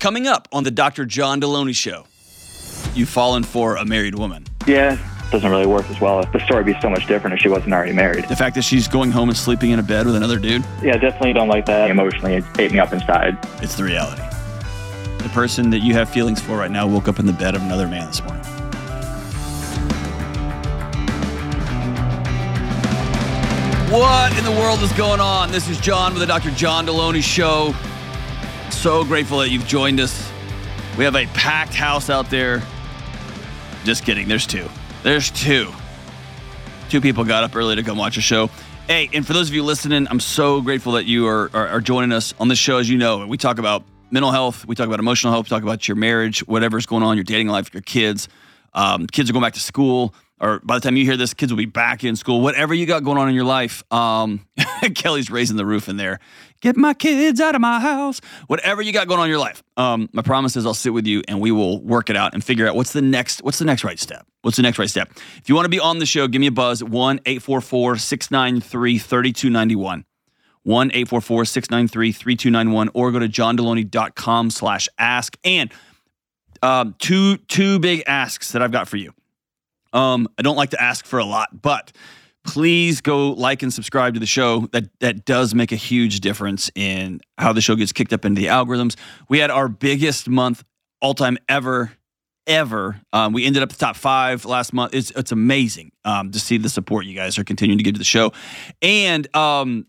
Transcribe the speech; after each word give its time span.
Coming 0.00 0.26
up 0.26 0.48
on 0.52 0.64
the 0.64 0.70
Dr. 0.70 1.04
John 1.04 1.40
Delony 1.42 1.74
Show, 1.76 2.06
you've 2.94 3.08
fallen 3.10 3.42
for 3.42 3.76
a 3.76 3.84
married 3.84 4.14
woman. 4.14 4.46
Yeah, 4.66 4.96
doesn't 5.30 5.50
really 5.50 5.66
work 5.66 5.88
as 5.90 6.00
well. 6.00 6.24
The 6.32 6.40
story 6.40 6.64
would 6.64 6.74
be 6.74 6.80
so 6.80 6.88
much 6.88 7.06
different 7.06 7.34
if 7.34 7.40
she 7.40 7.48
wasn't 7.50 7.74
already 7.74 7.92
married. 7.92 8.24
The 8.26 8.34
fact 8.36 8.54
that 8.54 8.62
she's 8.62 8.88
going 8.88 9.10
home 9.10 9.28
and 9.28 9.36
sleeping 9.36 9.70
in 9.72 9.78
a 9.78 9.82
bed 9.82 10.06
with 10.06 10.16
another 10.16 10.38
dude, 10.38 10.64
Yeah, 10.82 10.96
definitely 10.96 11.34
don't 11.34 11.48
like 11.48 11.66
that. 11.66 11.90
Emotionally, 11.90 12.36
it 12.36 12.44
ate 12.58 12.72
me 12.72 12.78
up 12.78 12.94
inside. 12.94 13.36
it's 13.62 13.76
the 13.76 13.84
reality. 13.84 14.22
The 15.22 15.28
person 15.34 15.68
that 15.70 15.80
you 15.80 15.92
have 15.92 16.08
feelings 16.08 16.40
for 16.40 16.56
right 16.56 16.70
now 16.70 16.86
woke 16.86 17.06
up 17.06 17.18
in 17.18 17.26
the 17.26 17.32
bed 17.34 17.54
of 17.54 17.60
another 17.60 17.86
man 17.86 18.06
this 18.06 18.22
morning. 18.24 18.44
What 23.90 24.36
in 24.38 24.44
the 24.44 24.52
world 24.52 24.80
is 24.82 24.92
going 24.92 25.20
on? 25.20 25.50
This 25.50 25.68
is 25.68 25.80
John 25.80 26.12
with 26.12 26.20
the 26.20 26.26
Dr. 26.26 26.52
John 26.52 26.86
Delony 26.86 27.22
Show. 27.22 27.74
So 28.70 29.04
grateful 29.04 29.38
that 29.38 29.50
you've 29.50 29.66
joined 29.66 30.00
us. 30.00 30.30
We 30.96 31.04
have 31.04 31.14
a 31.14 31.26
packed 31.26 31.74
house 31.74 32.08
out 32.08 32.30
there. 32.30 32.62
Just 33.84 34.04
kidding. 34.04 34.26
There's 34.26 34.46
two. 34.46 34.66
There's 35.02 35.30
two. 35.30 35.70
Two 36.88 37.00
people 37.00 37.24
got 37.24 37.44
up 37.44 37.54
early 37.54 37.76
to 37.76 37.82
come 37.82 37.98
watch 37.98 38.16
a 38.16 38.20
show. 38.20 38.48
Hey, 38.86 39.10
and 39.12 39.26
for 39.26 39.32
those 39.32 39.48
of 39.48 39.54
you 39.54 39.62
listening, 39.62 40.08
I'm 40.08 40.18
so 40.18 40.60
grateful 40.62 40.92
that 40.92 41.04
you 41.04 41.26
are, 41.28 41.50
are, 41.52 41.68
are 41.68 41.80
joining 41.80 42.12
us 42.12 42.34
on 42.40 42.48
this 42.48 42.58
show. 42.58 42.78
As 42.78 42.88
you 42.88 42.96
know, 42.96 43.26
we 43.26 43.36
talk 43.36 43.58
about 43.58 43.84
mental 44.10 44.30
health, 44.30 44.66
we 44.66 44.74
talk 44.74 44.86
about 44.86 44.98
emotional 44.98 45.32
health, 45.32 45.46
we 45.46 45.50
talk 45.50 45.62
about 45.62 45.86
your 45.86 45.96
marriage, 45.96 46.40
whatever's 46.40 46.86
going 46.86 47.02
on, 47.02 47.16
your 47.16 47.24
dating 47.24 47.48
life, 47.48 47.72
your 47.72 47.82
kids. 47.82 48.28
Um, 48.72 49.06
kids 49.06 49.28
are 49.28 49.32
going 49.32 49.42
back 49.42 49.54
to 49.54 49.60
school, 49.60 50.14
or 50.40 50.60
by 50.60 50.76
the 50.76 50.80
time 50.80 50.96
you 50.96 51.04
hear 51.04 51.16
this, 51.16 51.34
kids 51.34 51.52
will 51.52 51.58
be 51.58 51.66
back 51.66 52.02
in 52.02 52.16
school. 52.16 52.40
Whatever 52.40 52.72
you 52.72 52.86
got 52.86 53.04
going 53.04 53.18
on 53.18 53.28
in 53.28 53.34
your 53.34 53.44
life, 53.44 53.82
um, 53.92 54.46
Kelly's 54.94 55.30
raising 55.30 55.56
the 55.56 55.66
roof 55.66 55.88
in 55.88 55.96
there. 55.96 56.18
Get 56.62 56.76
my 56.76 56.94
kids 56.94 57.40
out 57.40 57.54
of 57.54 57.60
my 57.60 57.78
house. 57.78 58.20
Whatever 58.46 58.80
you 58.80 58.92
got 58.92 59.06
going 59.06 59.20
on 59.20 59.26
in 59.26 59.30
your 59.30 59.38
life, 59.38 59.62
um, 59.76 60.08
my 60.12 60.22
promise 60.22 60.56
is 60.56 60.64
I'll 60.64 60.74
sit 60.74 60.94
with 60.94 61.06
you 61.06 61.22
and 61.28 61.40
we 61.40 61.52
will 61.52 61.82
work 61.82 62.10
it 62.10 62.16
out 62.16 62.32
and 62.32 62.42
figure 62.42 62.66
out 62.66 62.74
what's 62.74 62.92
the 62.92 63.02
next 63.02 63.42
what's 63.42 63.58
the 63.58 63.64
next 63.64 63.84
right 63.84 63.98
step. 63.98 64.26
What's 64.42 64.56
the 64.56 64.62
next 64.62 64.78
right 64.78 64.88
step? 64.88 65.10
If 65.36 65.48
you 65.48 65.54
want 65.54 65.66
to 65.66 65.70
be 65.70 65.80
on 65.80 65.98
the 65.98 66.06
show, 66.06 66.26
give 66.26 66.40
me 66.40 66.46
a 66.46 66.52
buzz 66.52 66.82
1 66.82 67.20
844 67.26 67.96
693 67.96 68.98
3291. 68.98 70.04
1 70.62 70.90
844 70.90 71.44
693 71.44 72.12
3291 72.12 72.90
or 72.94 73.12
go 73.12 73.18
to 73.18 73.28
johndelony.com 73.28 74.50
slash 74.50 74.88
ask. 74.98 75.36
And 75.44 75.72
um, 76.62 76.94
two 76.98 77.36
two 77.36 77.78
big 77.78 78.02
asks 78.06 78.52
that 78.52 78.62
I've 78.62 78.72
got 78.72 78.88
for 78.88 78.96
you. 78.96 79.12
Um, 79.92 80.28
I 80.38 80.42
don't 80.42 80.56
like 80.56 80.70
to 80.70 80.82
ask 80.82 81.04
for 81.04 81.18
a 81.18 81.24
lot, 81.24 81.62
but 81.62 81.92
please 82.44 83.00
go 83.00 83.32
like 83.32 83.62
and 83.62 83.72
subscribe 83.72 84.14
to 84.14 84.20
the 84.20 84.26
show. 84.26 84.68
That 84.72 84.84
that 85.00 85.24
does 85.24 85.54
make 85.54 85.72
a 85.72 85.76
huge 85.76 86.20
difference 86.20 86.70
in 86.74 87.20
how 87.38 87.52
the 87.52 87.60
show 87.60 87.76
gets 87.76 87.92
kicked 87.92 88.12
up 88.12 88.24
into 88.24 88.40
the 88.40 88.48
algorithms. 88.48 88.96
We 89.28 89.38
had 89.38 89.50
our 89.50 89.68
biggest 89.68 90.28
month 90.28 90.64
all 91.00 91.14
time 91.14 91.38
ever. 91.48 91.92
Ever, 92.46 93.00
um, 93.12 93.32
we 93.32 93.44
ended 93.44 93.62
up 93.62 93.68
the 93.68 93.76
top 93.76 93.94
five 93.94 94.44
last 94.44 94.72
month. 94.72 94.92
It's 94.92 95.12
it's 95.12 95.30
amazing 95.30 95.92
um, 96.04 96.32
to 96.32 96.40
see 96.40 96.56
the 96.56 96.70
support 96.70 97.04
you 97.04 97.14
guys 97.14 97.38
are 97.38 97.44
continuing 97.44 97.78
to 97.78 97.84
give 97.84 97.92
to 97.94 97.98
the 97.98 98.04
show, 98.04 98.32
and 98.82 99.36
um, 99.36 99.86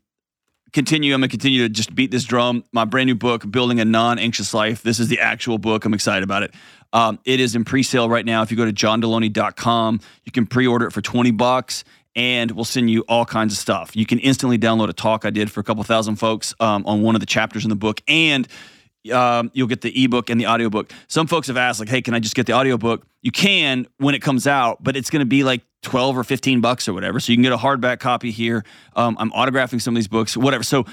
continue. 0.73 1.13
I'm 1.13 1.21
going 1.21 1.29
to 1.29 1.33
continue 1.33 1.63
to 1.63 1.69
just 1.69 1.93
beat 1.93 2.11
this 2.11 2.23
drum. 2.23 2.63
My 2.71 2.85
brand 2.85 3.07
new 3.07 3.15
book, 3.15 3.49
Building 3.49 3.79
a 3.79 3.85
Non 3.85 4.19
Anxious 4.19 4.53
Life. 4.53 4.83
This 4.83 4.99
is 4.99 5.07
the 5.07 5.19
actual 5.19 5.57
book. 5.57 5.85
I'm 5.85 5.93
excited 5.93 6.23
about 6.23 6.43
it. 6.43 6.53
Um, 6.93 7.19
it 7.25 7.39
is 7.39 7.55
in 7.55 7.63
pre 7.63 7.83
sale 7.83 8.09
right 8.09 8.25
now. 8.25 8.41
If 8.41 8.51
you 8.51 8.57
go 8.57 8.65
to 8.65 8.73
johndelony.com, 8.73 9.99
you 10.25 10.31
can 10.31 10.45
pre 10.45 10.67
order 10.67 10.87
it 10.87 10.91
for 10.91 11.01
20 11.01 11.31
bucks 11.31 11.83
and 12.15 12.51
we'll 12.51 12.65
send 12.65 12.89
you 12.89 13.01
all 13.07 13.25
kinds 13.25 13.53
of 13.53 13.59
stuff. 13.59 13.95
You 13.95 14.05
can 14.05 14.19
instantly 14.19 14.57
download 14.57 14.89
a 14.89 14.93
talk 14.93 15.25
I 15.25 15.29
did 15.29 15.51
for 15.51 15.61
a 15.61 15.63
couple 15.63 15.83
thousand 15.83 16.17
folks 16.17 16.53
um, 16.59 16.85
on 16.85 17.01
one 17.01 17.15
of 17.15 17.21
the 17.21 17.25
chapters 17.25 17.63
in 17.63 17.69
the 17.69 17.75
book. 17.75 18.01
And 18.07 18.47
um, 19.13 19.49
you'll 19.53 19.67
get 19.67 19.81
the 19.81 20.03
ebook 20.03 20.29
and 20.29 20.39
the 20.39 20.47
audiobook. 20.47 20.91
Some 21.07 21.27
folks 21.27 21.47
have 21.47 21.57
asked, 21.57 21.79
like, 21.79 21.89
hey, 21.89 22.01
can 22.01 22.13
I 22.13 22.19
just 22.19 22.35
get 22.35 22.45
the 22.45 22.53
audiobook? 22.53 23.07
You 23.21 23.31
can 23.31 23.87
when 23.97 24.13
it 24.13 24.21
comes 24.21 24.45
out, 24.45 24.83
but 24.83 24.95
it's 24.95 25.09
going 25.09 25.21
to 25.21 25.25
be 25.25 25.43
like 25.43 25.61
12 25.83 26.17
or 26.17 26.23
15 26.23 26.61
bucks 26.61 26.87
or 26.87 26.93
whatever. 26.93 27.19
So 27.19 27.31
you 27.31 27.37
can 27.37 27.43
get 27.43 27.53
a 27.53 27.57
hardback 27.57 27.99
copy 27.99 28.31
here. 28.31 28.63
Um, 28.95 29.17
I'm 29.19 29.31
autographing 29.31 29.81
some 29.81 29.95
of 29.95 29.97
these 29.97 30.07
books, 30.07 30.37
whatever. 30.37 30.63
So 30.63 30.85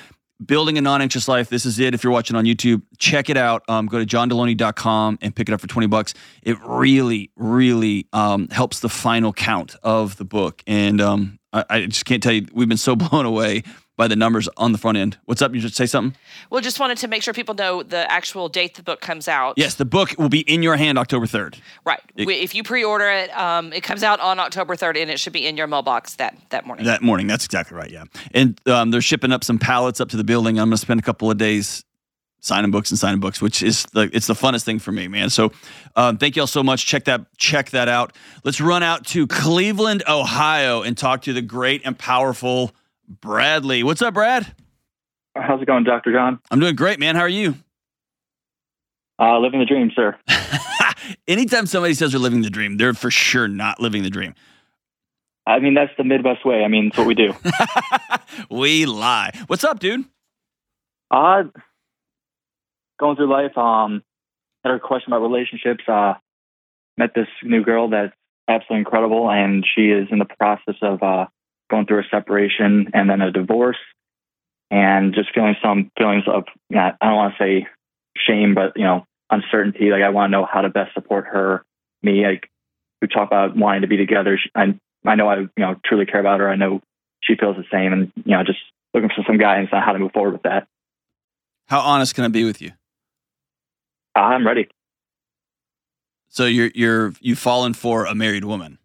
building 0.44 0.78
a 0.78 0.80
non-anxious 0.80 1.28
life. 1.28 1.48
This 1.48 1.66
is 1.66 1.78
it. 1.78 1.94
If 1.94 2.04
you're 2.04 2.12
watching 2.12 2.36
on 2.36 2.44
YouTube, 2.44 2.82
check 2.98 3.28
it 3.28 3.36
out. 3.36 3.62
Um, 3.68 3.86
go 3.86 3.98
to 3.98 4.06
johndelony.com 4.06 5.18
and 5.20 5.34
pick 5.34 5.48
it 5.48 5.52
up 5.52 5.60
for 5.60 5.66
20 5.66 5.86
bucks. 5.88 6.14
It 6.42 6.56
really, 6.64 7.30
really 7.36 8.06
um, 8.12 8.48
helps 8.48 8.80
the 8.80 8.88
final 8.88 9.32
count 9.32 9.74
of 9.82 10.16
the 10.16 10.24
book. 10.24 10.62
And 10.66 11.00
um, 11.00 11.38
I, 11.52 11.64
I 11.68 11.86
just 11.86 12.04
can't 12.04 12.22
tell 12.22 12.32
you, 12.32 12.46
we've 12.52 12.68
been 12.68 12.76
so 12.76 12.96
blown 12.96 13.26
away 13.26 13.64
by 13.98 14.06
the 14.08 14.16
numbers 14.16 14.48
on 14.56 14.70
the 14.70 14.78
front 14.78 14.96
end. 14.96 15.18
What's 15.24 15.42
up? 15.42 15.52
You 15.54 15.60
just 15.60 15.74
say 15.74 15.84
something? 15.84 16.16
Well, 16.50 16.62
just 16.62 16.78
wanted 16.78 16.98
to 16.98 17.08
make 17.08 17.20
sure 17.20 17.34
people 17.34 17.56
know 17.56 17.82
the 17.82 18.10
actual 18.10 18.48
date 18.48 18.76
the 18.76 18.82
book 18.82 19.00
comes 19.00 19.26
out. 19.26 19.54
Yes, 19.58 19.74
the 19.74 19.84
book 19.84 20.14
will 20.16 20.28
be 20.28 20.40
in 20.40 20.62
your 20.62 20.76
hand 20.76 20.96
October 20.98 21.26
3rd. 21.26 21.56
Right. 21.84 22.00
It- 22.16 22.28
if 22.28 22.54
you 22.54 22.62
pre-order 22.62 23.10
it, 23.10 23.36
um, 23.36 23.72
it 23.72 23.82
comes 23.82 24.04
out 24.04 24.20
on 24.20 24.38
October 24.38 24.76
3rd, 24.76 25.02
and 25.02 25.10
it 25.10 25.18
should 25.18 25.32
be 25.32 25.44
in 25.46 25.56
your 25.56 25.66
mailbox 25.66 26.14
that 26.14 26.38
that 26.50 26.64
morning. 26.64 26.86
That 26.86 27.02
morning. 27.02 27.26
That's 27.26 27.44
exactly 27.44 27.76
right. 27.76 27.90
Yeah. 27.90 28.04
And 28.32 28.58
um, 28.66 28.92
they're 28.92 29.00
shipping 29.02 29.32
up 29.32 29.42
some 29.42 29.58
pallets 29.58 30.00
up 30.00 30.10
to 30.10 30.16
the 30.16 30.24
building. 30.24 30.60
I'm 30.60 30.68
going 30.68 30.76
to 30.76 30.78
spend 30.78 31.00
a 31.00 31.02
couple 31.02 31.28
of 31.28 31.36
days 31.36 31.84
signing 32.40 32.70
books 32.70 32.90
and 32.92 32.98
signing 33.00 33.18
books, 33.18 33.42
which 33.42 33.64
is 33.64 33.82
the 33.94 34.08
it's 34.12 34.28
the 34.28 34.34
funnest 34.34 34.62
thing 34.62 34.78
for 34.78 34.92
me, 34.92 35.08
man. 35.08 35.28
So 35.28 35.50
um, 35.96 36.18
thank 36.18 36.36
you 36.36 36.42
all 36.42 36.46
so 36.46 36.62
much. 36.62 36.86
Check 36.86 37.06
that 37.06 37.26
check 37.36 37.70
that 37.70 37.88
out. 37.88 38.12
Let's 38.44 38.60
run 38.60 38.84
out 38.84 39.04
to 39.08 39.26
Cleveland, 39.26 40.04
Ohio, 40.08 40.82
and 40.82 40.96
talk 40.96 41.22
to 41.22 41.32
the 41.32 41.42
great 41.42 41.82
and 41.84 41.98
powerful 41.98 42.70
Bradley. 43.08 43.82
What's 43.82 44.02
up, 44.02 44.14
Brad? 44.14 44.54
How's 45.34 45.62
it 45.62 45.66
going, 45.66 45.84
Dr. 45.84 46.12
John? 46.12 46.40
I'm 46.50 46.60
doing 46.60 46.76
great, 46.76 46.98
man. 46.98 47.14
How 47.14 47.22
are 47.22 47.28
you? 47.28 47.54
Uh, 49.20 49.38
living 49.38 49.60
the 49.60 49.66
dream, 49.66 49.90
sir. 49.94 50.16
Anytime 51.28 51.66
somebody 51.66 51.94
says 51.94 52.12
they're 52.12 52.20
living 52.20 52.42
the 52.42 52.50
dream, 52.50 52.76
they're 52.76 52.94
for 52.94 53.10
sure 53.10 53.48
not 53.48 53.80
living 53.80 54.02
the 54.02 54.10
dream. 54.10 54.34
I 55.46 55.60
mean, 55.60 55.74
that's 55.74 55.92
the 55.96 56.04
Midwest 56.04 56.44
way. 56.44 56.62
I 56.62 56.68
mean, 56.68 56.88
it's 56.88 56.98
what 56.98 57.06
we 57.06 57.14
do. 57.14 57.34
we 58.50 58.84
lie. 58.84 59.32
What's 59.46 59.64
up, 59.64 59.78
dude? 59.78 60.04
uh, 61.10 61.44
going 63.00 63.16
through 63.16 63.30
life, 63.30 63.56
um, 63.56 64.02
had 64.64 64.74
a 64.74 64.80
question 64.80 65.12
about 65.12 65.22
relationships. 65.22 65.84
Uh, 65.88 66.14
met 66.96 67.14
this 67.14 67.28
new 67.42 67.62
girl 67.64 67.88
that's 67.88 68.12
absolutely 68.48 68.80
incredible, 68.80 69.30
and 69.30 69.64
she 69.74 69.86
is 69.86 70.08
in 70.10 70.18
the 70.18 70.26
process 70.26 70.74
of 70.82 71.02
uh, 71.02 71.26
going 71.70 71.86
through 71.86 72.00
a 72.00 72.08
separation 72.10 72.90
and 72.94 73.08
then 73.08 73.20
a 73.20 73.30
divorce, 73.30 73.78
and 74.70 75.14
just 75.14 75.34
feeling 75.34 75.56
some 75.62 75.90
feelings 75.96 76.24
of, 76.26 76.44
I 76.72 76.92
don't 77.00 77.16
want 77.16 77.34
to 77.36 77.42
say 77.42 77.66
shame, 78.16 78.54
but 78.54 78.72
you 78.76 78.84
know, 78.84 79.04
uncertainty. 79.30 79.90
Like 79.90 80.02
I 80.02 80.10
want 80.10 80.30
to 80.30 80.32
know 80.32 80.46
how 80.50 80.62
to 80.62 80.68
best 80.68 80.94
support 80.94 81.26
her, 81.26 81.64
me. 82.02 82.26
Like 82.26 82.48
we 83.00 83.08
talk 83.08 83.26
about 83.26 83.56
wanting 83.56 83.82
to 83.82 83.88
be 83.88 83.96
together. 83.96 84.38
I 84.54 84.78
I 85.04 85.14
know 85.14 85.28
I 85.28 85.36
you 85.40 85.50
know 85.56 85.76
truly 85.84 86.06
care 86.06 86.20
about 86.20 86.40
her. 86.40 86.48
I 86.48 86.56
know 86.56 86.80
she 87.22 87.34
feels 87.36 87.56
the 87.56 87.64
same, 87.72 87.92
and 87.92 88.12
you 88.16 88.36
know, 88.36 88.42
just 88.44 88.58
looking 88.94 89.10
for 89.10 89.22
some 89.26 89.38
guidance 89.38 89.70
on 89.72 89.82
how 89.82 89.92
to 89.92 89.98
move 89.98 90.12
forward 90.12 90.32
with 90.32 90.42
that. 90.42 90.66
How 91.66 91.80
honest 91.80 92.14
can 92.14 92.24
I 92.24 92.28
be 92.28 92.44
with 92.44 92.62
you? 92.62 92.72
I'm 94.14 94.46
ready. 94.46 94.68
So 96.28 96.46
you're 96.46 96.70
you're 96.74 97.12
you've 97.20 97.38
fallen 97.38 97.74
for 97.74 98.04
a 98.04 98.14
married 98.14 98.44
woman. 98.44 98.77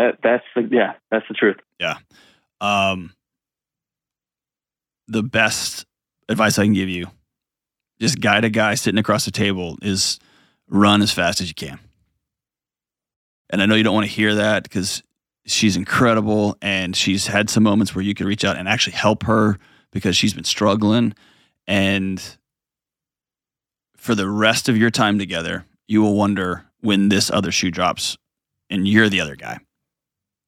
That, 0.00 0.18
that's 0.22 0.44
the, 0.56 0.66
yeah, 0.74 0.94
that's 1.10 1.26
the 1.28 1.34
truth. 1.34 1.58
Um, 2.62 3.12
the 5.08 5.22
best 5.22 5.84
advice 6.28 6.58
I 6.58 6.64
can 6.64 6.72
give 6.72 6.88
you, 6.88 7.06
just 8.00 8.18
guide 8.18 8.44
a 8.44 8.50
guy 8.50 8.76
sitting 8.76 8.98
across 8.98 9.26
the 9.26 9.30
table, 9.30 9.76
is 9.82 10.18
run 10.68 11.02
as 11.02 11.12
fast 11.12 11.42
as 11.42 11.48
you 11.48 11.54
can. 11.54 11.78
And 13.50 13.60
I 13.60 13.66
know 13.66 13.74
you 13.74 13.82
don't 13.82 13.94
want 13.94 14.06
to 14.06 14.12
hear 14.12 14.36
that 14.36 14.62
because 14.62 15.02
she's 15.44 15.76
incredible 15.76 16.56
and 16.62 16.96
she's 16.96 17.26
had 17.26 17.50
some 17.50 17.64
moments 17.64 17.94
where 17.94 18.04
you 18.04 18.14
could 18.14 18.26
reach 18.26 18.44
out 18.44 18.56
and 18.56 18.68
actually 18.68 18.94
help 18.94 19.24
her 19.24 19.58
because 19.92 20.16
she's 20.16 20.32
been 20.32 20.44
struggling. 20.44 21.12
And 21.66 22.22
for 23.96 24.14
the 24.14 24.28
rest 24.28 24.70
of 24.70 24.78
your 24.78 24.90
time 24.90 25.18
together, 25.18 25.66
you 25.88 26.00
will 26.00 26.14
wonder 26.14 26.64
when 26.80 27.10
this 27.10 27.30
other 27.30 27.52
shoe 27.52 27.70
drops 27.70 28.16
and 28.70 28.88
you're 28.88 29.10
the 29.10 29.20
other 29.20 29.36
guy. 29.36 29.58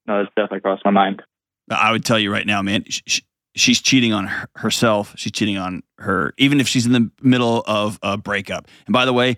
No, 0.07 0.19
that's 0.19 0.35
definitely 0.37 0.61
crossed 0.61 0.85
my 0.85 0.91
mind. 0.91 1.23
I 1.71 1.93
would 1.93 2.05
tell 2.05 2.19
you 2.19 2.33
right 2.33 2.47
now, 2.47 2.61
man, 2.63 2.85
sh- 2.89 3.03
sh- 3.07 3.21
she's 3.55 3.81
cheating 3.81 4.13
on 4.13 4.27
her- 4.27 4.49
herself. 4.57 5.15
She's 5.17 5.33
cheating 5.33 5.57
on 5.57 5.83
her, 5.99 6.35
even 6.39 6.61
if 6.61 6.69
she's 6.69 6.87
in 6.87 6.93
the 6.93 7.11
middle 7.23 7.63
of 7.67 7.99
a 8.03 8.17
breakup. 8.17 8.69
And 8.87 8.93
by 8.93 9.05
the 9.05 9.13
way, 9.13 9.37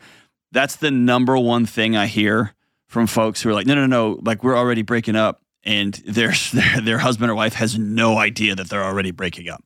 that's 0.53 0.77
the 0.77 0.91
number 0.91 1.37
one 1.37 1.67
thing 1.67 1.97
I 1.97 2.07
hear 2.07 2.55
from 2.89 3.07
folks 3.07 3.43
who 3.43 3.51
are 3.51 3.55
like, 3.55 3.67
no, 3.67 3.75
no, 3.75 3.87
no, 3.87 4.21
like 4.23 4.43
we're 4.43 4.57
already 4.57 4.83
breaking 4.83 5.17
up, 5.17 5.43
and 5.65 5.95
their 6.07 6.33
their, 6.53 6.81
their 6.81 6.99
husband 6.99 7.31
or 7.31 7.35
wife 7.35 7.55
has 7.55 7.79
no 7.79 8.19
idea 8.19 8.55
that 8.55 8.69
they're 8.69 8.85
already 8.85 9.11
breaking 9.11 9.49
up. 9.49 9.63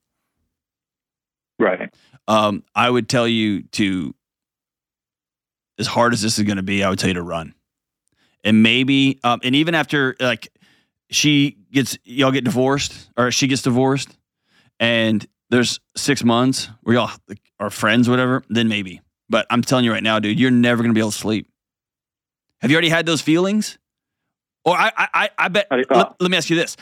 Right. 1.58 1.92
Um, 2.26 2.62
I 2.74 2.88
would 2.88 3.08
tell 3.08 3.26
you 3.26 3.62
to, 3.62 4.14
as 5.78 5.86
hard 5.86 6.12
as 6.12 6.22
this 6.22 6.38
is 6.38 6.44
going 6.44 6.56
to 6.56 6.62
be, 6.62 6.84
I 6.84 6.90
would 6.90 6.98
tell 6.98 7.08
you 7.08 7.14
to 7.14 7.22
run. 7.22 7.54
And 8.44 8.62
maybe, 8.62 9.18
um, 9.24 9.40
and 9.42 9.56
even 9.56 9.74
after 9.74 10.14
like 10.20 10.48
she 11.10 11.56
gets, 11.72 11.98
y'all 12.04 12.32
get 12.32 12.44
divorced 12.44 13.10
or 13.16 13.30
she 13.30 13.46
gets 13.46 13.62
divorced 13.62 14.16
and 14.80 15.26
there's 15.50 15.80
six 15.96 16.22
months 16.22 16.68
where 16.82 16.96
y'all 16.96 17.10
are 17.58 17.70
friends, 17.70 18.08
whatever, 18.08 18.42
then 18.48 18.68
maybe. 18.68 19.00
But 19.28 19.46
I'm 19.50 19.62
telling 19.62 19.84
you 19.84 19.92
right 19.92 20.02
now, 20.02 20.18
dude, 20.18 20.38
you're 20.38 20.50
never 20.50 20.82
gonna 20.82 20.94
be 20.94 21.00
able 21.00 21.10
to 21.10 21.16
sleep. 21.16 21.48
Have 22.60 22.70
you 22.70 22.76
already 22.76 22.88
had 22.88 23.06
those 23.06 23.20
feelings? 23.20 23.78
Or 24.64 24.76
I 24.76 24.92
I 24.96 25.30
I, 25.38 25.48
bet. 25.48 25.68
Let, 25.70 26.20
let 26.20 26.30
me 26.30 26.36
ask 26.36 26.50
you 26.50 26.56
this: 26.56 26.76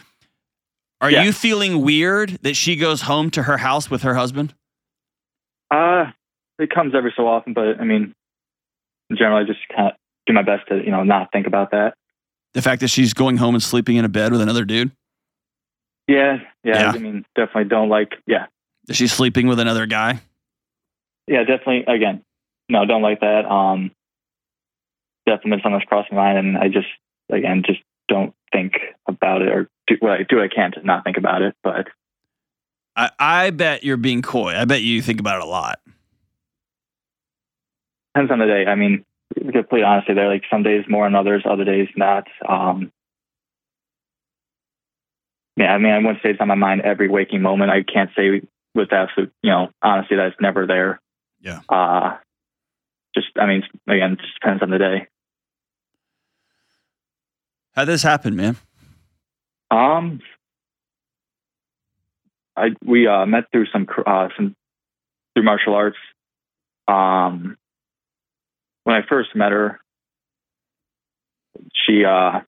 Are 1.00 1.10
Yeah. 1.10 1.24
you 1.24 1.32
feeling 1.32 1.82
weird 1.82 2.38
that 2.42 2.54
she 2.54 2.76
goes 2.76 3.02
home 3.02 3.30
to 3.32 3.42
her 3.44 3.58
house 3.58 3.90
with 3.90 4.02
her 4.02 4.14
husband? 4.14 4.54
Uh, 5.70 6.06
it 6.58 6.70
comes 6.70 6.94
every 6.94 7.12
so 7.16 7.26
often, 7.28 7.52
but 7.52 7.80
I 7.80 7.84
mean, 7.84 8.14
generally, 9.16 9.44
I 9.44 9.46
just 9.46 9.60
kind 9.74 9.88
of 9.90 9.94
do 10.26 10.32
my 10.32 10.42
best 10.42 10.68
to 10.68 10.82
you 10.84 10.90
know 10.90 11.04
not 11.04 11.30
think 11.32 11.46
about 11.46 11.72
that. 11.72 11.94
The 12.56 12.62
fact 12.62 12.80
that 12.80 12.88
she's 12.88 13.12
going 13.12 13.36
home 13.36 13.54
and 13.54 13.62
sleeping 13.62 13.96
in 13.96 14.06
a 14.06 14.08
bed 14.08 14.32
with 14.32 14.40
another 14.40 14.64
dude? 14.64 14.90
Yeah, 16.08 16.38
yeah. 16.64 16.78
Yeah. 16.80 16.90
I 16.92 16.96
mean, 16.98 17.26
definitely 17.34 17.64
don't 17.68 17.90
like. 17.90 18.14
Yeah, 18.26 18.46
That 18.86 18.94
she's 18.94 19.12
sleeping 19.12 19.46
with 19.46 19.60
another 19.60 19.84
guy? 19.84 20.20
yeah, 21.26 21.40
definitely. 21.44 21.84
Again, 21.86 22.22
no, 22.70 22.86
don't 22.86 23.02
like 23.02 23.20
that. 23.20 23.44
Um, 23.44 23.90
definitely 25.26 25.50
been 25.50 25.58
something 25.64 25.72
that's 25.78 25.84
crossed 25.84 26.10
my 26.10 26.16
mind, 26.16 26.38
and 26.38 26.56
I 26.56 26.68
just 26.68 26.86
again 27.30 27.62
just 27.66 27.80
don't 28.08 28.32
think 28.52 28.72
about 29.06 29.42
it 29.42 29.48
or 29.48 29.68
do 29.86 29.96
what 30.00 30.12
I 30.12 30.22
do 30.22 30.36
what 30.36 30.44
I 30.46 30.48
can 30.48 30.72
to 30.72 30.82
not 30.82 31.04
think 31.04 31.18
about 31.18 31.42
it. 31.42 31.54
But 31.62 31.88
I, 32.96 33.10
I 33.18 33.50
bet 33.50 33.84
you're 33.84 33.98
being 33.98 34.22
coy. 34.22 34.54
I 34.56 34.64
bet 34.64 34.80
you 34.80 35.02
think 35.02 35.20
about 35.20 35.36
it 35.36 35.42
a 35.42 35.46
lot. 35.46 35.78
depends 38.14 38.30
on 38.32 38.38
the 38.38 38.46
day. 38.46 38.64
I 38.66 38.76
mean, 38.76 39.04
complete 39.52 39.82
honesty, 39.82 40.14
there 40.14 40.28
like 40.28 40.44
some 40.50 40.62
days 40.62 40.84
more 40.88 41.06
and 41.06 41.16
others, 41.16 41.44
other 41.48 41.64
days 41.64 41.88
not. 41.96 42.26
Um, 42.48 42.92
yeah, 45.56 45.72
I 45.72 45.78
mean, 45.78 45.92
I 45.92 45.98
wouldn't 45.98 46.18
say 46.22 46.30
it's 46.30 46.40
on 46.40 46.48
my 46.48 46.54
mind 46.54 46.82
every 46.82 47.08
waking 47.08 47.42
moment. 47.42 47.70
I 47.70 47.82
can't 47.82 48.10
say 48.16 48.42
with 48.74 48.92
absolute, 48.92 49.32
you 49.42 49.50
know, 49.50 49.68
honestly, 49.82 50.16
that 50.16 50.26
it's 50.26 50.40
never 50.40 50.66
there. 50.66 51.00
Yeah. 51.40 51.60
Uh, 51.68 52.16
just, 53.14 53.28
I 53.40 53.46
mean, 53.46 53.62
again, 53.88 54.12
it 54.12 54.20
just 54.20 54.34
depends 54.40 54.62
on 54.62 54.70
the 54.70 54.78
day. 54.78 55.08
How'd 57.74 57.88
this 57.88 58.02
happen, 58.02 58.36
man? 58.36 58.56
Um, 59.70 60.20
I 62.56 62.68
we 62.84 63.06
uh, 63.06 63.26
met 63.26 63.44
through 63.52 63.66
some 63.72 63.84
cr- 63.84 64.08
uh, 64.08 64.28
some 64.36 64.54
through 65.34 65.44
martial 65.44 65.74
arts. 65.74 65.98
Um, 66.88 67.56
when 68.86 68.94
I 68.94 69.00
first 69.08 69.34
met 69.34 69.50
her, 69.50 69.80
she 71.72 72.04
uh, 72.04 72.38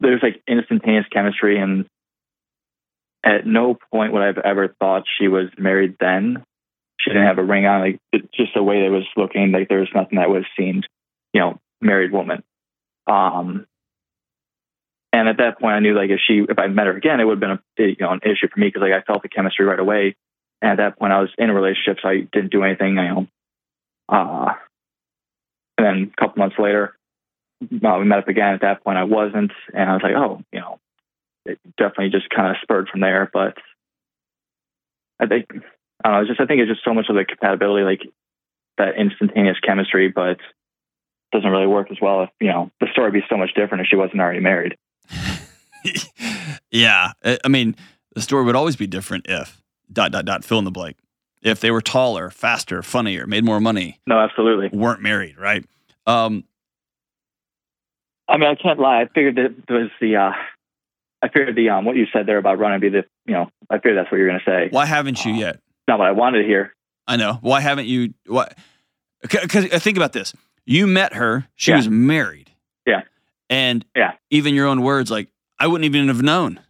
there's 0.00 0.22
like 0.22 0.42
instantaneous 0.48 1.04
chemistry, 1.12 1.60
and 1.60 1.84
at 3.22 3.46
no 3.46 3.76
point 3.92 4.14
would 4.14 4.22
I've 4.22 4.38
ever 4.38 4.74
thought 4.80 5.02
she 5.18 5.28
was 5.28 5.48
married. 5.58 5.96
Then 6.00 6.42
she 6.98 7.10
didn't 7.10 7.26
have 7.26 7.36
a 7.36 7.44
ring 7.44 7.66
on. 7.66 7.82
Like 7.82 7.98
it, 8.14 8.32
just 8.32 8.54
the 8.54 8.62
way 8.62 8.76
it 8.86 8.88
was 8.88 9.04
looking, 9.14 9.52
like 9.52 9.68
there 9.68 9.80
was 9.80 9.90
nothing 9.94 10.16
that 10.16 10.30
would 10.30 10.44
have 10.44 10.52
seemed, 10.58 10.86
you 11.34 11.40
know, 11.42 11.58
married 11.82 12.10
woman. 12.10 12.42
Um, 13.06 13.66
and 15.12 15.28
at 15.28 15.36
that 15.36 15.60
point, 15.60 15.74
I 15.74 15.80
knew 15.80 15.94
like 15.94 16.08
if 16.08 16.20
she, 16.26 16.46
if 16.48 16.58
I 16.58 16.68
met 16.68 16.86
her 16.86 16.96
again, 16.96 17.20
it 17.20 17.24
would 17.24 17.42
have 17.42 17.58
been 17.76 17.84
a 17.86 17.90
you 17.90 17.96
know 18.00 18.12
an 18.12 18.20
issue 18.22 18.48
for 18.50 18.58
me 18.58 18.68
because 18.68 18.80
like 18.80 18.92
I 18.92 19.02
felt 19.02 19.20
the 19.20 19.28
chemistry 19.28 19.66
right 19.66 19.78
away. 19.78 20.16
And 20.62 20.70
at 20.70 20.78
that 20.78 20.98
point, 20.98 21.12
I 21.12 21.20
was 21.20 21.30
in 21.36 21.50
a 21.50 21.54
relationship, 21.54 21.98
so 22.00 22.08
I 22.08 22.20
didn't 22.32 22.52
do 22.52 22.64
anything. 22.64 22.96
You 22.96 23.02
know, 23.02 23.26
uh, 24.08 24.54
and 25.78 25.86
then 25.86 26.12
a 26.12 26.20
couple 26.20 26.40
months 26.40 26.56
later, 26.58 26.94
uh, 27.62 27.96
we 27.98 28.04
met 28.04 28.18
up 28.18 28.28
again. 28.28 28.54
At 28.54 28.60
that 28.62 28.84
point, 28.84 28.98
I 28.98 29.04
wasn't, 29.04 29.52
and 29.72 29.88
I 29.90 29.94
was 29.94 30.02
like, 30.02 30.14
oh, 30.14 30.42
you 30.52 30.60
know, 30.60 30.78
it 31.46 31.58
definitely 31.76 32.10
just 32.10 32.28
kind 32.30 32.50
of 32.50 32.56
spurred 32.62 32.88
from 32.88 33.00
there. 33.00 33.30
But 33.32 33.56
I 35.20 35.26
think 35.26 35.46
I 36.04 36.08
don't 36.08 36.12
know. 36.12 36.20
It's 36.20 36.28
just 36.28 36.40
I 36.40 36.46
think 36.46 36.60
it's 36.60 36.70
just 36.70 36.84
so 36.84 36.94
much 36.94 37.06
of 37.08 37.16
the 37.16 37.24
compatibility, 37.24 37.84
like 37.84 38.02
that 38.76 38.96
instantaneous 38.98 39.58
chemistry, 39.60 40.08
but 40.08 40.38
doesn't 41.32 41.50
really 41.50 41.66
work 41.66 41.90
as 41.90 41.98
well 42.00 42.22
if 42.22 42.30
you 42.40 42.48
know 42.48 42.70
the 42.80 42.86
story 42.92 43.10
would 43.10 43.20
be 43.20 43.26
so 43.28 43.36
much 43.36 43.50
different 43.54 43.82
if 43.82 43.88
she 43.88 43.96
wasn't 43.96 44.20
already 44.20 44.40
married. 44.40 44.76
yeah. 46.70 47.12
I 47.24 47.38
I 47.44 47.48
mean, 47.48 47.76
the 48.14 48.22
story 48.22 48.44
would 48.44 48.56
always 48.56 48.76
be 48.76 48.86
different 48.86 49.26
if 49.28 49.60
dot 49.92 50.12
dot 50.12 50.24
dot 50.24 50.44
fill 50.44 50.58
in 50.58 50.64
the 50.64 50.70
blank. 50.70 50.96
If 51.42 51.60
they 51.60 51.70
were 51.70 51.80
taller, 51.80 52.30
faster, 52.30 52.82
funnier, 52.82 53.26
made 53.26 53.44
more 53.44 53.60
money, 53.60 54.00
No, 54.06 54.18
absolutely. 54.18 54.76
weren't 54.76 55.00
married, 55.02 55.38
right? 55.38 55.64
Um, 56.06 56.44
I 58.28 58.36
mean, 58.36 58.48
I 58.48 58.54
can't 58.56 58.78
lie. 58.78 59.00
I 59.02 59.06
figured 59.06 59.36
that 59.36 59.72
was 59.72 59.90
the, 60.00 60.16
uh, 60.16 60.32
I 61.22 61.28
figured 61.28 61.56
the, 61.56 61.70
um, 61.70 61.84
what 61.84 61.96
you 61.96 62.06
said 62.12 62.26
there 62.26 62.38
about 62.38 62.58
running 62.58 62.80
be 62.80 62.88
the, 62.90 63.04
you 63.26 63.34
know, 63.34 63.48
I 63.70 63.76
figured 63.76 63.96
that's 63.98 64.10
what 64.10 64.18
you're 64.18 64.28
going 64.28 64.40
to 64.40 64.44
say. 64.44 64.68
why 64.70 64.84
haven't 64.86 65.24
you 65.24 65.32
yet? 65.32 65.60
Not 65.86 65.98
what 65.98 66.08
I 66.08 66.12
wanted 66.12 66.42
to 66.42 66.46
hear. 66.46 66.74
I 67.06 67.16
know. 67.16 67.38
Why 67.40 67.60
haven't 67.60 67.86
you? 67.86 68.12
What? 68.26 68.56
Because 69.22 69.66
think 69.82 69.96
about 69.96 70.12
this. 70.12 70.34
You 70.66 70.86
met 70.86 71.14
her. 71.14 71.46
She 71.56 71.70
Yeah. 71.70 71.78
was 71.78 71.88
married. 71.88 72.50
Yeah. 72.86 73.02
And 73.48 73.84
Yeah. 73.96 74.12
even 74.30 74.54
your 74.54 74.66
own 74.66 74.82
words, 74.82 75.10
like 75.10 75.28
I 75.58 75.66
wouldn't 75.66 75.86
even 75.86 76.08
have 76.08 76.20
known. 76.22 76.60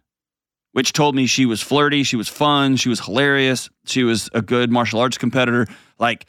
Which 0.71 0.93
told 0.93 1.15
me 1.15 1.25
she 1.25 1.45
was 1.45 1.61
flirty, 1.61 2.03
she 2.03 2.15
was 2.15 2.27
fun, 2.29 2.75
she 2.75 2.89
was 2.89 2.99
hilarious, 2.99 3.69
she 3.85 4.03
was 4.03 4.29
a 4.33 4.41
good 4.41 4.71
martial 4.71 4.99
arts 4.99 5.17
competitor, 5.17 5.67
like 5.97 6.27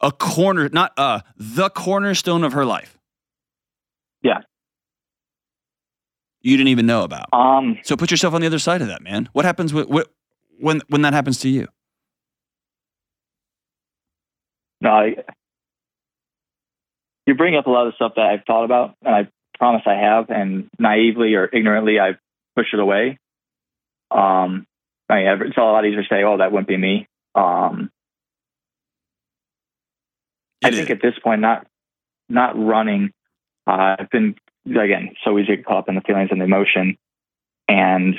a 0.00 0.10
corner, 0.10 0.68
not 0.68 0.92
uh, 0.96 1.20
the 1.36 1.70
cornerstone 1.70 2.42
of 2.42 2.54
her 2.54 2.64
life. 2.66 2.98
Yeah. 4.22 4.40
You 6.40 6.56
didn't 6.56 6.68
even 6.68 6.86
know 6.86 7.04
about. 7.04 7.26
Um, 7.32 7.78
So 7.84 7.96
put 7.96 8.10
yourself 8.10 8.34
on 8.34 8.40
the 8.40 8.46
other 8.48 8.58
side 8.58 8.82
of 8.82 8.88
that, 8.88 9.00
man. 9.00 9.28
What 9.32 9.44
happens 9.44 9.72
with, 9.72 9.88
what, 9.88 10.08
when 10.58 10.82
when 10.88 11.02
that 11.02 11.12
happens 11.14 11.38
to 11.40 11.48
you? 11.48 11.68
no, 14.80 14.90
I, 14.90 15.14
you 17.26 17.34
bring 17.34 17.56
up 17.56 17.66
a 17.66 17.70
lot 17.70 17.86
of 17.86 17.94
stuff 17.94 18.12
that 18.16 18.26
I've 18.26 18.44
thought 18.46 18.64
about, 18.64 18.94
and 19.02 19.14
I 19.14 19.28
promise 19.56 19.82
I 19.86 19.94
have, 19.94 20.28
and 20.28 20.68
naively 20.78 21.34
or 21.34 21.46
ignorantly, 21.46 21.98
I've 21.98 22.18
pushed 22.56 22.74
it 22.74 22.80
away. 22.80 23.18
Um, 24.10 24.66
I 25.08 25.16
mean, 25.16 25.26
it's 25.46 25.56
a 25.56 25.60
lot 25.60 25.84
easier 25.84 26.02
to 26.02 26.08
say, 26.08 26.22
"Oh, 26.22 26.38
that 26.38 26.52
wouldn't 26.52 26.68
be 26.68 26.76
me." 26.76 27.06
Um, 27.34 27.90
I 30.62 30.70
think 30.70 30.90
at 30.90 31.02
this 31.02 31.14
point, 31.22 31.40
not 31.40 31.66
not 32.28 32.58
running, 32.58 33.12
uh, 33.66 33.96
I've 33.98 34.10
been 34.10 34.36
again 34.66 35.14
so 35.24 35.38
easy 35.38 35.48
to 35.48 35.56
get 35.56 35.66
caught 35.66 35.78
up 35.78 35.88
in 35.88 35.94
the 35.94 36.00
feelings 36.00 36.30
and 36.30 36.40
the 36.40 36.46
emotion, 36.46 36.96
and 37.68 38.16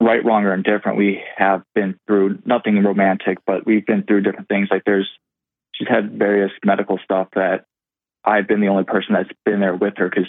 right, 0.00 0.24
wrong, 0.24 0.44
or 0.44 0.54
indifferent. 0.54 0.98
We 0.98 1.22
have 1.36 1.62
been 1.74 1.98
through 2.06 2.38
nothing 2.44 2.82
romantic, 2.82 3.38
but 3.46 3.66
we've 3.66 3.84
been 3.84 4.04
through 4.04 4.22
different 4.22 4.48
things. 4.48 4.68
Like 4.70 4.82
there's, 4.84 5.08
she's 5.74 5.88
had 5.88 6.18
various 6.18 6.52
medical 6.64 6.98
stuff 7.04 7.28
that 7.34 7.64
I've 8.24 8.48
been 8.48 8.60
the 8.60 8.68
only 8.68 8.84
person 8.84 9.14
that's 9.14 9.30
been 9.44 9.60
there 9.60 9.74
with 9.74 9.94
her 9.98 10.08
because 10.08 10.28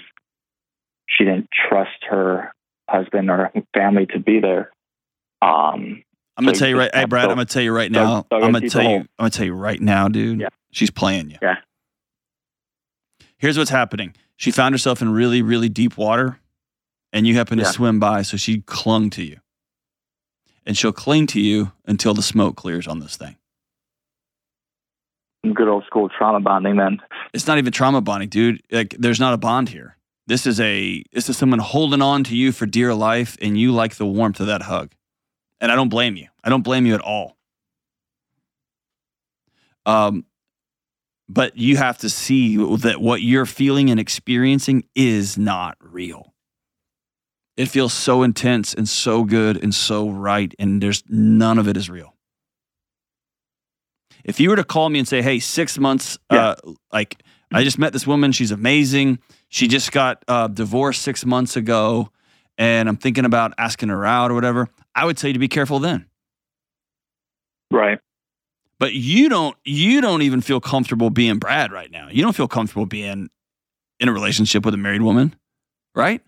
she 1.08 1.24
didn't 1.24 1.50
trust 1.70 2.04
her 2.10 2.54
husband 2.90 3.30
or 3.30 3.52
family 3.74 4.06
to 4.08 4.20
be 4.20 4.40
there. 4.40 4.72
Um, 5.42 6.04
I'm 6.38 6.46
gonna 6.46 6.56
So 6.56 6.60
tell 6.60 6.70
you 6.70 6.80
right, 6.80 6.92
hey 6.94 7.06
Brad. 7.06 7.26
to 7.26 7.30
I'm 7.32 7.36
gonna 7.36 7.46
tell 7.46 7.64
you 7.64 7.72
right 7.72 7.92
now. 7.92 8.26
dug 8.30 8.44
I'm 8.44 8.52
gonna 8.52 8.70
tell 8.70 8.84
you. 8.84 8.98
I'm 8.98 9.08
gonna 9.20 9.30
tell 9.30 9.46
you 9.46 9.54
right 9.54 9.82
now, 9.82 10.08
dude. 10.08 10.40
Yeah. 10.42 10.50
She's 10.72 10.92
playing 10.92 11.32
you. 11.32 11.38
Yeah. 11.42 11.56
Here's 13.38 13.58
what's 13.58 13.70
happening. 13.70 14.16
She 14.38 14.52
found 14.52 14.74
herself 14.74 15.02
in 15.02 15.10
really, 15.10 15.42
really 15.42 15.70
deep 15.70 15.98
water, 15.98 16.40
and 17.14 17.26
you 17.28 17.36
happen 17.36 17.58
to 17.58 17.64
Yeah. 17.64 17.72
swim 17.72 18.00
by, 18.00 18.22
so 18.22 18.38
she 18.38 18.62
clung 18.62 19.10
to 19.12 19.24
you, 19.24 19.38
and 20.66 20.78
she'll 20.78 20.92
cling 20.92 21.28
to 21.28 21.42
you 21.42 21.72
until 21.86 22.14
the 22.14 22.22
smoke 22.22 22.56
clears 22.56 22.88
on 22.88 23.00
this 23.00 23.16
thing. 23.18 23.36
good 25.54 25.68
old 25.70 25.86
school 25.86 26.10
trauma 26.10 26.40
bonding. 26.42 26.76
Then 26.76 27.00
It's 27.34 27.48
not 27.48 27.58
even 27.58 27.72
trauma 27.72 28.02
bonding, 28.02 28.28
dude. 28.30 28.62
Like, 28.70 28.96
there's 29.00 29.20
not 29.20 29.34
a 29.34 29.38
bond 29.38 29.70
here. 29.70 29.96
This 30.28 30.46
is 30.46 30.60
a 30.60 31.04
this 31.14 31.30
is 31.30 31.38
someone 31.38 31.60
holding 31.60 32.02
on 32.02 32.24
to 32.26 32.36
you 32.36 32.52
for 32.52 32.66
dear 32.66 32.94
life, 32.94 33.38
and 33.42 33.58
you 33.58 33.72
like 33.72 33.96
the 33.96 34.06
warmth 34.06 34.40
of 34.40 34.48
that 34.48 34.64
hug. 34.64 34.92
And 35.60 35.72
I 35.72 35.76
don't 35.76 35.90
blame 35.90 36.16
you. 36.18 36.28
I 36.44 36.50
don't 36.50 36.64
blame 36.64 36.86
you 36.86 36.94
at 36.94 37.02
all. 37.02 37.38
Um, 39.86 40.26
but 41.30 41.58
you 41.58 41.78
have 41.78 41.98
to 42.00 42.10
see 42.10 42.58
that 42.58 43.02
what 43.02 43.22
you're 43.22 43.46
feeling 43.46 43.90
and 43.90 44.00
experiencing 44.00 44.84
is 44.96 45.38
not 45.38 45.78
real. 45.80 46.34
It 47.56 47.68
feels 47.68 47.94
so 47.94 48.22
intense 48.24 48.74
and 48.74 48.88
so 48.88 49.24
good 49.24 49.62
and 49.64 49.74
so 49.74 50.10
right, 50.10 50.54
and 50.60 50.82
there's 50.84 51.04
none 51.08 51.58
of 51.58 51.68
it 51.68 51.76
is 51.78 51.90
real. 51.90 52.14
If 54.24 54.40
you 54.42 54.50
were 54.50 54.58
to 54.58 54.64
call 54.64 54.90
me 54.90 55.00
and 55.00 55.08
say, 55.08 55.22
"Hey, 55.22 55.40
six 55.40 55.78
months, 55.80 56.18
Yeah. 56.32 56.50
uh, 56.50 56.56
like 56.92 57.24
I 57.52 57.64
just 57.64 57.80
met 57.80 57.94
this 57.94 58.06
woman, 58.06 58.34
she's 58.34 58.52
amazing. 58.52 59.20
She 59.50 59.68
just 59.68 59.92
got 59.92 60.24
uh, 60.28 60.48
divorced 60.48 61.02
six 61.02 61.26
months 61.26 61.56
ago, 61.56 62.10
and 62.58 62.90
I'm 62.90 62.98
thinking 62.98 63.26
about 63.26 63.54
asking 63.58 63.90
her 63.90 64.06
out 64.06 64.32
or 64.32 64.34
whatever," 64.34 64.68
I 64.96 65.06
would 65.06 65.18
tell 65.18 65.30
you 65.30 65.34
to 65.34 65.40
be 65.40 65.48
careful 65.48 65.80
then. 65.80 66.06
right. 67.72 68.00
But 68.80 68.94
you 68.94 69.28
don't 69.28 69.58
you 69.66 70.02
don't 70.02 70.22
even 70.22 70.42
feel 70.42 70.60
comfortable 70.60 71.10
being 71.10 71.40
Brad 71.40 71.72
right 71.72 71.90
now. 71.90 72.10
You 72.12 72.22
don't 72.22 72.36
feel 72.36 72.48
comfortable 72.48 72.86
being 72.86 73.30
in 74.00 74.10
a 74.10 74.14
relationship 74.14 74.66
with 74.66 74.74
a 74.74 74.78
married 74.78 75.02
woman, 75.02 75.36
right? 75.96 76.22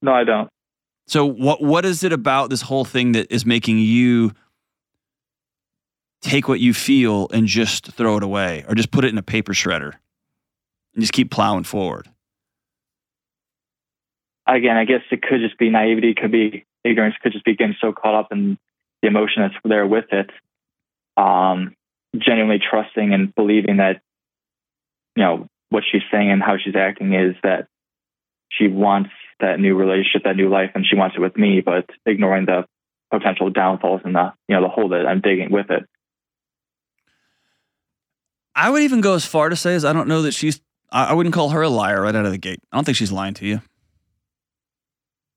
No, 0.00 0.12
I 0.12 0.24
don't. 0.24 0.48
So 1.06 1.26
what 1.26 1.62
what 1.62 1.84
is 1.84 2.04
it 2.04 2.12
about 2.12 2.48
this 2.50 2.62
whole 2.62 2.84
thing 2.84 3.12
that 3.12 3.30
is 3.30 3.44
making 3.44 3.78
you 3.78 4.32
take 6.22 6.48
what 6.48 6.60
you 6.60 6.72
feel 6.72 7.28
and 7.34 7.46
just 7.46 7.92
throw 7.92 8.16
it 8.16 8.22
away 8.22 8.64
or 8.66 8.74
just 8.74 8.90
put 8.90 9.04
it 9.04 9.08
in 9.08 9.18
a 9.18 9.22
paper 9.22 9.52
shredder 9.52 9.92
and 10.94 11.02
just 11.02 11.12
keep 11.12 11.30
plowing 11.30 11.64
forward? 11.64 12.08
Again, 14.46 14.76
I 14.76 14.84
guess 14.84 15.00
it 15.10 15.22
could 15.22 15.40
just 15.40 15.58
be 15.58 15.70
naivety, 15.70 16.10
it 16.10 16.16
could 16.16 16.32
be 16.32 16.66
ignorance, 16.84 17.14
could 17.22 17.32
just 17.32 17.44
be 17.44 17.56
getting 17.56 17.76
so 17.80 17.92
caught 17.92 18.14
up 18.14 18.28
in 18.30 18.58
the 19.02 19.08
emotion 19.08 19.42
that's 19.42 19.54
there 19.64 19.86
with 19.86 20.06
it. 20.12 20.30
Um, 21.16 21.74
genuinely 22.16 22.58
trusting 22.58 23.14
and 23.14 23.34
believing 23.34 23.78
that, 23.78 24.00
you 25.16 25.22
know, 25.22 25.48
what 25.70 25.84
she's 25.90 26.02
saying 26.12 26.30
and 26.30 26.42
how 26.42 26.56
she's 26.62 26.76
acting 26.76 27.14
is 27.14 27.34
that 27.42 27.68
she 28.50 28.68
wants 28.68 29.10
that 29.40 29.58
new 29.58 29.74
relationship, 29.74 30.24
that 30.24 30.36
new 30.36 30.48
life, 30.48 30.70
and 30.74 30.84
she 30.86 30.96
wants 30.96 31.16
it 31.16 31.20
with 31.20 31.36
me, 31.36 31.60
but 31.60 31.88
ignoring 32.06 32.46
the 32.46 32.64
potential 33.10 33.50
downfalls 33.50 34.02
and 34.04 34.14
the 34.14 34.32
you 34.48 34.54
know 34.54 34.62
the 34.62 34.68
hole 34.68 34.90
that 34.90 35.06
I'm 35.06 35.20
digging 35.20 35.50
with 35.50 35.70
it. 35.70 35.84
I 38.54 38.70
would 38.70 38.82
even 38.82 39.00
go 39.00 39.14
as 39.14 39.26
far 39.26 39.48
to 39.48 39.56
say 39.56 39.74
as 39.74 39.84
I 39.84 39.92
don't 39.92 40.08
know 40.08 40.22
that 40.22 40.32
she's. 40.32 40.60
I 41.02 41.12
wouldn't 41.12 41.34
call 41.34 41.50
her 41.50 41.62
a 41.62 41.68
liar 41.68 42.00
right 42.00 42.14
out 42.14 42.24
of 42.24 42.30
the 42.30 42.38
gate. 42.38 42.60
I 42.70 42.76
don't 42.76 42.84
think 42.84 42.96
she's 42.96 43.10
lying 43.10 43.34
to 43.34 43.46
you. 43.46 43.60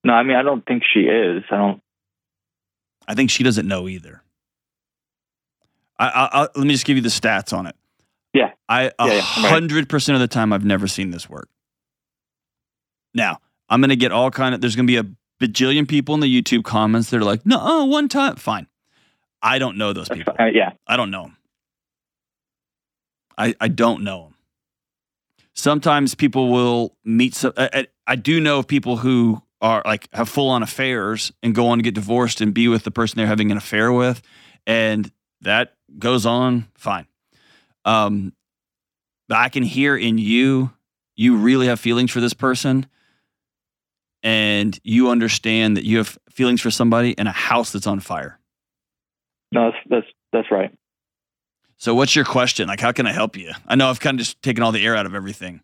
No, 0.03 0.13
I 0.13 0.23
mean 0.23 0.37
I 0.37 0.43
don't 0.43 0.65
think 0.65 0.83
she 0.93 1.01
is. 1.01 1.43
I 1.49 1.57
don't. 1.57 1.81
I 3.07 3.15
think 3.15 3.31
she 3.31 3.43
doesn't 3.43 3.67
know 3.67 3.87
either. 3.87 4.21
I, 5.99 6.07
I, 6.07 6.29
I 6.31 6.41
let 6.41 6.57
me 6.57 6.73
just 6.73 6.85
give 6.85 6.95
you 6.95 7.01
the 7.01 7.09
stats 7.09 7.53
on 7.57 7.65
it. 7.65 7.75
Yeah. 8.33 8.51
I 8.69 8.91
a 8.99 9.19
hundred 9.21 9.89
percent 9.89 10.15
of 10.15 10.19
the 10.19 10.27
time 10.27 10.53
I've 10.53 10.65
never 10.65 10.87
seen 10.87 11.09
this 11.09 11.29
work. 11.29 11.49
Now 13.13 13.39
I'm 13.67 13.81
gonna 13.81 13.95
get 13.95 14.11
all 14.11 14.29
kind 14.29 14.53
of. 14.53 14.61
There's 14.61 14.75
gonna 14.75 14.85
be 14.85 14.97
a 14.97 15.05
bajillion 15.41 15.87
people 15.87 16.13
in 16.15 16.21
the 16.21 16.41
YouTube 16.41 16.63
comments 16.63 17.09
that 17.09 17.17
are 17.17 17.23
like, 17.23 17.45
no, 17.45 17.85
one 17.85 18.09
time, 18.09 18.35
fine. 18.35 18.67
I 19.41 19.59
don't 19.59 19.77
know 19.77 19.93
those 19.93 20.09
people. 20.09 20.35
Uh, 20.39 20.45
yeah. 20.45 20.73
I 20.87 20.97
don't 20.97 21.11
know 21.11 21.23
them. 21.23 21.37
I, 23.37 23.55
I 23.61 23.67
don't 23.67 24.03
know 24.03 24.23
them. 24.23 24.33
Sometimes 25.57 26.13
people 26.13 26.49
will 26.49 26.95
meet. 27.03 27.33
Some, 27.33 27.51
I, 27.57 27.87
I 28.05 28.15
do 28.15 28.39
know 28.39 28.59
of 28.59 28.67
people 28.67 28.97
who 28.97 29.41
are 29.59 29.81
like 29.85 30.07
have 30.13 30.29
full 30.29 30.49
on 30.49 30.61
affairs 30.61 31.33
and 31.41 31.55
go 31.55 31.69
on 31.69 31.79
to 31.79 31.81
get 31.81 31.95
divorced 31.95 32.41
and 32.41 32.53
be 32.53 32.67
with 32.67 32.83
the 32.83 32.91
person 32.91 33.17
they're 33.17 33.25
having 33.25 33.49
an 33.49 33.57
affair 33.57 33.91
with, 33.91 34.21
and 34.67 35.11
that 35.41 35.73
goes 35.97 36.27
on 36.27 36.67
fine. 36.75 37.07
Um, 37.85 38.33
but 39.27 39.39
I 39.39 39.49
can 39.49 39.63
hear 39.63 39.97
in 39.97 40.19
you, 40.19 40.71
you 41.15 41.37
really 41.37 41.65
have 41.65 41.79
feelings 41.79 42.11
for 42.11 42.21
this 42.21 42.35
person, 42.35 42.85
and 44.21 44.79
you 44.83 45.09
understand 45.09 45.75
that 45.75 45.85
you 45.85 45.97
have 45.97 46.19
feelings 46.29 46.61
for 46.61 46.69
somebody 46.69 47.13
in 47.13 47.25
a 47.25 47.31
house 47.31 47.71
that's 47.71 47.87
on 47.87 47.99
fire. 47.99 48.39
No, 49.51 49.71
that's 49.71 49.83
that's 49.89 50.07
that's 50.31 50.51
right. 50.51 50.71
So, 51.77 51.93
what's 51.93 52.15
your 52.15 52.25
question? 52.25 52.67
Like, 52.67 52.79
how 52.79 52.91
can 52.91 53.05
I 53.05 53.11
help 53.11 53.37
you? 53.37 53.51
I 53.67 53.75
know 53.75 53.89
I've 53.89 53.99
kind 53.99 54.15
of 54.15 54.25
just 54.25 54.41
taken 54.41 54.63
all 54.63 54.71
the 54.71 54.83
air 54.83 54.95
out 54.95 55.05
of 55.05 55.13
everything. 55.13 55.61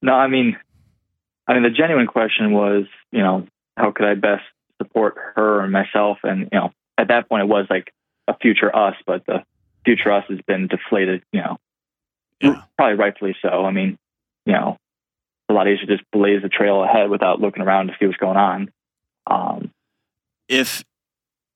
No, 0.00 0.14
I 0.14 0.28
mean, 0.28 0.56
I 1.46 1.54
mean, 1.54 1.62
the 1.62 1.70
genuine 1.70 2.06
question 2.06 2.52
was, 2.52 2.84
you 3.12 3.20
know, 3.20 3.46
how 3.76 3.92
could 3.92 4.06
I 4.06 4.14
best 4.14 4.44
support 4.80 5.16
her 5.36 5.60
and 5.60 5.72
myself? 5.72 6.18
And 6.22 6.48
you 6.52 6.58
know, 6.58 6.72
at 6.96 7.08
that 7.08 7.28
point, 7.28 7.42
it 7.42 7.48
was 7.48 7.66
like 7.68 7.92
a 8.26 8.36
future 8.36 8.74
us, 8.74 8.94
but 9.06 9.26
the 9.26 9.44
future 9.84 10.12
us 10.12 10.24
has 10.28 10.40
been 10.46 10.68
deflated. 10.68 11.22
You 11.32 11.40
know, 11.40 11.56
yeah. 12.40 12.62
probably 12.76 12.96
rightfully 12.96 13.36
so. 13.42 13.64
I 13.64 13.70
mean, 13.70 13.98
you 14.46 14.54
know, 14.54 14.78
a 15.48 15.52
lot 15.52 15.68
easier 15.68 15.86
to 15.86 15.96
just 15.96 16.10
blaze 16.12 16.42
the 16.42 16.48
trail 16.48 16.82
ahead 16.82 17.10
without 17.10 17.40
looking 17.40 17.62
around 17.62 17.88
to 17.88 17.96
see 17.98 18.06
what's 18.06 18.18
going 18.18 18.36
on. 18.36 18.70
Um, 19.26 19.70
if 20.48 20.84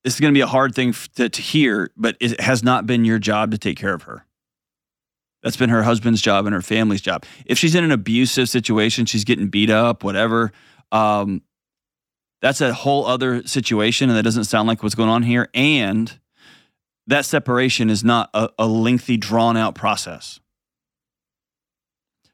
this 0.04 0.14
is 0.14 0.20
going 0.20 0.32
to 0.32 0.36
be 0.36 0.42
a 0.42 0.46
hard 0.46 0.74
thing 0.74 0.94
to, 1.16 1.28
to 1.28 1.42
hear, 1.42 1.90
but 1.96 2.16
it 2.20 2.40
has 2.40 2.62
not 2.62 2.86
been 2.86 3.04
your 3.04 3.18
job 3.18 3.50
to 3.52 3.58
take 3.58 3.76
care 3.78 3.94
of 3.94 4.02
her. 4.02 4.26
That's 5.42 5.56
been 5.56 5.70
her 5.70 5.82
husband's 5.82 6.20
job 6.22 6.46
and 6.46 6.54
her 6.54 6.62
family's 6.62 7.00
job. 7.00 7.24
If 7.46 7.58
she's 7.58 7.74
in 7.74 7.82
an 7.84 7.90
abusive 7.92 8.48
situation, 8.48 9.06
she's 9.06 9.24
getting 9.24 9.48
beat 9.48 9.70
up, 9.70 10.04
whatever. 10.04 10.52
Um, 10.92 11.42
that's 12.40 12.60
a 12.60 12.72
whole 12.72 13.06
other 13.06 13.44
situation, 13.46 14.08
and 14.08 14.16
that 14.18 14.22
doesn't 14.22 14.44
sound 14.44 14.68
like 14.68 14.82
what's 14.82 14.94
going 14.94 15.08
on 15.08 15.22
here. 15.22 15.48
And 15.54 16.18
that 17.08 17.24
separation 17.24 17.90
is 17.90 18.04
not 18.04 18.30
a, 18.34 18.50
a 18.58 18.66
lengthy, 18.66 19.16
drawn 19.16 19.56
out 19.56 19.74
process. 19.74 20.38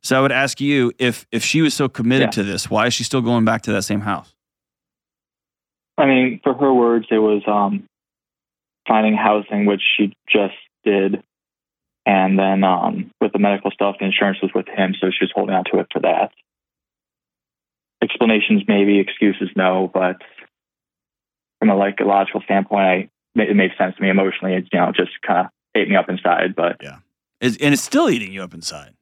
So 0.02 0.16
I 0.16 0.20
would 0.20 0.32
ask 0.32 0.60
you 0.60 0.92
if 0.98 1.26
if 1.32 1.42
she 1.42 1.60
was 1.60 1.74
so 1.74 1.88
committed 1.88 2.28
Yeah. 2.28 2.30
to 2.32 2.44
this, 2.44 2.70
why 2.70 2.86
is 2.86 2.94
she 2.94 3.04
still 3.04 3.20
going 3.20 3.44
back 3.44 3.62
to 3.62 3.72
that 3.72 3.82
same 3.82 4.00
house? 4.00 4.34
I 5.98 6.06
mean, 6.06 6.40
for 6.42 6.54
her 6.54 6.72
words, 6.72 7.06
it 7.10 7.18
was 7.18 7.42
um, 7.46 7.88
finding 8.86 9.14
housing, 9.14 9.66
which 9.66 9.82
she 9.96 10.14
just 10.28 10.54
did. 10.84 11.22
And 12.06 12.38
then 12.38 12.64
um, 12.64 13.10
with 13.20 13.32
the 13.32 13.38
medical 13.38 13.70
stuff, 13.70 13.96
the 13.98 14.06
insurance 14.06 14.38
was 14.40 14.52
with 14.54 14.66
him, 14.68 14.94
so 14.98 15.08
she 15.10 15.24
was 15.24 15.32
holding 15.34 15.54
on 15.54 15.64
to 15.72 15.80
it 15.80 15.88
for 15.92 16.00
that. 16.00 16.30
Explanations, 18.02 18.62
maybe. 18.68 19.00
Excuses, 19.00 19.50
no. 19.56 19.90
But 19.92 20.16
from 21.58 21.70
a 21.70 21.76
like 21.76 21.98
a 22.00 22.04
logical 22.04 22.40
standpoint, 22.42 22.86
I 22.86 23.10
it 23.34 23.56
made 23.56 23.72
sense 23.76 23.96
to 23.96 24.02
me 24.02 24.08
emotionally. 24.08 24.54
It 24.54 24.68
you 24.72 24.78
know 24.78 24.92
just 24.96 25.10
kind 25.26 25.46
of 25.46 25.52
ate 25.74 25.88
me 25.88 25.96
up 25.96 26.08
inside. 26.08 26.54
But 26.56 26.76
Is, 27.40 27.58
and 27.58 27.74
it's 27.74 27.82
still 27.82 28.08
eating 28.08 28.32
you 28.32 28.42
up 28.42 28.54
inside. 28.54 28.94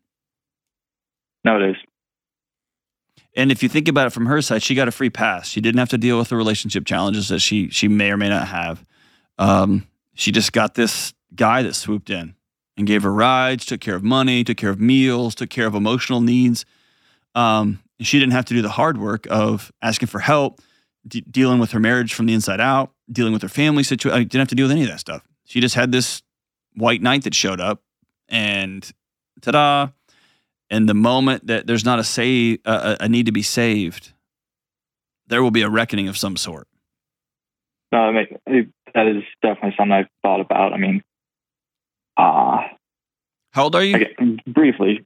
no, 1.45 1.63
it 1.63 1.71
is. 1.71 1.77
And 3.37 3.53
if 3.53 3.63
you 3.63 3.69
think 3.69 3.87
about 3.87 4.07
it 4.07 4.11
from 4.11 4.27
her 4.27 4.41
side, 4.41 4.63
she 4.63 4.75
got 4.75 4.89
a 4.89 4.91
free 4.91 5.11
pass. 5.11 5.49
She 5.49 5.61
didn't 5.61 5.79
have 5.79 5.91
to 5.91 5.99
deal 5.99 6.19
with 6.19 6.31
the 6.31 6.37
relationship 6.37 6.87
challenges 6.87 7.29
that 7.29 7.41
she 7.41 7.69
she 7.69 7.87
may 7.87 8.11
or 8.11 8.17
may 8.17 8.31
not 8.31 8.49
have. 8.49 8.85
Um, 9.39 9.87
she 10.15 10.33
just 10.33 10.53
got 10.53 10.75
this 10.75 11.13
guy 11.35 11.63
that 11.63 11.75
swooped 11.75 12.09
in 12.09 12.35
and 12.79 12.87
gave 12.87 13.03
her 13.03 13.13
rides, 13.13 13.67
took 13.67 13.81
care 13.81 13.95
of 13.95 14.03
money, 14.03 14.43
took 14.43 14.57
care 14.57 14.71
of 14.71 14.81
meals, 14.81 15.35
took 15.35 15.51
care 15.51 15.67
of 15.67 15.75
emotional 15.75 16.23
needs. 16.23 16.65
Um, 17.35 17.81
she 18.01 18.19
didn't 18.19 18.33
have 18.33 18.47
to 18.47 18.55
do 18.55 18.63
the 18.63 18.71
hard 18.71 18.99
work 18.99 19.27
of 19.31 19.71
asking 19.83 20.09
for 20.09 20.21
help, 20.21 20.61
de- 21.07 21.21
dealing 21.21 21.59
with 21.59 21.73
her 21.73 21.81
marriage 21.81 22.15
from 22.15 22.25
the 22.27 22.33
inside 22.33 22.61
out, 22.61 22.93
dealing 23.13 23.35
with 23.35 23.43
her 23.43 23.49
family 23.49 23.83
situation. 23.83 24.19
Didn't 24.21 24.41
have 24.41 24.49
to 24.49 24.55
deal 24.55 24.65
with 24.65 24.73
any 24.73 24.83
of 24.83 24.89
that 24.89 25.01
stuff. 25.01 25.27
She 25.45 25.61
just 25.61 25.75
had 25.75 25.93
this 25.93 26.23
white 26.75 27.03
knight 27.03 27.25
that 27.25 27.35
showed 27.35 27.61
up, 27.61 27.83
and 28.31 28.91
ta-da! 29.43 29.89
And 30.71 30.89
the 30.89 30.95
moment 30.95 31.47
that 31.47 31.67
there's 31.67 31.85
not 31.85 31.99
a 31.99 32.05
save, 32.05 32.59
a, 32.65 32.97
a 33.01 33.09
need 33.09 33.27
to 33.27 33.33
be 33.33 33.43
saved, 33.43 34.13
there 35.29 35.43
will 35.43 35.51
be 35.51 35.63
a 35.63 35.69
reckoning 35.71 36.09
of 36.09 36.17
some 36.17 36.37
sort. 36.37 36.67
No, 37.93 37.99
I 37.99 38.13
mean, 38.47 38.73
that 38.95 39.07
is 39.07 39.23
definitely 39.43 39.75
something 39.77 39.93
I've 39.93 40.09
thought 40.23 40.41
about. 40.41 40.73
I 40.73 40.77
mean, 40.77 41.03
uh, 42.17 42.63
How 43.53 43.65
old 43.65 43.77
are 43.77 43.85
you? 43.85 43.97
again, 43.97 44.41
briefly, 44.47 45.05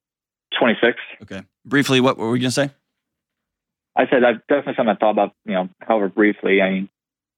twenty 0.59 0.79
six. 0.83 0.99
Okay. 1.23 1.43
Briefly, 1.67 2.01
what 2.01 2.17
were 2.17 2.31
we 2.31 2.39
gonna 2.39 2.51
say? 2.51 2.71
I 3.97 4.09
said 4.09 4.25
I've 4.25 4.41
definitely 4.49 4.75
something 4.77 4.95
I 4.95 4.99
thought 4.99 5.11
about, 5.11 5.33
you 5.45 5.53
know, 5.53 5.69
however 5.81 6.09
briefly. 6.09 6.63
I 6.63 6.71
mean, 6.71 6.89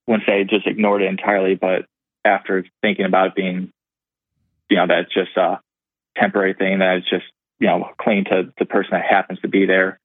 wouldn't 0.07 0.27
say 0.27 0.43
just 0.45 0.65
ignored 0.67 1.01
it 1.01 1.07
entirely, 1.09 1.55
but 1.55 1.85
after 2.23 2.65
thinking 2.81 3.05
about 3.05 3.27
it 3.27 3.35
being, 3.35 3.71
you 4.69 4.77
know, 4.77 4.87
that's 4.87 5.13
just 5.13 5.35
a 5.35 5.59
temporary 6.17 6.53
thing, 6.53 6.79
that 6.79 6.97
it's 6.97 7.09
just, 7.09 7.25
you 7.59 7.67
know, 7.67 7.89
clinging 7.99 8.25
to 8.25 8.53
the 8.57 8.65
person 8.65 8.91
that 8.91 9.05
happens 9.09 9.39
to 9.41 9.47
be 9.47 9.65
there. 9.65 9.99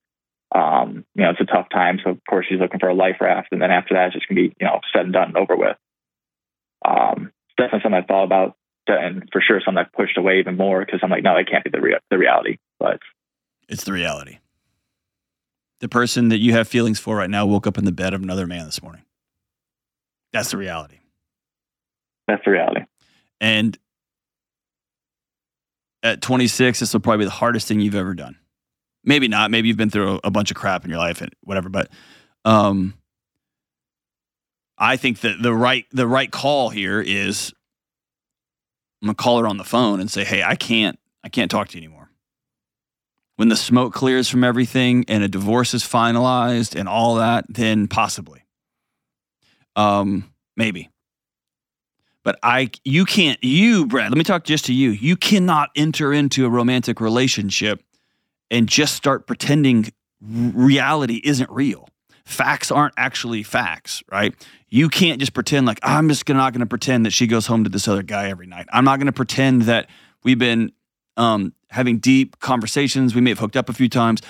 Um, 0.54 1.04
you 1.14 1.24
know, 1.24 1.30
it's 1.30 1.40
a 1.40 1.44
tough 1.44 1.68
time. 1.70 1.98
So 2.02 2.10
of 2.10 2.20
course 2.28 2.46
she's 2.48 2.60
looking 2.60 2.80
for 2.80 2.88
a 2.88 2.94
life 2.94 3.16
raft. 3.20 3.48
And 3.52 3.60
then 3.60 3.70
after 3.70 3.94
that, 3.94 4.06
it's 4.06 4.14
just 4.14 4.28
gonna 4.28 4.40
be, 4.40 4.54
you 4.60 4.66
know, 4.66 4.80
said 4.92 5.04
and 5.04 5.12
done 5.12 5.28
and 5.28 5.36
over 5.36 5.56
with. 5.56 5.76
Um, 6.84 7.32
it's 7.48 7.56
definitely 7.56 7.80
something 7.82 8.02
I 8.02 8.06
thought 8.06 8.24
about 8.24 8.56
and 8.86 9.28
for 9.32 9.40
sure 9.40 9.60
something 9.62 9.84
I've 9.84 9.92
pushed 9.92 10.16
away 10.16 10.38
even 10.38 10.56
more 10.56 10.84
because 10.84 11.00
I'm 11.02 11.10
like, 11.10 11.22
no, 11.22 11.36
it 11.36 11.48
can't 11.50 11.64
be 11.64 11.70
the, 11.70 11.80
rea- 11.80 11.98
the 12.10 12.16
reality. 12.18 12.58
But 12.80 13.00
It's 13.68 13.84
the 13.84 13.92
reality. 13.92 14.38
The 15.80 15.88
person 15.88 16.28
that 16.30 16.38
you 16.38 16.52
have 16.52 16.66
feelings 16.66 16.98
for 16.98 17.16
right 17.16 17.30
now 17.30 17.44
woke 17.46 17.66
up 17.66 17.78
in 17.78 17.84
the 17.84 17.92
bed 17.92 18.14
of 18.14 18.22
another 18.22 18.46
man 18.46 18.64
this 18.64 18.82
morning. 18.82 19.02
That's 20.32 20.50
the 20.50 20.56
reality. 20.56 20.98
that's 22.26 22.44
the 22.44 22.50
reality. 22.50 22.80
And 23.40 23.78
at 26.02 26.22
26, 26.22 26.80
this 26.80 26.92
will 26.92 27.00
probably 27.00 27.24
be 27.24 27.24
the 27.26 27.30
hardest 27.30 27.68
thing 27.68 27.80
you've 27.80 27.94
ever 27.94 28.14
done. 28.14 28.36
Maybe 29.04 29.28
not. 29.28 29.50
Maybe 29.50 29.68
you've 29.68 29.76
been 29.76 29.90
through 29.90 30.20
a, 30.22 30.30
bunch 30.30 30.50
of 30.50 30.56
crap 30.56 30.84
in 30.84 30.90
your 30.90 30.98
life 30.98 31.20
and 31.20 31.32
whatever. 31.42 31.68
But 31.68 31.90
um, 32.44 32.94
I 34.76 34.96
think 34.96 35.20
that 35.20 35.42
the 35.42 35.54
right 35.54 35.86
the 35.92 36.06
right 36.06 36.30
call 36.30 36.68
here 36.68 37.00
is 37.00 37.52
I'm 39.00 39.06
gonna 39.06 39.14
call 39.14 39.38
her 39.40 39.46
on 39.46 39.56
the 39.56 39.64
phone 39.64 40.00
and 40.00 40.10
say, 40.10 40.24
"Hey, 40.24 40.42
I 40.42 40.56
can't 40.56 40.98
I 41.24 41.28
can't 41.28 41.50
talk 41.50 41.68
to 41.68 41.78
you 41.78 41.84
anymore." 41.84 42.10
When 43.36 43.48
the 43.48 43.56
smoke 43.56 43.94
clears 43.94 44.28
from 44.28 44.42
everything 44.42 45.04
and 45.08 45.22
a 45.22 45.28
divorce 45.28 45.72
is 45.72 45.84
finalized 45.84 46.78
and 46.78 46.88
all 46.88 47.14
that, 47.16 47.46
then 47.48 47.86
possibly. 47.86 48.42
Um, 49.76 50.32
maybe. 50.56 50.90
But 52.28 52.38
I, 52.42 52.70
you 52.84 53.06
can't, 53.06 53.42
you, 53.42 53.86
Brad, 53.86 54.10
let 54.10 54.18
me 54.18 54.22
talk 54.22 54.44
just 54.44 54.66
to 54.66 54.74
you. 54.74 54.90
You 54.90 55.16
cannot 55.16 55.70
enter 55.74 56.12
into 56.12 56.44
a 56.44 56.50
romantic 56.50 57.00
relationship 57.00 57.82
and 58.50 58.68
just 58.68 58.94
start 58.96 59.26
pretending 59.26 59.90
reality 60.20 61.22
isn't 61.24 61.48
real. 61.48 61.88
facts 62.28 62.70
aren't 62.70 62.92
actually 62.98 63.42
facts, 63.42 64.02
right? 64.12 64.34
You 64.68 64.90
can't 64.90 65.18
just 65.18 65.32
pretend 65.32 65.66
like 65.66 65.78
I'm 65.82 66.08
just 66.08 66.28
not 66.28 66.52
going 66.52 66.60
to 66.60 66.66
pretend 66.66 67.06
that 67.06 67.12
she 67.12 67.26
goes 67.26 67.46
home 67.46 67.64
to 67.64 67.70
this 67.70 67.88
other 67.88 68.02
guy 68.02 68.28
every 68.28 68.46
night. 68.46 68.66
I'm 68.72 68.84
not 68.84 68.98
going 68.98 69.06
to 69.06 69.12
pretend 69.12 69.62
that 69.62 69.88
we've 70.22 70.38
been 70.38 70.72
um, 71.16 71.54
having 71.70 71.98
deep 71.98 72.38
conversations. 72.40 73.14
We 73.14 73.22
may 73.22 73.30
have 73.30 73.38
hooked 73.38 73.56
up 73.56 73.70
a 73.70 73.72
few 73.72 73.88
times, 73.88 74.20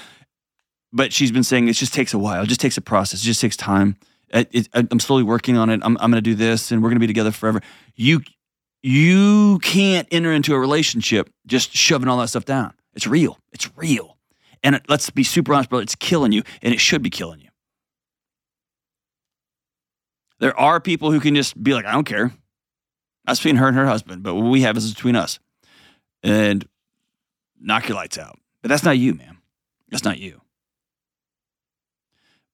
but 0.92 1.12
she's 1.12 1.32
been 1.32 1.42
saying 1.42 1.66
it 1.66 1.72
just 1.72 1.92
takes 1.92 2.14
a 2.14 2.18
while. 2.18 2.44
It 2.44 2.46
just 2.46 2.60
takes 2.60 2.76
a 2.76 2.80
process. 2.80 3.22
It 3.22 3.24
just 3.24 3.40
takes 3.40 3.56
time. 3.56 3.96
It, 4.30 4.68
I'm 4.74 5.00
slowly 5.00 5.22
working 5.22 5.56
on 5.56 5.70
it. 5.70 5.80
I'm, 5.82 5.96
I'm 5.98 6.10
going 6.10 6.22
to 6.22 6.30
do 6.30 6.34
this, 6.34 6.70
and 6.70 6.82
we're 6.82 6.90
going 6.90 6.96
to 6.96 7.00
be 7.00 7.06
together 7.06 7.32
forever. 7.32 7.60
You 7.94 8.20
you 8.82 9.58
can't 9.60 10.06
enter 10.10 10.32
into 10.32 10.54
a 10.54 10.58
relationship 10.58 11.30
just 11.46 11.74
shoving 11.74 12.08
all 12.08 12.18
that 12.18 12.28
stuff 12.28 12.44
down. 12.44 12.74
It's 12.94 13.06
real. 13.06 13.38
It's 13.52 13.70
real. 13.76 14.18
And 14.62 14.76
it, 14.76 14.82
let's 14.88 15.10
be 15.10 15.24
super 15.24 15.54
honest, 15.54 15.70
brother. 15.70 15.82
It's 15.82 15.94
killing 15.94 16.32
you, 16.32 16.42
and 16.62 16.72
it 16.74 16.80
should 16.80 17.02
be 17.02 17.10
killing 17.10 17.40
you. 17.40 17.48
There 20.40 20.58
are 20.58 20.80
people 20.80 21.10
who 21.10 21.20
can 21.20 21.34
just 21.34 21.60
be 21.60 21.74
like, 21.74 21.84
I 21.84 21.92
don't 21.92 22.04
care. 22.04 22.32
That's 23.26 23.40
between 23.40 23.56
her 23.56 23.68
and 23.68 23.76
her 23.76 23.86
husband, 23.86 24.22
but 24.22 24.34
what 24.34 24.50
we 24.50 24.62
have 24.62 24.76
is 24.76 24.92
between 24.94 25.16
us. 25.16 25.38
And 26.22 26.66
knock 27.60 27.88
your 27.88 27.96
lights 27.96 28.18
out. 28.18 28.38
But 28.62 28.68
that's 28.68 28.84
not 28.84 28.98
you, 28.98 29.14
man. 29.14 29.38
That's 29.90 30.04
not 30.04 30.18
you. 30.18 30.40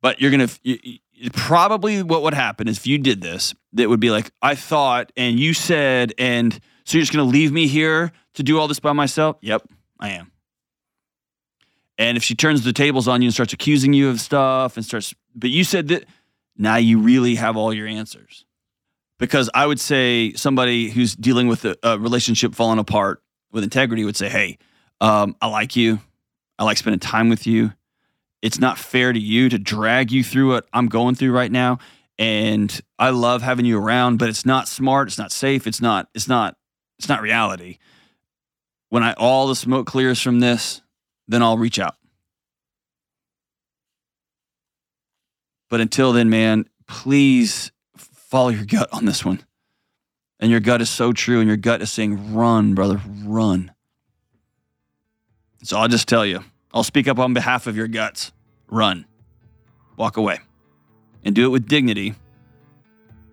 But 0.02 0.20
you're 0.20 0.30
going 0.30 0.46
to, 0.46 0.98
probably 1.32 2.02
what 2.02 2.22
would 2.22 2.34
happen 2.34 2.68
is 2.68 2.78
if 2.78 2.86
you 2.86 2.98
did 2.98 3.20
this, 3.20 3.54
that 3.72 3.88
would 3.88 4.00
be 4.00 4.10
like, 4.10 4.30
I 4.42 4.54
thought, 4.54 5.12
and 5.16 5.38
you 5.38 5.54
said, 5.54 6.12
and 6.18 6.52
so 6.84 6.98
you're 6.98 7.02
just 7.02 7.12
going 7.12 7.26
to 7.26 7.30
leave 7.30 7.52
me 7.52 7.66
here 7.66 8.12
to 8.34 8.42
do 8.42 8.58
all 8.58 8.68
this 8.68 8.80
by 8.80 8.92
myself? 8.92 9.36
Yep, 9.40 9.62
I 9.98 10.10
am. 10.10 10.30
And 11.96 12.16
if 12.16 12.24
she 12.24 12.34
turns 12.34 12.64
the 12.64 12.72
tables 12.72 13.06
on 13.06 13.22
you 13.22 13.26
and 13.26 13.34
starts 13.34 13.52
accusing 13.52 13.92
you 13.92 14.08
of 14.08 14.20
stuff 14.20 14.76
and 14.76 14.84
starts, 14.84 15.14
but 15.34 15.50
you 15.50 15.64
said 15.64 15.88
that 15.88 16.04
now 16.56 16.76
you 16.76 16.98
really 16.98 17.36
have 17.36 17.56
all 17.56 17.72
your 17.72 17.86
answers. 17.86 18.44
Because 19.18 19.48
I 19.54 19.64
would 19.64 19.78
say 19.78 20.32
somebody 20.32 20.90
who's 20.90 21.14
dealing 21.14 21.46
with 21.46 21.64
a, 21.64 21.76
a 21.84 21.98
relationship 21.98 22.54
falling 22.54 22.80
apart 22.80 23.22
with 23.52 23.62
integrity 23.62 24.04
would 24.04 24.16
say, 24.16 24.28
Hey, 24.28 24.58
um, 25.00 25.36
I 25.40 25.46
like 25.46 25.76
you. 25.76 26.00
I 26.58 26.64
like 26.64 26.76
spending 26.76 27.00
time 27.00 27.28
with 27.28 27.46
you. 27.46 27.72
It's 28.44 28.60
not 28.60 28.78
fair 28.78 29.10
to 29.10 29.18
you 29.18 29.48
to 29.48 29.58
drag 29.58 30.12
you 30.12 30.22
through 30.22 30.50
what 30.50 30.68
I'm 30.70 30.86
going 30.86 31.14
through 31.14 31.32
right 31.32 31.50
now. 31.50 31.78
And 32.18 32.78
I 32.98 33.08
love 33.08 33.40
having 33.40 33.64
you 33.64 33.78
around, 33.78 34.18
but 34.18 34.28
it's 34.28 34.44
not 34.44 34.68
smart. 34.68 35.08
It's 35.08 35.16
not 35.16 35.32
safe. 35.32 35.66
It's 35.66 35.80
not, 35.80 36.10
it's 36.14 36.28
not, 36.28 36.58
it's 36.98 37.08
not 37.08 37.22
reality. 37.22 37.78
When 38.90 39.02
I 39.02 39.14
all 39.14 39.46
the 39.46 39.56
smoke 39.56 39.86
clears 39.86 40.20
from 40.20 40.40
this, 40.40 40.82
then 41.26 41.42
I'll 41.42 41.56
reach 41.56 41.78
out. 41.78 41.96
But 45.70 45.80
until 45.80 46.12
then, 46.12 46.28
man, 46.28 46.68
please 46.86 47.72
follow 47.96 48.50
your 48.50 48.66
gut 48.66 48.90
on 48.92 49.06
this 49.06 49.24
one. 49.24 49.42
And 50.38 50.50
your 50.50 50.60
gut 50.60 50.82
is 50.82 50.90
so 50.90 51.14
true, 51.14 51.38
and 51.38 51.48
your 51.48 51.56
gut 51.56 51.80
is 51.80 51.90
saying, 51.90 52.34
run, 52.34 52.74
brother, 52.74 53.00
run. 53.24 53.72
So 55.62 55.78
I'll 55.78 55.88
just 55.88 56.08
tell 56.08 56.26
you, 56.26 56.44
I'll 56.74 56.82
speak 56.82 57.06
up 57.06 57.20
on 57.20 57.32
behalf 57.32 57.68
of 57.68 57.76
your 57.76 57.86
guts. 57.86 58.32
Run. 58.68 59.06
Walk 59.96 60.16
away. 60.16 60.40
And 61.24 61.34
do 61.34 61.46
it 61.46 61.48
with 61.48 61.68
dignity. 61.68 62.14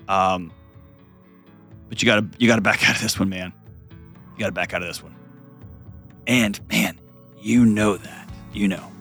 Um, 0.08 0.52
but 1.90 2.02
you 2.02 2.06
gotta 2.06 2.28
you 2.38 2.48
gotta 2.48 2.62
back 2.62 2.84
out 2.90 2.96
of 2.96 3.02
this 3.02 3.20
one, 3.20 3.30
man. 3.30 3.52
You 3.90 4.40
gotta 4.40 4.52
back 4.52 4.74
out 4.74 4.84
of 4.84 4.88
this 4.88 5.02
one. 5.02 5.16
And 6.28 6.60
man, 6.70 7.00
you 7.42 7.66
know 7.66 7.98
that. 7.98 8.30
You 8.54 8.68
know. 8.68 8.92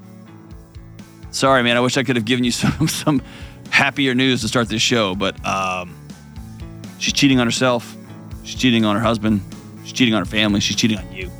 Sorry, 1.30 1.62
man. 1.62 1.76
I 1.76 1.80
wish 1.80 1.98
I 1.98 2.02
could 2.02 2.16
have 2.16 2.24
given 2.24 2.42
you 2.44 2.50
some 2.50 2.88
some 2.88 3.22
happier 3.68 4.14
news 4.14 4.40
to 4.40 4.48
start 4.48 4.70
this 4.70 4.82
show, 4.82 5.14
but 5.14 5.44
um, 5.46 5.94
she's 6.98 7.12
cheating 7.12 7.38
on 7.40 7.46
herself. 7.46 7.94
She's 8.42 8.58
cheating 8.58 8.86
on 8.86 8.96
her 8.96 9.02
husband. 9.02 9.42
She's 9.84 9.92
cheating 9.92 10.14
on 10.14 10.22
her 10.22 10.30
family. 10.30 10.60
She's 10.60 10.76
cheating 10.76 10.96
on 10.96 11.12
you 11.12 11.30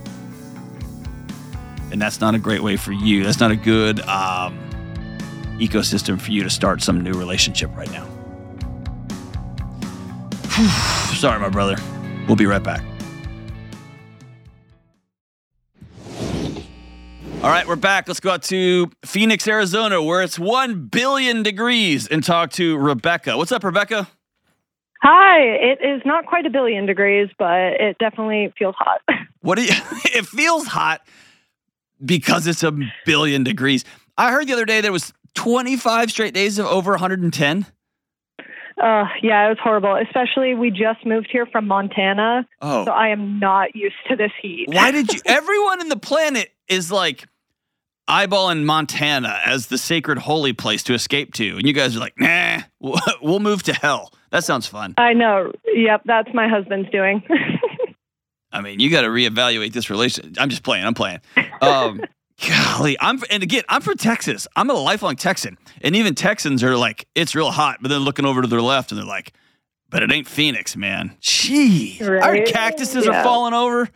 and 2.01 2.07
that's 2.07 2.19
not 2.19 2.35
a 2.35 2.39
great 2.39 2.63
way 2.63 2.79
for 2.79 2.93
you. 2.93 3.23
That's 3.23 3.41
not 3.41 3.51
a 3.51 3.57
good 3.57 4.01
um, 4.09 4.59
ecosystem 5.59 6.19
for 6.19 6.31
you 6.31 6.43
to 6.43 6.49
start 6.49 6.81
some 6.81 7.03
new 7.03 7.13
relationship 7.13 7.71
right 7.77 7.93
now. 7.93 8.09
Sorry, 11.15 11.39
my 11.39 11.51
brother. 11.51 11.77
We'll 12.27 12.37
be 12.37 12.47
right 12.47 12.63
back. 12.63 12.83
All 17.43 17.51
right, 17.51 17.69
we're 17.69 17.77
back. 17.77 18.09
Let's 18.09 18.21
go 18.21 18.31
out 18.31 18.45
to 18.45 18.91
Phoenix, 19.05 19.47
Arizona, 19.47 20.03
where 20.03 20.23
it's 20.23 20.39
1 20.39 20.87
billion 20.87 21.43
degrees, 21.43 22.07
and 22.07 22.25
talk 22.25 22.53
to 22.53 22.79
Rebecca. 22.79 23.37
What's 23.37 23.53
up, 23.53 23.63
Rebecca? 23.63 24.09
Hi. 25.03 25.41
It 25.41 25.81
is 25.85 26.01
not 26.07 26.25
quite 26.25 26.47
a 26.47 26.51
billion 26.51 26.87
degrees, 26.87 27.29
but 27.39 27.75
it 27.79 27.99
definitely 27.99 28.55
feels 28.59 28.75
hot. 28.79 29.03
What 29.43 29.57
do 29.57 29.65
you? 29.65 29.75
It 30.15 30.27
feels 30.27 30.67
hot 30.67 31.03
because 32.05 32.47
it's 32.47 32.63
a 32.63 32.73
billion 33.07 33.45
degrees. 33.45 33.85
I 34.17 34.31
heard 34.33 34.47
the 34.47 34.53
other 34.53 34.65
day 34.65 34.81
there 34.81 34.93
was 34.93 35.13
25 35.35 36.11
straight 36.11 36.35
days 36.35 36.59
of 36.59 36.67
over 36.67 36.93
110. 36.93 37.67
Uh, 38.83 39.05
yeah, 39.23 39.47
it 39.47 39.49
was 39.51 39.59
horrible. 39.63 39.95
Especially 39.97 40.55
we 40.55 40.71
just 40.71 41.05
moved 41.05 41.29
here 41.31 41.45
from 41.47 41.67
Montana, 41.67 42.47
Oh, 42.63 42.87
so 42.87 42.91
I 42.93 43.09
am 43.09 43.39
not 43.39 43.75
used 43.77 43.97
to 44.09 44.17
this 44.17 44.33
heat. 44.41 44.67
why 44.69 44.91
did 44.91 45.13
you? 45.13 45.21
Everyone 45.27 45.83
in 45.83 45.89
the 45.91 45.99
planet 45.99 46.51
is 46.67 46.91
like 46.91 47.27
eyeballing 48.09 48.65
Montana 48.65 49.39
as 49.45 49.67
the 49.67 49.77
sacred 49.77 50.19
holy 50.19 50.55
place 50.55 50.83
to 50.85 50.95
escape 50.95 51.35
to, 51.35 51.59
and 51.59 51.67
you 51.67 51.75
guys 51.75 51.95
are 51.95 52.01
like, 52.01 52.19
nah, 52.19 52.61
we'll- 52.81 53.01
we'll 53.23 53.39
move 53.41 53.63
to 53.65 53.75
hell. 53.75 54.13
That 54.31 54.45
sounds 54.45 54.67
fun. 54.67 54.95
I 54.97 55.13
know. 55.13 55.53
Yep, 55.75 56.03
that's 56.07 56.29
my 56.33 56.49
husband's 56.49 56.89
doing. 56.91 57.23
I 58.53 58.61
mean, 58.61 58.81
you 58.81 58.91
got 58.91 59.03
to 59.03 59.09
reevaluate 59.09 59.73
this 59.73 59.91
relation. 59.91 60.35
I'm 60.39 60.49
just 60.51 60.63
playing. 60.63 60.85
I'm 60.85 60.95
playing. 60.95 61.21
Um, 61.63 62.03
golly, 62.49 62.97
I'm 63.01 63.21
and 63.31 63.43
again, 63.43 63.63
I'm 63.69 63.81
from 63.81 63.97
Texas. 63.97 64.47
I'm 64.57 64.69
a 64.71 64.75
lifelong 64.75 65.17
Texan, 65.17 65.57
and 65.83 65.95
even 65.95 66.15
Texans 66.15 66.63
are 66.65 66.77
like, 66.77 67.07
it's 67.15 67.35
real 67.35 67.51
hot, 67.51 67.79
but 67.81 67.89
then 67.89 68.01
looking 68.01 68.25
over 68.25 68.43
to 68.43 68.49
their 68.49 68.61
left, 68.63 68.91
and 68.93 68.99
they're 68.99 69.07
like, 69.07 69.33
but 69.89 70.03
it 70.03 70.11
ain't 70.13 70.27
Phoenix, 70.29 70.77
man. 70.77 71.17
Jeez, 71.21 72.01
our 72.01 72.19
Right? 72.19 72.47
cactuses 72.47 73.07
are 73.07 73.23
falling 73.23 73.55
over. 73.55 73.89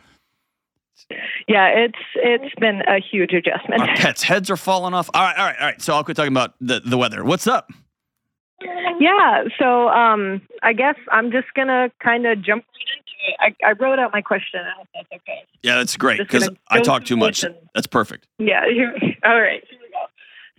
yeah, 1.47 1.67
it's 1.67 1.99
it's 2.15 2.55
been 2.59 2.81
a 2.87 2.99
huge 2.99 3.33
adjustment. 3.33 3.81
Our 3.81 3.95
pets' 3.95 4.23
heads 4.23 4.49
are 4.49 4.57
falling 4.57 4.93
off. 4.93 5.09
All 5.13 5.21
right, 5.21 5.37
all 5.37 5.45
right, 5.45 5.55
all 5.59 5.65
right. 5.67 5.81
So 5.81 5.93
I'll 5.93 6.03
quit 6.03 6.15
talking 6.17 6.33
about 6.33 6.53
the 6.61 6.79
the 6.79 6.97
weather. 6.97 7.23
What's 7.23 7.47
up? 7.47 7.69
Yeah, 8.99 9.43
so 9.59 9.89
um, 9.89 10.41
I 10.63 10.73
guess 10.73 10.95
I'm 11.11 11.31
just 11.31 11.47
gonna 11.55 11.91
kind 12.01 12.25
of 12.25 12.41
jump 12.41 12.63
right 12.65 12.97
into 12.97 13.04
it. 13.04 13.04
I, 13.39 13.55
I 13.65 13.71
wrote 13.73 13.99
out 13.99 14.11
my 14.13 14.21
question. 14.21 14.59
I 14.61 14.77
hope 14.77 14.87
that's 14.93 15.07
okay. 15.21 15.43
Yeah, 15.63 15.75
that's 15.75 15.97
great 15.97 16.19
because 16.19 16.49
I 16.69 16.81
talk 16.81 17.05
too 17.05 17.17
much. 17.17 17.43
That's 17.73 17.87
perfect. 17.87 18.27
Yeah. 18.39 18.61
All 19.23 19.41
right. 19.41 19.63
Here 19.69 19.79
we 19.81 19.89
go. 19.89 20.05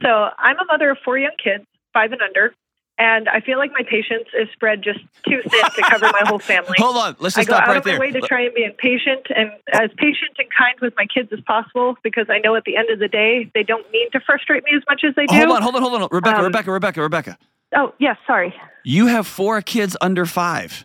So 0.02 0.29
I'm 0.38 0.57
a 0.59 0.64
mother 0.66 0.90
of 0.90 0.98
four 1.05 1.18
young 1.18 1.33
kids, 1.42 1.64
five 1.94 2.12
and 2.12 2.20
under, 2.20 2.55
and 2.98 3.29
I 3.29 3.40
feel 3.40 3.59
like 3.59 3.70
my 3.72 3.83
patience 3.88 4.29
is 4.38 4.48
spread 4.52 4.83
just 4.83 5.00
too 5.29 5.40
thin 5.48 5.64
to 5.64 5.83
cover 5.88 6.07
my 6.12 6.22
whole 6.26 6.38
family. 6.52 6.74
Hold 6.79 6.96
on, 6.96 7.16
let's 7.18 7.35
just 7.35 7.48
I 7.48 7.50
go 7.50 7.57
stop 7.57 7.62
out 7.62 7.68
right 7.68 7.76
of 7.79 7.85
my 7.85 7.90
there. 7.92 8.00
way 8.00 8.11
to 8.12 8.20
try 8.20 8.42
and 8.42 8.55
be 8.55 8.64
impatient 8.64 9.26
and 9.35 9.50
as 9.72 9.90
patient 9.96 10.33
and 10.38 10.48
kind 10.57 10.76
with 10.81 10.94
my 10.96 11.07
kids 11.07 11.31
as 11.33 11.40
possible 11.46 11.96
because 12.02 12.26
I 12.29 12.38
know 12.38 12.55
at 12.57 12.64
the 12.64 12.76
end 12.76 12.90
of 12.90 12.98
the 12.98 13.09
day 13.09 13.50
they 13.55 13.62
don't 13.62 13.90
mean 13.90 14.11
to 14.12 14.20
frustrate 14.20 14.64
me 14.64 14.72
as 14.76 14.83
much 14.88 15.02
as 15.07 15.14
they 15.14 15.26
do. 15.26 15.35
Hold 15.35 15.50
on, 15.50 15.62
hold 15.62 15.76
on, 15.76 15.83
hold 15.83 16.02
on, 16.02 16.09
Rebecca, 16.11 16.38
Um, 16.38 16.44
Rebecca, 16.44 16.72
Rebecca, 16.72 17.02
Rebecca. 17.02 17.38
Oh 17.74 17.94
yes, 17.98 18.16
sorry. 18.26 18.55
You 18.85 19.07
have 19.07 19.26
four 19.26 19.61
kids 19.62 19.96
under 20.00 20.24
five. 20.26 20.85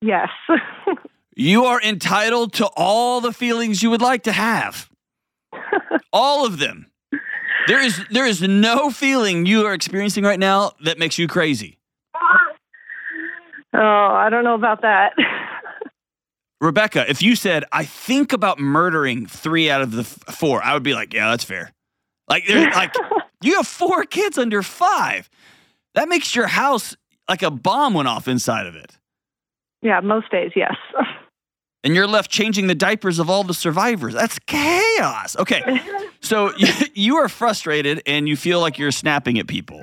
Yes. 0.00 0.28
You 1.36 1.64
are 1.64 1.80
entitled 1.80 2.52
to 2.54 2.66
all 2.76 3.22
the 3.22 3.32
feelings 3.32 3.82
you 3.82 3.88
would 3.88 4.02
like 4.02 4.24
to 4.24 4.32
have. 4.32 4.90
all 6.12 6.44
of 6.44 6.58
them. 6.58 6.90
There 7.66 7.80
is 7.80 8.02
there 8.10 8.26
is 8.26 8.42
no 8.42 8.90
feeling 8.90 9.46
you 9.46 9.64
are 9.64 9.72
experiencing 9.72 10.22
right 10.24 10.38
now 10.40 10.72
that 10.84 10.98
makes 10.98 11.18
you 11.18 11.28
crazy. 11.28 11.78
oh, 13.72 13.78
I 13.78 14.28
don't 14.30 14.44
know 14.44 14.54
about 14.54 14.82
that. 14.82 15.12
Rebecca, 16.60 17.08
if 17.08 17.22
you 17.22 17.36
said 17.36 17.64
I 17.72 17.84
think 17.84 18.34
about 18.34 18.58
murdering 18.58 19.24
3 19.26 19.70
out 19.70 19.80
of 19.80 19.92
the 19.92 20.02
f- 20.02 20.18
4, 20.34 20.62
I 20.62 20.74
would 20.74 20.82
be 20.82 20.92
like, 20.92 21.14
yeah, 21.14 21.30
that's 21.30 21.44
fair. 21.44 21.72
Like 22.28 22.46
there's 22.46 22.74
like 22.74 22.94
you 23.40 23.56
have 23.56 23.66
four 23.66 24.04
kids 24.04 24.36
under 24.36 24.62
5. 24.62 25.30
That 25.94 26.08
makes 26.10 26.34
your 26.34 26.48
house 26.48 26.96
like 27.30 27.42
a 27.42 27.50
bomb 27.50 27.94
went 27.94 28.08
off 28.08 28.28
inside 28.28 28.66
of 28.66 28.74
it. 28.74 28.98
Yeah, 29.82 30.00
most 30.00 30.30
days, 30.30 30.52
yes. 30.54 30.76
and 31.84 31.94
you're 31.94 32.06
left 32.06 32.30
changing 32.30 32.66
the 32.66 32.74
diapers 32.74 33.18
of 33.18 33.30
all 33.30 33.44
the 33.44 33.54
survivors. 33.54 34.14
That's 34.14 34.38
chaos. 34.40 35.36
Okay. 35.36 35.80
So 36.22 36.54
you, 36.56 36.68
you 36.94 37.16
are 37.16 37.30
frustrated 37.30 38.02
and 38.06 38.28
you 38.28 38.36
feel 38.36 38.60
like 38.60 38.78
you're 38.78 38.90
snapping 38.92 39.38
at 39.38 39.46
people. 39.46 39.80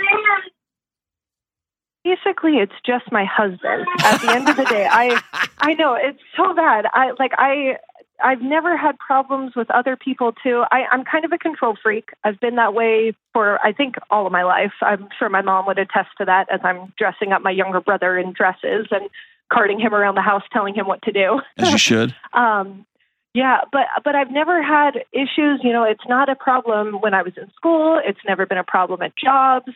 Basically, 2.03 2.57
it's 2.57 2.75
just 2.85 3.11
my 3.11 3.25
husband. 3.25 3.87
At 3.99 4.21
the 4.21 4.31
end 4.31 4.47
of 4.47 4.55
the 4.55 4.65
day, 4.65 4.87
I 4.87 5.19
I 5.57 5.73
know 5.73 5.95
it's 5.95 6.21
so 6.37 6.53
bad. 6.53 6.85
I 6.93 7.11
like 7.17 7.31
I 7.39 7.77
I've 8.23 8.41
never 8.41 8.77
had 8.77 8.97
problems 8.97 9.53
with 9.55 9.69
other 9.71 9.97
people 9.97 10.31
too. 10.43 10.63
I, 10.71 10.85
I'm 10.91 11.03
kind 11.03 11.25
of 11.25 11.33
a 11.33 11.37
control 11.37 11.75
freak. 11.81 12.11
I've 12.23 12.39
been 12.39 12.55
that 12.55 12.73
way 12.73 13.13
for 13.33 13.59
I 13.65 13.73
think 13.73 13.95
all 14.09 14.25
of 14.25 14.31
my 14.31 14.43
life. 14.43 14.73
I'm 14.81 15.09
sure 15.19 15.27
my 15.27 15.41
mom 15.41 15.65
would 15.65 15.79
attest 15.79 16.09
to 16.19 16.25
that 16.25 16.47
as 16.51 16.61
I'm 16.63 16.93
dressing 16.97 17.33
up 17.33 17.41
my 17.41 17.51
younger 17.51 17.81
brother 17.81 18.17
in 18.17 18.31
dresses 18.31 18.87
and 18.91 19.09
carting 19.51 19.79
him 19.79 19.93
around 19.93 20.15
the 20.15 20.21
house, 20.21 20.43
telling 20.51 20.75
him 20.75 20.87
what 20.87 21.01
to 21.03 21.11
do. 21.11 21.41
As 21.57 21.71
you 21.71 21.77
should. 21.77 22.15
um, 22.33 22.85
yeah, 23.33 23.61
but 23.71 23.85
but 24.03 24.15
I've 24.15 24.31
never 24.31 24.63
had 24.63 25.03
issues. 25.11 25.61
You 25.63 25.71
know, 25.71 25.83
it's 25.83 26.07
not 26.07 26.29
a 26.29 26.35
problem 26.35 26.95
when 27.01 27.13
I 27.13 27.21
was 27.21 27.33
in 27.37 27.51
school. 27.55 27.99
It's 28.03 28.19
never 28.27 28.45
been 28.45 28.57
a 28.57 28.63
problem 28.63 29.01
at 29.01 29.15
jobs, 29.15 29.71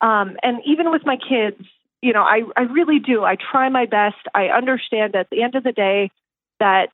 um, 0.00 0.36
and 0.42 0.60
even 0.66 0.90
with 0.90 1.04
my 1.04 1.16
kids. 1.16 1.62
You 2.00 2.12
know, 2.12 2.22
I 2.22 2.42
I 2.56 2.62
really 2.62 2.98
do. 2.98 3.22
I 3.22 3.36
try 3.36 3.68
my 3.68 3.86
best. 3.86 4.16
I 4.34 4.46
understand 4.46 5.14
at 5.14 5.28
the 5.30 5.42
end 5.42 5.54
of 5.54 5.62
the 5.62 5.72
day 5.72 6.10
that 6.58 6.88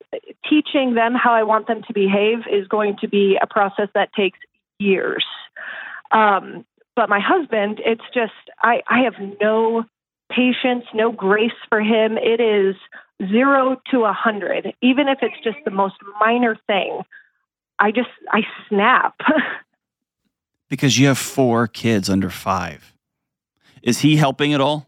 teaching 0.48 0.94
them 0.94 1.14
how 1.14 1.32
I 1.34 1.42
want 1.44 1.66
them 1.66 1.82
to 1.86 1.92
behave 1.92 2.38
is 2.50 2.66
going 2.68 2.96
to 3.00 3.08
be 3.08 3.38
a 3.40 3.46
process 3.46 3.88
that 3.94 4.12
takes 4.12 4.38
years. 4.78 5.24
Um, 6.10 6.64
but 6.96 7.08
my 7.08 7.20
husband, 7.20 7.80
it's 7.84 8.02
just 8.12 8.32
I 8.60 8.82
I 8.88 9.02
have 9.02 9.14
no 9.40 9.84
patience, 10.38 10.84
no 10.94 11.10
grace 11.10 11.50
for 11.68 11.80
him. 11.80 12.16
It 12.16 12.40
is 12.40 12.76
zero 13.28 13.80
to 13.90 14.04
a 14.04 14.12
hundred, 14.12 14.72
even 14.80 15.08
if 15.08 15.18
it's 15.22 15.42
just 15.42 15.58
the 15.64 15.70
most 15.70 15.96
minor 16.20 16.56
thing. 16.66 17.02
I 17.78 17.90
just 17.90 18.10
I 18.30 18.42
snap. 18.68 19.14
Because 20.70 20.98
you 20.98 21.06
have 21.06 21.16
four 21.16 21.66
kids 21.66 22.10
under 22.10 22.28
five. 22.28 22.92
Is 23.82 24.00
he 24.00 24.16
helping 24.16 24.52
at 24.52 24.60
all? 24.60 24.86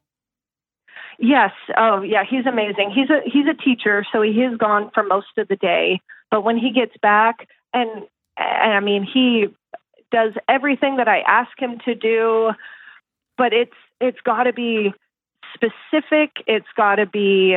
yes. 1.19 1.53
Oh 1.77 2.03
yeah, 2.03 2.23
he's 2.29 2.47
amazing. 2.47 2.91
He's 2.95 3.09
a 3.09 3.21
he's 3.25 3.47
a 3.47 3.55
teacher, 3.55 4.05
so 4.13 4.21
he 4.21 4.43
is 4.43 4.59
gone 4.59 4.91
for 4.93 5.03
most 5.03 5.39
of 5.39 5.49
the 5.49 5.57
day. 5.57 6.03
But 6.31 6.43
when 6.43 6.59
he 6.59 6.71
gets 6.71 6.97
back, 7.01 7.49
and, 7.73 7.91
and 8.37 8.73
I 8.75 8.81
mean 8.81 9.05
he 9.05 9.49
does 10.13 10.33
everything 10.49 10.97
that 10.97 11.09
I 11.09 11.21
ask 11.21 11.51
him 11.59 11.79
to 11.87 11.95
do, 11.95 12.51
but 13.39 13.53
it's 13.55 13.77
it's 14.01 14.21
got 14.23 14.45
to 14.45 14.53
be 14.53 14.93
specific. 15.55 16.31
It's 16.47 16.67
got 16.77 16.97
to 16.97 17.07
be, 17.07 17.57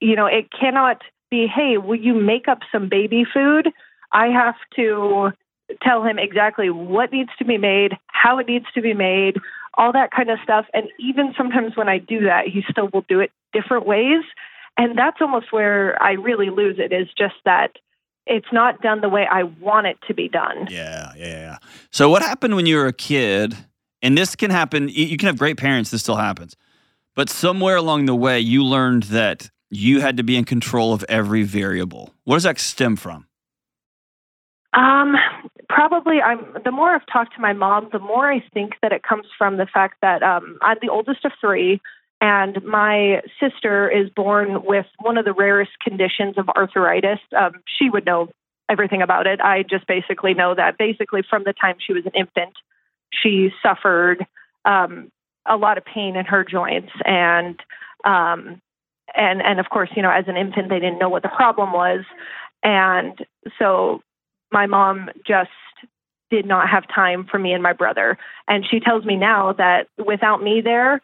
you 0.00 0.16
know, 0.16 0.26
it 0.26 0.48
cannot 0.50 1.02
be, 1.30 1.46
hey, 1.46 1.78
will 1.78 1.98
you 1.98 2.14
make 2.14 2.48
up 2.48 2.60
some 2.70 2.88
baby 2.88 3.24
food? 3.32 3.68
I 4.12 4.28
have 4.28 4.56
to 4.76 5.32
tell 5.82 6.04
him 6.04 6.18
exactly 6.18 6.70
what 6.70 7.12
needs 7.12 7.30
to 7.38 7.44
be 7.44 7.58
made, 7.58 7.96
how 8.06 8.38
it 8.38 8.46
needs 8.46 8.66
to 8.74 8.82
be 8.82 8.94
made, 8.94 9.38
all 9.76 9.92
that 9.92 10.10
kind 10.10 10.30
of 10.30 10.38
stuff. 10.42 10.66
And 10.72 10.88
even 10.98 11.34
sometimes 11.36 11.76
when 11.76 11.88
I 11.88 11.98
do 11.98 12.20
that, 12.24 12.46
he 12.46 12.62
still 12.70 12.88
will 12.92 13.04
do 13.08 13.20
it 13.20 13.32
different 13.52 13.86
ways. 13.86 14.22
And 14.76 14.96
that's 14.98 15.18
almost 15.20 15.52
where 15.52 16.00
I 16.02 16.12
really 16.12 16.50
lose 16.50 16.76
it 16.78 16.92
is 16.92 17.08
just 17.16 17.36
that 17.44 17.72
it's 18.26 18.52
not 18.52 18.80
done 18.80 19.00
the 19.00 19.08
way 19.08 19.26
I 19.30 19.42
want 19.42 19.86
it 19.86 19.98
to 20.08 20.14
be 20.14 20.28
done. 20.28 20.68
Yeah, 20.70 21.12
yeah. 21.16 21.58
So 21.90 22.08
what 22.08 22.22
happened 22.22 22.56
when 22.56 22.66
you 22.66 22.76
were 22.76 22.86
a 22.86 22.92
kid? 22.92 23.56
And 24.02 24.18
this 24.18 24.36
can 24.36 24.50
happen. 24.50 24.88
You 24.90 25.16
can 25.16 25.28
have 25.28 25.38
great 25.38 25.56
parents. 25.56 25.90
This 25.90 26.02
still 26.02 26.16
happens. 26.16 26.56
But 27.14 27.30
somewhere 27.30 27.76
along 27.76 28.06
the 28.06 28.14
way, 28.14 28.40
you 28.40 28.64
learned 28.64 29.04
that 29.04 29.50
you 29.70 30.00
had 30.00 30.16
to 30.16 30.22
be 30.22 30.36
in 30.36 30.44
control 30.44 30.92
of 30.92 31.04
every 31.08 31.42
variable. 31.42 32.12
What 32.24 32.36
does 32.36 32.42
that 32.44 32.58
stem 32.58 32.96
from? 32.96 33.26
Um, 34.72 35.14
probably 35.68 36.20
I'm 36.20 36.44
the 36.64 36.72
more 36.72 36.90
I've 36.90 37.06
talked 37.06 37.34
to 37.36 37.40
my 37.40 37.52
mom, 37.52 37.88
the 37.92 38.00
more 38.00 38.30
I 38.30 38.42
think 38.52 38.74
that 38.82 38.92
it 38.92 39.02
comes 39.02 39.26
from 39.38 39.56
the 39.56 39.66
fact 39.66 39.98
that 40.02 40.22
um, 40.22 40.58
I'm 40.62 40.78
the 40.82 40.88
oldest 40.88 41.24
of 41.24 41.32
three, 41.40 41.80
and 42.20 42.62
my 42.64 43.22
sister 43.38 43.88
is 43.88 44.10
born 44.10 44.64
with 44.64 44.86
one 45.00 45.16
of 45.16 45.24
the 45.24 45.32
rarest 45.32 45.72
conditions 45.80 46.36
of 46.38 46.48
arthritis. 46.48 47.20
Um, 47.36 47.62
she 47.78 47.88
would 47.88 48.04
know 48.04 48.30
everything 48.68 49.02
about 49.02 49.26
it. 49.26 49.40
I 49.40 49.62
just 49.62 49.86
basically 49.86 50.34
know 50.34 50.54
that 50.54 50.78
basically 50.78 51.22
from 51.28 51.44
the 51.44 51.52
time 51.52 51.76
she 51.78 51.92
was 51.92 52.04
an 52.06 52.12
infant, 52.14 52.54
she 53.12 53.50
suffered 53.62 54.26
um, 54.64 55.12
a 55.46 55.56
lot 55.56 55.78
of 55.78 55.84
pain 55.84 56.16
in 56.16 56.24
her 56.24 56.44
joints 56.44 56.92
and 57.04 57.58
um, 58.04 58.60
and 59.14 59.42
and 59.42 59.60
of 59.60 59.66
course, 59.70 59.90
you 59.94 60.02
know, 60.02 60.10
as 60.10 60.24
an 60.28 60.36
infant, 60.36 60.68
they 60.68 60.80
didn't 60.80 60.98
know 60.98 61.08
what 61.08 61.22
the 61.22 61.28
problem 61.28 61.72
was, 61.72 62.04
and 62.62 63.18
so 63.58 64.02
my 64.52 64.66
mom 64.66 65.10
just 65.26 65.50
did 66.30 66.46
not 66.46 66.68
have 66.68 66.84
time 66.92 67.26
for 67.30 67.38
me 67.38 67.52
and 67.52 67.62
my 67.62 67.72
brother. 67.72 68.18
And 68.48 68.64
she 68.68 68.80
tells 68.80 69.04
me 69.04 69.16
now 69.16 69.52
that 69.52 69.88
without 70.04 70.42
me 70.42 70.62
there, 70.62 71.00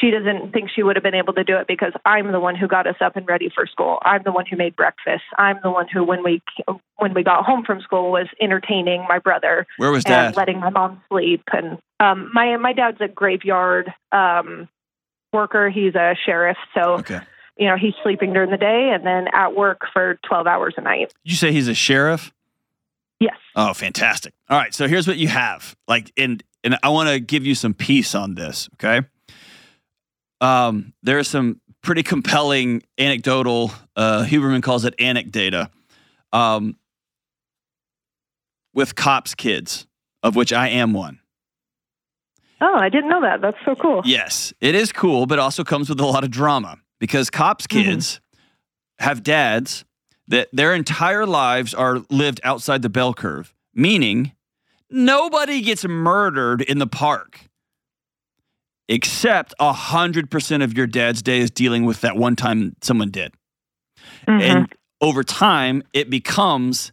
she 0.00 0.10
doesn't 0.10 0.52
think 0.52 0.70
she 0.74 0.82
would 0.82 0.96
have 0.96 1.02
been 1.02 1.14
able 1.14 1.34
to 1.34 1.44
do 1.44 1.56
it 1.58 1.66
because 1.66 1.92
I'm 2.04 2.32
the 2.32 2.40
one 2.40 2.56
who 2.56 2.66
got 2.66 2.86
us 2.86 2.96
up 3.00 3.14
and 3.16 3.28
ready 3.28 3.50
for 3.54 3.66
school. 3.66 3.98
I'm 4.02 4.22
the 4.24 4.32
one 4.32 4.46
who 4.46 4.56
made 4.56 4.74
breakfast. 4.74 5.24
I'm 5.36 5.58
the 5.62 5.70
one 5.70 5.86
who, 5.92 6.02
when 6.02 6.24
we 6.24 6.42
when 6.96 7.12
we 7.12 7.22
got 7.22 7.44
home 7.44 7.62
from 7.64 7.80
school, 7.82 8.10
was 8.10 8.28
entertaining 8.40 9.04
my 9.08 9.18
brother 9.18 9.66
Where 9.76 9.90
was 9.90 10.04
and 10.04 10.34
dad? 10.34 10.36
letting 10.36 10.60
my 10.60 10.70
mom 10.70 11.02
sleep. 11.08 11.42
And 11.52 11.78
um, 12.00 12.30
my 12.32 12.56
my 12.56 12.72
dad's 12.72 13.00
a 13.00 13.08
graveyard 13.08 13.92
um, 14.12 14.68
worker. 15.32 15.70
He's 15.70 15.94
a 15.94 16.14
sheriff, 16.26 16.56
so 16.74 16.94
Okay. 16.98 17.20
you 17.56 17.66
know 17.68 17.76
he's 17.76 17.94
sleeping 18.02 18.32
during 18.32 18.50
the 18.50 18.56
day 18.56 18.90
and 18.94 19.04
then 19.06 19.28
at 19.32 19.54
work 19.56 19.82
for 19.92 20.18
12 20.26 20.46
hours 20.46 20.74
a 20.76 20.80
night. 20.82 21.12
Did 21.24 21.30
you 21.32 21.36
say 21.36 21.52
he's 21.52 21.68
a 21.68 21.74
sheriff? 21.74 22.32
Yes. 23.18 23.36
Oh, 23.54 23.72
fantastic. 23.72 24.34
All 24.50 24.58
right. 24.58 24.74
So 24.74 24.86
here's 24.88 25.08
what 25.08 25.16
you 25.16 25.28
have. 25.28 25.74
Like, 25.88 26.12
and 26.18 26.42
and 26.62 26.78
I 26.82 26.90
want 26.90 27.08
to 27.08 27.18
give 27.20 27.46
you 27.46 27.54
some 27.54 27.72
peace 27.72 28.14
on 28.14 28.34
this. 28.34 28.68
Okay. 28.74 29.06
Um, 30.42 30.92
there 31.02 31.18
are 31.18 31.24
some 31.24 31.60
pretty 31.82 32.02
compelling 32.02 32.82
anecdotal. 32.98 33.70
Uh, 33.96 34.24
Huberman 34.24 34.62
calls 34.62 34.84
it 34.84 34.94
anecdata. 34.98 35.70
Um, 36.32 36.76
with 38.74 38.94
cops' 38.94 39.34
kids, 39.34 39.86
of 40.22 40.36
which 40.36 40.52
I 40.52 40.68
am 40.68 40.92
one. 40.92 41.20
Oh, 42.60 42.76
I 42.76 42.88
didn't 42.88 43.10
know 43.10 43.20
that. 43.20 43.40
That's 43.40 43.56
so 43.64 43.74
cool. 43.74 44.02
Yes, 44.04 44.52
it 44.60 44.74
is 44.74 44.92
cool, 44.92 45.26
but 45.26 45.38
also 45.38 45.62
comes 45.64 45.88
with 45.88 46.00
a 46.00 46.06
lot 46.06 46.24
of 46.24 46.30
drama 46.30 46.78
because 46.98 47.28
cops' 47.30 47.66
Mhm. 47.66 47.84
kids 47.84 48.20
have 48.98 49.22
dads 49.22 49.84
that 50.28 50.48
their 50.52 50.74
entire 50.74 51.26
lives 51.26 51.74
are 51.74 51.98
lived 52.10 52.40
outside 52.44 52.82
the 52.82 52.88
bell 52.88 53.12
curve, 53.14 53.52
meaning 53.74 54.32
nobody 54.90 55.60
gets 55.60 55.84
murdered 55.84 56.62
in 56.62 56.78
the 56.78 56.86
park 56.86 57.40
except 58.88 59.52
100% 59.58 60.62
of 60.62 60.76
your 60.76 60.86
dad's 60.86 61.20
day 61.22 61.40
is 61.40 61.50
dealing 61.50 61.84
with 61.84 62.00
that 62.02 62.16
one 62.16 62.36
time 62.36 62.74
someone 62.82 63.10
did. 63.10 63.32
Mhm. 64.28 64.40
And 64.40 64.72
over 65.00 65.24
time, 65.24 65.82
it 65.92 66.08
becomes, 66.08 66.92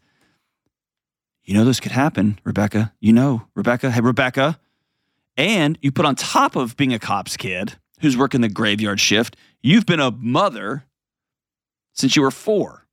you 1.44 1.54
know, 1.54 1.64
this 1.64 1.80
could 1.80 1.92
happen, 1.92 2.40
Rebecca. 2.44 2.94
You 3.00 3.14
know, 3.14 3.48
Rebecca. 3.56 3.92
Hey, 3.92 4.02
Rebecca. 4.02 4.60
And 5.38 5.78
you 5.82 5.92
put 5.92 6.06
on 6.06 6.16
top 6.16 6.56
of 6.56 6.78
being 6.78 6.94
a 6.94 7.00
cop's 7.00 7.38
kid 7.38 7.74
who's 8.02 8.16
working 8.18 8.42
the 8.42 8.50
graveyard 8.50 9.00
shift, 9.00 9.36
you've 9.62 9.86
been 9.86 10.00
a 10.00 10.12
mother 10.12 10.86
since 11.94 12.16
you 12.16 12.22
were 12.22 12.32
four. 12.32 12.86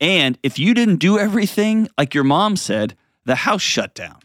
And 0.00 0.38
if 0.42 0.58
you 0.58 0.74
didn't 0.74 0.96
do 0.96 1.18
everything 1.18 1.88
like 1.96 2.14
your 2.14 2.24
mom 2.24 2.56
said, 2.56 2.96
the 3.24 3.36
house 3.36 3.62
shut 3.62 3.94
down. 3.94 4.18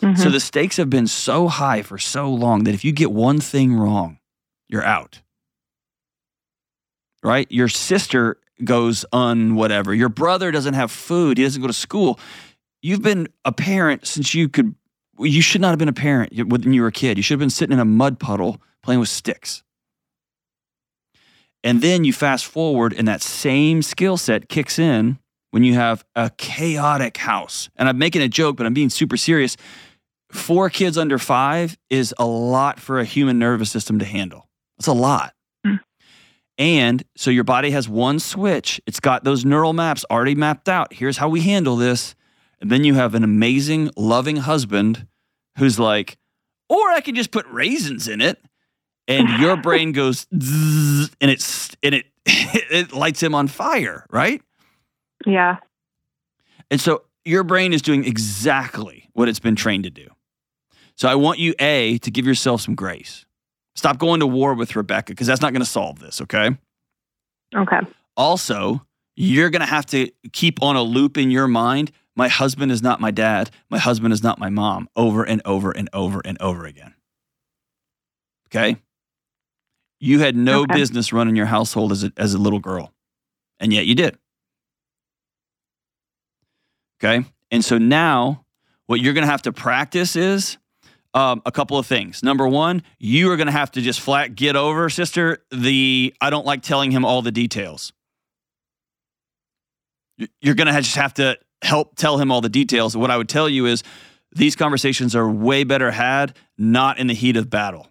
Mhm. 0.00 0.18
So 0.18 0.30
the 0.30 0.40
stakes 0.40 0.76
have 0.78 0.88
been 0.90 1.06
so 1.06 1.48
high 1.48 1.82
for 1.82 1.98
so 1.98 2.32
long 2.32 2.64
that 2.64 2.74
if 2.74 2.84
you 2.84 2.92
get 2.92 3.12
one 3.12 3.40
thing 3.40 3.74
wrong, 3.74 4.18
you're 4.68 4.84
out. 4.84 5.20
Right? 7.22 7.50
Your 7.52 7.68
sister 7.68 8.38
goes 8.64 9.04
on 9.12 9.54
whatever. 9.54 9.94
Your 9.94 10.08
brother 10.08 10.50
doesn't 10.50 10.74
have 10.74 10.90
food. 10.90 11.38
He 11.38 11.44
doesn't 11.44 11.60
go 11.60 11.68
to 11.68 11.72
school. 11.72 12.18
You've 12.80 13.02
been 13.02 13.28
a 13.44 13.52
parent 13.52 14.06
since 14.06 14.34
you 14.34 14.48
could. 14.48 14.74
You 15.18 15.42
should 15.42 15.60
not 15.60 15.70
have 15.70 15.78
been 15.78 15.88
a 15.88 15.92
parent 15.92 16.32
when 16.48 16.72
you 16.72 16.82
were 16.82 16.88
a 16.88 16.92
kid. 16.92 17.16
You 17.16 17.22
should 17.22 17.34
have 17.34 17.40
been 17.40 17.50
sitting 17.50 17.72
in 17.72 17.80
a 17.80 17.84
mud 17.84 18.18
puddle 18.18 18.60
playing 18.82 19.00
with 19.00 19.08
sticks. 19.08 19.62
And 21.64 21.80
then 21.80 22.04
you 22.04 22.12
fast 22.12 22.44
forward, 22.46 22.92
and 22.92 23.06
that 23.06 23.22
same 23.22 23.82
skill 23.82 24.16
set 24.16 24.48
kicks 24.48 24.78
in 24.78 25.18
when 25.52 25.62
you 25.62 25.74
have 25.74 26.04
a 26.16 26.30
chaotic 26.36 27.18
house. 27.18 27.70
And 27.76 27.88
I'm 27.88 27.98
making 27.98 28.22
a 28.22 28.28
joke, 28.28 28.56
but 28.56 28.66
I'm 28.66 28.74
being 28.74 28.90
super 28.90 29.16
serious. 29.16 29.56
Four 30.32 30.70
kids 30.70 30.98
under 30.98 31.18
five 31.18 31.78
is 31.90 32.14
a 32.18 32.26
lot 32.26 32.80
for 32.80 32.98
a 32.98 33.04
human 33.04 33.38
nervous 33.38 33.70
system 33.70 33.98
to 34.00 34.04
handle. 34.04 34.48
It's 34.78 34.88
a 34.88 34.92
lot. 34.92 35.34
Hmm. 35.64 35.76
And 36.58 37.04
so 37.16 37.30
your 37.30 37.44
body 37.44 37.70
has 37.70 37.88
one 37.88 38.18
switch. 38.18 38.80
It's 38.86 38.98
got 38.98 39.24
those 39.24 39.44
neural 39.44 39.72
maps 39.72 40.04
already 40.10 40.34
mapped 40.34 40.68
out. 40.68 40.92
Here's 40.92 41.18
how 41.18 41.28
we 41.28 41.42
handle 41.42 41.76
this. 41.76 42.14
And 42.62 42.70
then 42.70 42.84
you 42.84 42.94
have 42.94 43.16
an 43.16 43.24
amazing, 43.24 43.90
loving 43.96 44.36
husband 44.36 45.08
who's 45.58 45.80
like, 45.80 46.16
or 46.68 46.90
I 46.90 47.00
can 47.00 47.16
just 47.16 47.32
put 47.32 47.44
raisins 47.48 48.06
in 48.06 48.20
it. 48.20 48.40
And 49.08 49.28
your 49.40 49.56
brain 49.62 49.90
goes 49.90 50.26
zzz, 50.34 51.10
and 51.20 51.28
it's 51.30 51.76
and 51.82 51.96
it 51.96 52.06
it 52.24 52.92
lights 52.92 53.20
him 53.20 53.34
on 53.34 53.48
fire, 53.48 54.06
right? 54.10 54.40
yeah. 55.26 55.56
And 56.70 56.80
so 56.80 57.02
your 57.24 57.44
brain 57.44 57.72
is 57.72 57.82
doing 57.82 58.04
exactly 58.04 59.08
what 59.12 59.28
it's 59.28 59.40
been 59.40 59.56
trained 59.56 59.84
to 59.84 59.90
do. 59.90 60.08
So 60.96 61.08
I 61.08 61.16
want 61.16 61.40
you, 61.40 61.54
A, 61.58 61.98
to 61.98 62.10
give 62.10 62.26
yourself 62.26 62.60
some 62.60 62.74
grace. 62.74 63.26
Stop 63.74 63.98
going 63.98 64.20
to 64.20 64.26
war 64.26 64.54
with 64.54 64.76
Rebecca 64.76 65.12
because 65.12 65.26
that's 65.26 65.40
not 65.40 65.52
going 65.52 65.62
to 65.62 65.68
solve 65.68 65.98
this, 65.98 66.20
okay? 66.20 66.56
Okay. 67.54 67.80
Also, 68.16 68.86
you're 69.16 69.50
going 69.50 69.60
to 69.60 69.66
have 69.66 69.86
to 69.86 70.10
keep 70.32 70.62
on 70.62 70.76
a 70.76 70.82
loop 70.82 71.18
in 71.18 71.30
your 71.30 71.48
mind. 71.48 71.90
My 72.14 72.28
husband 72.28 72.70
is 72.70 72.82
not 72.82 73.00
my 73.00 73.10
dad. 73.10 73.50
My 73.70 73.78
husband 73.78 74.12
is 74.12 74.22
not 74.22 74.38
my 74.38 74.50
mom 74.50 74.88
over 74.96 75.24
and 75.24 75.40
over 75.44 75.70
and 75.70 75.88
over 75.92 76.20
and 76.24 76.40
over 76.40 76.66
again. 76.66 76.94
Okay. 78.48 78.76
You 79.98 80.18
had 80.18 80.36
no 80.36 80.62
Okay. 80.62 80.74
business 80.74 81.12
running 81.12 81.36
your 81.36 81.46
household 81.46 81.92
as 81.92 82.04
a, 82.04 82.12
as 82.16 82.34
a 82.34 82.38
little 82.38 82.58
girl, 82.58 82.92
and 83.60 83.72
yet 83.72 83.86
you 83.86 83.94
did. 83.94 84.18
Okay. 87.02 87.24
And 87.50 87.64
so 87.64 87.78
now 87.78 88.44
what 88.86 89.00
you're 89.00 89.14
going 89.14 89.24
to 89.24 89.30
have 89.30 89.42
to 89.42 89.52
practice 89.52 90.16
is 90.16 90.58
um, 91.14 91.40
a 91.46 91.52
couple 91.52 91.78
of 91.78 91.86
things. 91.86 92.22
Number 92.22 92.46
one, 92.48 92.82
you 92.98 93.30
are 93.30 93.36
going 93.36 93.46
to 93.46 93.52
have 93.52 93.70
to 93.72 93.80
just 93.80 94.00
flat 94.00 94.34
get 94.34 94.56
over, 94.56 94.88
sister, 94.90 95.38
the 95.50 96.14
I 96.20 96.30
don't 96.30 96.46
like 96.46 96.62
telling 96.62 96.90
him 96.90 97.04
all 97.04 97.22
the 97.22 97.32
details. 97.32 97.92
You're 100.40 100.54
going 100.54 100.66
to 100.68 100.72
just 100.80 100.96
have 100.96 101.14
to 101.14 101.38
help 101.62 101.96
tell 101.96 102.18
him 102.18 102.30
all 102.30 102.40
the 102.40 102.48
details. 102.48 102.96
What 102.96 103.10
I 103.10 103.16
would 103.16 103.28
tell 103.28 103.48
you 103.48 103.66
is 103.66 103.82
these 104.34 104.56
conversations 104.56 105.14
are 105.14 105.28
way 105.30 105.64
better 105.64 105.90
had 105.90 106.36
not 106.58 106.98
in 106.98 107.06
the 107.06 107.14
heat 107.14 107.36
of 107.36 107.50
battle. 107.50 107.88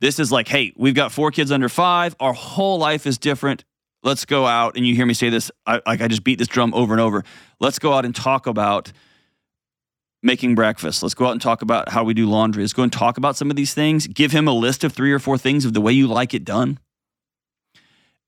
This 0.00 0.18
is 0.18 0.32
like, 0.32 0.48
hey, 0.48 0.72
we've 0.76 0.94
got 0.94 1.12
four 1.12 1.30
kids 1.30 1.52
under 1.52 1.68
five. 1.68 2.16
Our 2.18 2.32
whole 2.32 2.78
life 2.78 3.06
is 3.06 3.18
different. 3.18 3.64
Let's 4.02 4.24
go 4.24 4.46
out. 4.46 4.76
And 4.76 4.84
you 4.84 4.96
hear 4.96 5.06
me 5.06 5.14
say 5.14 5.30
this, 5.30 5.50
I, 5.64 5.80
like 5.86 6.00
I 6.00 6.08
just 6.08 6.24
beat 6.24 6.38
this 6.38 6.48
drum 6.48 6.74
over 6.74 6.92
and 6.92 7.00
over. 7.00 7.22
Let's 7.60 7.78
go 7.78 7.92
out 7.92 8.04
and 8.04 8.14
talk 8.14 8.48
about 8.48 8.92
making 10.22 10.54
breakfast. 10.54 11.02
Let's 11.02 11.14
go 11.14 11.26
out 11.26 11.32
and 11.32 11.40
talk 11.40 11.62
about 11.62 11.88
how 11.88 12.02
we 12.02 12.14
do 12.14 12.26
laundry. 12.26 12.64
Let's 12.64 12.72
go 12.72 12.82
and 12.82 12.92
talk 12.92 13.16
about 13.16 13.36
some 13.36 13.50
of 13.50 13.56
these 13.56 13.74
things. 13.74 14.06
Give 14.08 14.32
him 14.32 14.48
a 14.48 14.52
list 14.52 14.82
of 14.82 14.92
three 14.92 15.12
or 15.12 15.18
four 15.18 15.38
things 15.38 15.64
of 15.64 15.72
the 15.72 15.80
way 15.80 15.92
you 15.92 16.08
like 16.08 16.34
it 16.34 16.44
done. 16.44 16.78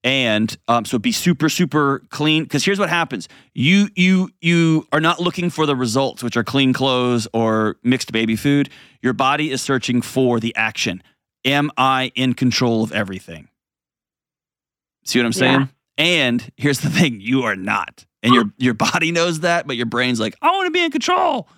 And 0.05 0.55
um, 0.69 0.85
so 0.85 0.99
be 0.99 1.13
super, 1.13 1.49
super 1.49 2.03
clean. 2.11 2.43
Because 2.45 2.63
here's 2.63 2.79
what 2.79 2.91
happens: 2.91 3.27
you 3.55 3.89
you 3.97 4.31
you 4.43 4.87
are 4.93 5.01
not 5.01 5.19
looking 5.19 5.49
for 5.49 5.65
the 5.65 5.75
results, 5.75 6.23
which 6.23 6.37
are 6.37 6.45
clean 6.45 6.75
clothes 6.75 7.27
or 7.33 7.77
mixed 7.83 8.13
baby 8.13 8.37
food. 8.37 8.69
Your 9.01 9.15
body 9.15 9.51
is 9.51 9.63
searching 9.63 10.03
for 10.03 10.41
the 10.41 10.55
action. 10.57 11.03
Am 11.47 11.71
I 11.79 12.13
in 12.15 12.35
control 12.35 12.83
of 12.83 12.93
everything? 12.93 13.49
See 15.05 15.19
what 15.19 15.27
I'm 15.27 15.33
saying? 15.33 15.61
Yeah. 15.61 15.67
And 15.97 16.53
here's 16.59 16.81
the 16.81 16.91
thing: 16.91 17.23
you 17.23 17.45
are 17.45 17.57
not, 17.57 18.05
and 18.23 18.35
your 18.35 18.45
your 18.59 18.75
body 18.75 19.11
knows 19.11 19.41
that, 19.41 19.67
but 19.67 19.77
your 19.77 19.87
brain's 19.87 20.21
like, 20.21 20.37
I 20.43 20.51
want 20.51 20.67
to 20.67 20.71
be 20.71 20.85
in 20.85 20.91
control. 20.91 21.49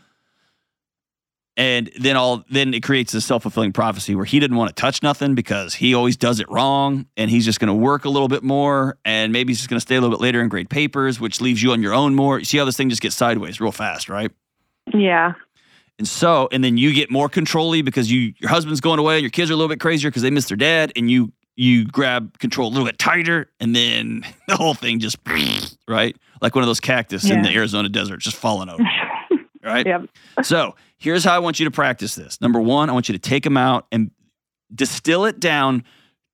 And 1.59 1.91
then 1.99 2.17
all 2.17 2.45
then 2.51 2.75
it 2.75 2.83
creates 2.83 3.13
this 3.13 3.25
self 3.25 3.43
fulfilling 3.43 3.73
prophecy 3.73 4.15
where 4.15 4.27
he 4.27 4.39
didn't 4.41 4.57
want 4.57 4.69
to 4.69 4.75
touch 4.75 5.03
nothing 5.03 5.35
because 5.35 5.75
he 5.75 5.95
always 5.95 6.17
does 6.17 6.39
it 6.39 6.51
wrong, 6.51 7.07
and 7.17 7.31
he's 7.31 7.45
just 7.45 7.61
going 7.61 7.69
to 7.69 7.75
work 7.75 8.05
a 8.05 8.11
little 8.11 8.29
bit 8.29 8.43
more, 8.43 8.99
and 9.05 9.33
maybe 9.33 9.53
he's 9.53 9.59
just 9.59 9.71
going 9.71 9.79
to 9.79 9.81
stay 9.81 9.97
a 9.97 10.01
little 10.01 10.15
bit 10.15 10.23
later 10.23 10.41
and 10.41 10.51
grade 10.51 10.69
papers, 10.69 11.19
which 11.19 11.41
leaves 11.41 11.63
you 11.63 11.73
on 11.73 11.83
your 11.83 11.95
own 11.95 12.15
more. 12.15 12.39
You 12.39 12.45
see 12.45 12.59
how 12.59 12.67
this 12.67 12.77
thing 12.77 12.91
just 12.91 13.01
gets 13.01 13.17
sideways 13.17 13.61
real 13.61 13.73
fast, 13.73 14.09
right? 14.11 14.31
Yeah. 14.93 15.33
And 15.99 16.07
so, 16.07 16.49
and 16.53 16.63
then 16.63 16.77
you 16.77 16.93
get 16.93 17.11
more 17.11 17.29
controlly 17.29 17.81
because 17.81 18.13
you 18.13 18.35
your 18.39 18.51
husband's 18.51 18.81
going 18.83 18.99
away, 18.99 19.15
and 19.15 19.23
your 19.23 19.31
kids 19.31 19.51
are 19.51 19.55
a 19.55 19.57
little 19.57 19.71
bit 19.71 19.81
crazier 19.81 20.11
because 20.11 20.23
they 20.23 20.31
miss 20.31 20.49
their 20.49 20.59
dad, 20.59 20.93
and 20.95 21.11
you 21.11 21.33
you 21.57 21.87
grab 21.87 22.39
control 22.39 22.69
a 22.69 22.71
little 22.71 22.85
bit 22.85 22.99
tighter, 22.99 23.51
and 23.61 23.75
then 23.75 24.25
the 24.49 24.57
whole 24.57 24.75
thing 24.75 24.99
just 24.99 25.17
right 25.89 26.17
like 26.43 26.55
one 26.55 26.63
of 26.63 26.69
those 26.69 26.81
cactus 26.81 27.31
in 27.31 27.41
the 27.43 27.49
Arizona 27.49 27.89
desert 27.89 28.21
just 28.21 28.37
falling 28.37 28.69
over, 28.69 28.83
right? 29.67 29.87
Yep. 29.87 30.09
So 30.45 30.77
here's 30.99 31.25
how 31.25 31.35
I 31.35 31.39
want 31.39 31.59
you 31.59 31.65
to 31.65 31.71
practice 31.71 32.15
this. 32.15 32.41
Number 32.41 32.61
one, 32.61 32.91
I 32.91 32.93
want 32.93 33.09
you 33.09 33.15
to 33.15 33.19
take 33.19 33.43
them 33.43 33.57
out 33.57 33.87
and 33.91 34.11
distill 34.75 35.25
it 35.25 35.41
down 35.41 35.85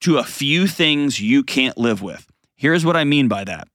to 0.01 0.19
a 0.19 0.25
few 0.25 0.67
things 0.67 1.21
you 1.21 1.45
can't 1.45 1.79
live 1.79 2.03
with. 2.03 2.27
Here's 2.57 2.85
what 2.85 2.97
I 2.97 3.05
mean 3.05 3.29
by 3.29 3.45
that. 3.45 3.69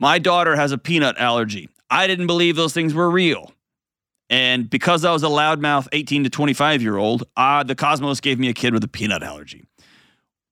My 0.00 0.18
daughter 0.18 0.56
has 0.56 0.72
a 0.72 0.78
peanut 0.78 1.18
allergy. 1.18 1.68
I 1.90 2.06
didn't 2.06 2.26
believe 2.26 2.56
those 2.56 2.72
things 2.72 2.94
were 2.94 3.10
real. 3.10 3.52
And 4.28 4.68
because 4.68 5.04
I 5.04 5.12
was 5.12 5.22
a 5.22 5.28
loudmouth 5.28 5.88
18 5.92 6.24
to 6.24 6.30
25 6.30 6.82
year 6.82 6.96
old, 6.96 7.24
uh, 7.36 7.62
the 7.62 7.74
cosmos 7.74 8.20
gave 8.20 8.38
me 8.38 8.48
a 8.48 8.52
kid 8.52 8.74
with 8.74 8.82
a 8.82 8.88
peanut 8.88 9.22
allergy. 9.22 9.64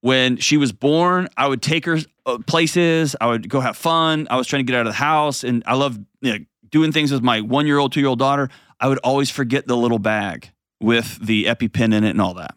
When 0.01 0.37
she 0.37 0.57
was 0.59 0.71
born, 0.71 1.29
I 1.37 1.49
would 1.49 1.63
take 1.63 1.87
her 1.87 1.99
uh, 2.27 2.39
places. 2.47 3.17
I 3.21 3.27
would 3.27 3.49
go 3.49 3.61
have 3.61 3.77
fun. 3.77 4.29
I 4.31 4.37
was 4.37 4.47
trying 4.47 4.65
to 4.65 4.71
get 4.71 4.79
out 4.79 4.87
of 4.87 4.93
the 4.93 4.99
house, 4.99 5.45
and 5.45 5.63
I 5.67 5.75
love 5.75 5.99
you 6.21 6.33
know, 6.39 6.45
doing 6.75 6.91
things 6.91 7.13
with 7.13 7.23
my 7.23 7.41
one 7.41 7.69
year 7.69 7.79
old, 7.79 7.93
two 7.93 8.01
year 8.01 8.09
old 8.09 8.19
daughter. 8.19 8.51
I 8.81 8.89
would 8.89 8.99
always 8.99 9.31
forget 9.31 9.69
the 9.69 9.77
little 9.77 10.01
bag 10.01 10.51
with 10.81 11.25
the 11.25 11.45
EpiPen 11.45 11.95
in 11.95 12.03
it 12.03 12.11
and 12.11 12.21
all 12.21 12.35
that. 12.35 12.57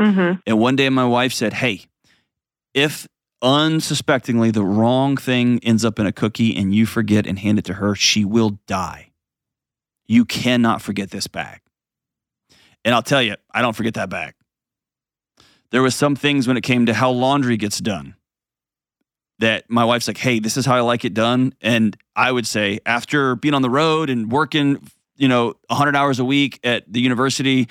Mm-hmm. 0.00 0.40
And 0.44 0.58
one 0.58 0.74
day 0.74 0.88
my 0.88 1.04
wife 1.04 1.32
said, 1.32 1.52
Hey, 1.52 1.86
if 2.74 3.06
unsuspectingly 3.40 4.50
the 4.50 4.64
wrong 4.64 5.16
thing 5.16 5.60
ends 5.62 5.84
up 5.84 6.00
in 6.00 6.06
a 6.06 6.12
cookie 6.12 6.56
and 6.56 6.74
you 6.74 6.84
forget 6.84 7.24
and 7.24 7.38
hand 7.38 7.60
it 7.60 7.64
to 7.66 7.74
her, 7.74 7.94
she 7.94 8.24
will 8.24 8.58
die. 8.66 9.12
You 10.06 10.24
cannot 10.24 10.82
forget 10.82 11.10
this 11.10 11.28
bag. 11.28 11.60
And 12.84 12.92
I'll 12.92 13.04
tell 13.04 13.22
you, 13.22 13.36
I 13.54 13.62
don't 13.62 13.76
forget 13.76 13.94
that 13.94 14.10
bag. 14.10 14.34
There 15.70 15.80
was 15.80 15.94
some 15.94 16.16
things 16.16 16.48
when 16.48 16.56
it 16.56 16.62
came 16.62 16.86
to 16.86 16.94
how 16.94 17.12
laundry 17.12 17.56
gets 17.56 17.78
done 17.78 18.16
that 19.42 19.68
my 19.68 19.84
wife's 19.84 20.08
like, 20.08 20.18
"Hey, 20.18 20.38
this 20.38 20.56
is 20.56 20.64
how 20.64 20.74
I 20.74 20.80
like 20.80 21.04
it 21.04 21.14
done." 21.14 21.54
And 21.60 21.96
I 22.16 22.32
would 22.32 22.46
say 22.46 22.80
after 22.86 23.36
being 23.36 23.54
on 23.54 23.62
the 23.62 23.70
road 23.70 24.08
and 24.08 24.32
working, 24.32 24.88
you 25.16 25.28
know, 25.28 25.54
100 25.68 25.94
hours 25.94 26.18
a 26.18 26.24
week 26.24 26.58
at 26.64 26.90
the 26.90 27.00
university, 27.00 27.68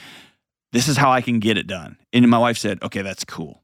this 0.72 0.88
is 0.88 0.98
how 0.98 1.12
I 1.12 1.22
can 1.22 1.40
get 1.40 1.58
it 1.58 1.68
done. 1.68 1.98
And 2.14 2.30
my 2.30 2.38
wife 2.38 2.58
said, 2.58 2.82
"Okay, 2.84 3.02
that's 3.02 3.26
cool." 3.26 3.62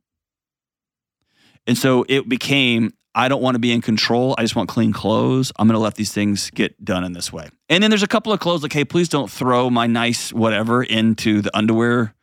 And 1.68 1.78
so 1.78 2.06
it 2.08 2.28
became 2.28 2.94
I 3.18 3.30
don't 3.30 3.42
want 3.42 3.56
to 3.56 3.60
be 3.60 3.72
in 3.72 3.82
control. 3.82 4.36
I 4.38 4.44
just 4.44 4.56
want 4.56 4.70
clean 4.70 4.94
clothes. 4.94 5.52
I'm 5.58 5.68
going 5.68 5.74
to 5.74 5.82
let 5.82 5.96
these 5.96 6.14
things 6.14 6.52
get 6.52 6.86
done 6.86 7.04
in 7.04 7.14
this 7.14 7.34
way. 7.34 7.50
And 7.68 7.82
then 7.82 7.90
there's 7.90 8.04
a 8.04 8.08
couple 8.08 8.32
of 8.32 8.40
clothes 8.40 8.62
like, 8.62 8.74
hey, 8.74 8.86
please 8.86 9.10
don't 9.10 9.30
throw 9.30 9.72
my 9.72 9.88
nice 9.88 10.32
whatever 10.32 10.84
into 10.84 11.42
the 11.42 11.56
underwear 11.58 12.14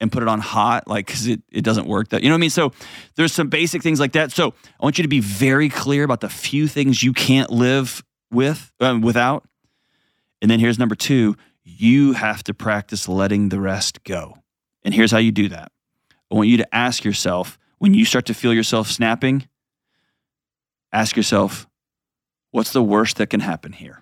and 0.00 0.10
put 0.10 0.22
it 0.22 0.28
on 0.28 0.40
hot, 0.40 0.88
like, 0.88 1.06
because 1.06 1.26
it, 1.26 1.42
it 1.50 1.62
doesn't 1.62 1.86
work. 1.86 2.08
That 2.08 2.22
you 2.22 2.28
know 2.28 2.34
what 2.34 2.38
I 2.38 2.40
mean? 2.40 2.50
So 2.50 2.72
there's 3.16 3.32
some 3.32 3.48
basic 3.48 3.82
things 3.82 4.00
like 4.00 4.12
that. 4.12 4.32
So 4.32 4.54
I 4.80 4.84
want 4.84 4.98
you 4.98 5.02
to 5.02 5.08
be 5.08 5.20
very 5.20 5.68
clear 5.68 6.04
about 6.04 6.20
the 6.20 6.28
few 6.28 6.66
things 6.66 7.02
you 7.02 7.12
can't 7.12 7.50
live 7.50 8.02
with 8.30 8.72
um, 8.80 9.02
without. 9.02 9.46
And 10.40 10.50
then 10.50 10.60
here's 10.60 10.78
number 10.78 10.94
two: 10.94 11.36
you 11.64 12.14
have 12.14 12.42
to 12.44 12.54
practice 12.54 13.08
letting 13.08 13.50
the 13.50 13.60
rest 13.60 14.04
go. 14.04 14.38
And 14.82 14.94
here's 14.94 15.10
how 15.10 15.18
you 15.18 15.32
do 15.32 15.48
that. 15.50 15.70
I 16.30 16.34
want 16.34 16.48
you 16.48 16.56
to 16.58 16.74
ask 16.74 17.04
yourself 17.04 17.58
when 17.78 17.92
you 17.92 18.04
start 18.04 18.26
to 18.26 18.34
feel 18.34 18.54
yourself 18.54 18.88
snapping. 18.88 19.48
Ask 20.92 21.16
yourself, 21.16 21.68
what's 22.50 22.72
the 22.72 22.82
worst 22.82 23.16
that 23.18 23.28
can 23.28 23.40
happen 23.40 23.72
here? 23.72 23.99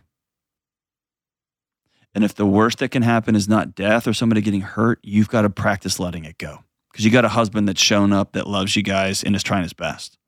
And 2.18 2.24
if 2.24 2.34
the 2.34 2.46
worst 2.46 2.78
that 2.78 2.88
can 2.88 3.02
happen 3.02 3.36
is 3.36 3.48
not 3.48 3.76
death 3.76 4.08
or 4.08 4.12
somebody 4.12 4.40
getting 4.40 4.62
hurt, 4.62 4.98
you've 5.04 5.28
got 5.28 5.42
to 5.42 5.50
practice 5.50 6.00
letting 6.00 6.24
it 6.24 6.36
go. 6.36 6.64
Because 6.90 7.04
you 7.04 7.12
got 7.12 7.24
a 7.24 7.28
husband 7.28 7.68
that's 7.68 7.80
shown 7.80 8.12
up 8.12 8.32
that 8.32 8.48
loves 8.48 8.74
you 8.74 8.82
guys 8.82 9.22
and 9.22 9.36
is 9.36 9.44
trying 9.44 9.62
his 9.62 9.72
best. 9.72 10.18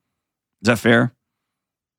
Is 0.63 0.69
that 0.69 0.79
fair? 0.79 1.13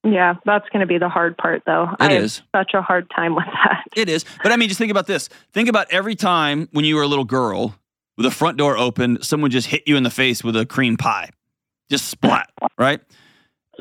Yeah, 0.05 0.35
that's 0.45 0.69
going 0.69 0.79
to 0.79 0.85
be 0.85 0.97
the 0.97 1.09
hard 1.09 1.37
part, 1.37 1.63
though. 1.65 1.89
I 1.99 2.13
is. 2.13 2.37
have 2.37 2.47
such 2.55 2.73
a 2.73 2.81
hard 2.81 3.11
time 3.13 3.35
with 3.35 3.43
that. 3.47 3.83
It 3.93 4.07
is. 4.07 4.23
But 4.41 4.53
I 4.53 4.55
mean, 4.55 4.69
just 4.69 4.77
think 4.77 4.91
about 4.91 5.07
this. 5.07 5.27
Think 5.51 5.67
about 5.67 5.91
every 5.91 6.15
time 6.15 6.69
when 6.71 6.85
you 6.85 6.95
were 6.95 7.01
a 7.01 7.07
little 7.07 7.25
girl, 7.25 7.75
with 8.15 8.23
the 8.23 8.31
front 8.31 8.57
door 8.57 8.77
open, 8.77 9.21
someone 9.21 9.51
just 9.51 9.67
hit 9.67 9.83
you 9.87 9.97
in 9.97 10.03
the 10.03 10.09
face 10.09 10.41
with 10.41 10.55
a 10.55 10.65
cream 10.65 10.95
pie. 10.95 11.31
Just 11.89 12.07
splat, 12.07 12.49
right? 12.77 13.01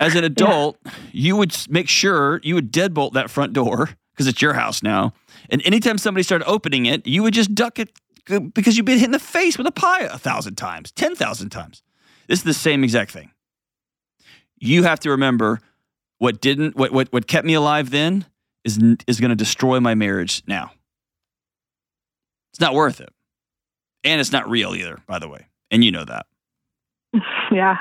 As 0.01 0.17
an 0.17 0.25
adult, 0.25 0.77
you 1.13 1.37
would 1.37 1.57
make 1.69 1.89
sure 1.89 2.41
you 2.43 2.57
would 2.57 2.73
deadbolt 2.73 3.13
that 3.13 3.31
front 3.31 3.53
door 3.53 3.91
because 4.21 4.29
it's 4.29 4.43
your 4.43 4.53
house 4.53 4.83
now. 4.83 5.15
And 5.49 5.63
anytime 5.65 5.97
somebody 5.97 6.23
started 6.23 6.47
opening 6.47 6.85
it, 6.85 7.07
you 7.07 7.23
would 7.23 7.33
just 7.33 7.55
duck 7.55 7.79
it 7.79 7.91
because 8.53 8.77
you've 8.77 8.85
been 8.85 8.99
hit 8.99 9.07
in 9.07 9.13
the 9.13 9.19
face 9.19 9.57
with 9.57 9.67
a 9.67 9.73
pie 9.73 10.03
a 10.03 10.19
thousand 10.19 10.57
times, 10.57 10.93
10,000 10.93 11.49
times. 11.49 11.83
This 12.29 12.41
is 12.41 12.45
the 12.45 12.53
same 12.53 12.85
exact 12.85 13.13
thing. 13.13 13.31
You 14.59 14.83
have 14.83 15.01
to 15.01 15.11
remember 15.11 15.61
what 16.19 16.43
didn't, 16.43 16.77
what, 16.77 16.93
what, 16.93 17.11
what 17.15 17.27
kept 17.29 17.47
me 17.47 17.55
alive 17.55 17.89
then 17.89 18.27
is, 18.63 18.79
is 19.07 19.21
going 19.21 19.31
to 19.31 19.37
destroy 19.37 19.81
my 19.81 19.95
marriage 19.95 20.43
now. 20.47 20.71
It's 22.53 22.61
not 22.61 22.75
worth 22.75 23.01
it. 23.01 23.09
And 24.05 24.21
it's 24.21 24.33
not 24.33 24.51
real 24.51 24.75
either, 24.75 24.99
by 25.07 25.19
the 25.19 25.31
way. 25.31 25.47
And 25.71 25.83
you 25.83 25.93
know 25.93 26.05
that. 26.05 26.27
yeah. 27.51 27.79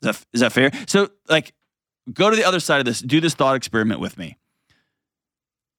Is 0.00 0.06
that, 0.06 0.26
is 0.32 0.40
that 0.42 0.52
fair? 0.52 0.70
So, 0.86 1.08
like, 1.28 1.52
go 2.12 2.30
to 2.30 2.36
the 2.36 2.44
other 2.44 2.60
side 2.60 2.78
of 2.78 2.84
this. 2.84 3.00
Do 3.00 3.20
this 3.20 3.34
thought 3.34 3.56
experiment 3.56 3.98
with 3.98 4.16
me. 4.16 4.38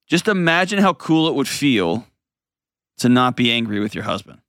Just 0.07 0.27
imagine 0.27 0.79
how 0.79 0.93
cool 0.93 1.27
it 1.27 1.35
would 1.35 1.47
feel 1.47 2.05
to 2.97 3.09
not 3.09 3.35
be 3.35 3.51
angry 3.51 3.79
with 3.79 3.95
your 3.95 4.03
husband. 4.03 4.39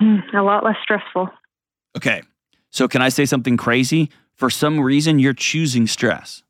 Mm, 0.00 0.32
A 0.34 0.42
lot 0.42 0.64
less 0.64 0.76
stressful. 0.82 1.28
Okay. 1.96 2.22
So, 2.70 2.86
can 2.86 3.02
I 3.02 3.08
say 3.08 3.24
something 3.24 3.56
crazy? 3.56 4.10
For 4.34 4.50
some 4.50 4.78
reason, 4.78 5.18
you're 5.18 5.32
choosing 5.32 5.86
stress. 5.86 6.42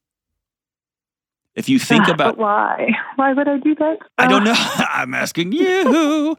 If 1.55 1.69
you 1.69 1.79
think 1.79 2.09
Ah, 2.09 2.13
about, 2.13 2.37
But 2.37 2.39
why? 2.39 2.89
Why 3.17 3.33
would 3.33 3.49
I 3.49 3.59
do 3.59 3.75
that? 3.77 3.99
I 4.19 4.29
don't 4.29 4.45
know. 4.45 4.55
I'm 4.57 5.15
asking 5.15 5.53
you 5.53 6.37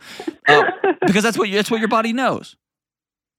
uh, 0.47 0.63
because 1.05 1.23
that's 1.23 1.37
what 1.37 1.49
that's 1.51 1.69
what 1.71 1.79
your 1.79 1.89
body 1.89 2.13
knows. 2.13 2.55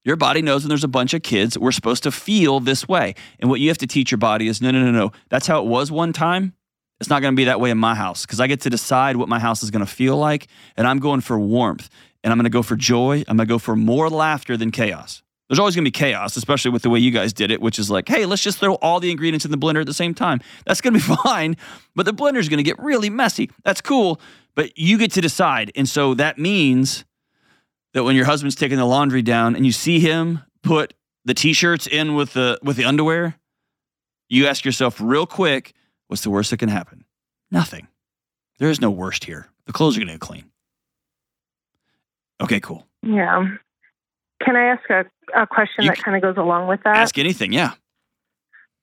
Your 0.05 0.17
body 0.17 0.43
knows 0.43 0.63
when 0.63 0.69
there's 0.71 0.85
a 0.85 0.89
bunch 0.89 1.15
of 1.15 1.23
kids, 1.23 1.57
we're 1.59 1.73
supposed 1.73 2.03
to 2.03 2.11
feel 2.11 2.59
this 2.61 2.89
way. 2.89 3.15
And 3.39 3.49
what 3.49 3.61
you 3.61 3.69
have 3.69 3.79
to 3.79 3.87
teach 3.87 4.11
your 4.11 4.19
body 4.19 4.49
is 4.49 4.61
no, 4.61 4.71
no, 4.71 4.83
no, 4.83 4.91
no. 4.91 5.13
That's 5.29 5.47
how 5.47 5.61
it 5.63 5.67
was 5.67 5.91
one 5.93 6.13
time. 6.13 6.55
It's 7.01 7.09
not 7.09 7.23
going 7.23 7.33
to 7.33 7.37
be 7.37 7.45
that 7.45 7.61
way 7.61 7.71
in 7.71 7.79
my 7.79 7.95
house 7.95 8.27
because 8.27 8.41
I 8.41 8.47
get 8.47 8.61
to 8.63 8.71
decide 8.71 9.17
what 9.17 9.29
my 9.29 9.39
house 9.39 9.63
is 9.63 9.71
going 9.71 9.85
to 9.85 9.91
feel 9.91 10.17
like. 10.17 10.49
And 10.77 10.87
I'm 10.87 10.99
going 10.99 11.23
for 11.23 11.39
warmth 11.39 11.89
and 12.23 12.33
I'm 12.33 12.39
going 12.39 12.45
to 12.45 12.51
go 12.51 12.63
for 12.63 12.77
joy. 12.77 13.25
I'm 13.27 13.37
going 13.37 13.49
to 13.49 13.53
go 13.53 13.59
for 13.59 13.75
more 13.75 14.11
laughter 14.11 14.57
than 14.57 14.71
chaos. 14.71 15.23
There's 15.49 15.59
always 15.59 15.75
going 15.75 15.85
to 15.85 15.89
be 15.89 15.99
chaos, 15.99 16.37
especially 16.37 16.71
with 16.71 16.83
the 16.83 16.91
way 16.91 17.01
you 17.01 17.11
guys 17.11 17.33
did 17.33 17.51
it, 17.51 17.61
which 17.61 17.79
is 17.81 17.91
like, 17.91 18.09
hey, 18.09 18.25
let's 18.25 18.43
just 18.43 18.59
throw 18.59 18.75
all 18.75 19.01
the 19.01 19.11
ingredients 19.11 19.45
in 19.45 19.51
the 19.51 19.59
blender 19.59 19.81
at 19.81 19.87
the 19.87 19.95
same 19.95 20.15
time. 20.15 20.41
That's 20.65 20.81
going 20.81 20.95
to 20.95 21.01
be 21.01 21.17
fine, 21.25 21.57
but 21.97 22.07
the 22.07 22.13
blender 22.13 22.37
is 22.37 22.49
going 22.49 22.59
to 22.59 22.63
get 22.63 22.79
really 22.79 23.11
messy. 23.11 23.51
That's 23.65 23.81
cool, 23.81 24.21
but 24.55 24.79
you 24.79 24.97
get 24.97 25.11
to 25.13 25.21
decide. 25.21 25.73
And 25.75 25.89
so 25.89 26.15
that 26.15 26.39
means 26.39 27.05
that 27.95 28.05
when 28.05 28.15
your 28.15 28.27
husband's 28.27 28.55
taking 28.55 28.79
the 28.79 28.85
laundry 28.85 29.23
down 29.23 29.57
and 29.57 29.67
you 29.67 29.73
see 29.73 29.99
him 29.99 30.41
put 30.63 30.95
the 31.25 31.35
t-shirts 31.35 31.87
in 31.87 32.15
with 32.15 32.35
the 32.35 32.59
with 32.63 32.77
the 32.77 32.85
underwear, 32.85 33.35
you 34.29 34.47
ask 34.47 34.65
yourself 34.65 35.01
real 35.01 35.27
quick, 35.27 35.73
what's 36.11 36.23
the 36.23 36.31
worst 36.31 36.51
that 36.51 36.57
can 36.57 36.69
happen? 36.69 37.05
Nothing. 37.53 37.87
There 38.59 38.69
is 38.69 38.81
no 38.81 38.91
worst 38.91 39.25
here. 39.25 39.47
The 39.67 39.73
clothes 39.73 39.97
are 39.97 40.01
going 40.01 40.09
to 40.09 40.15
get 40.15 40.21
clean. 40.21 40.51
Okay, 42.43 42.59
cool. 42.59 42.85
Yeah. 43.03 43.47
Can 44.45 44.57
I 44.57 44.65
ask 44.65 44.91
a, 44.91 45.05
a 45.37 45.47
question 45.47 45.85
You 45.85 45.91
that 45.91 46.03
kind 46.03 46.17
of 46.17 46.23
goes 46.23 46.37
along 46.37 46.67
with 46.67 46.83
that? 46.83 46.97
Ask 46.97 47.17
anything. 47.17 47.53
Yeah. 47.53 47.75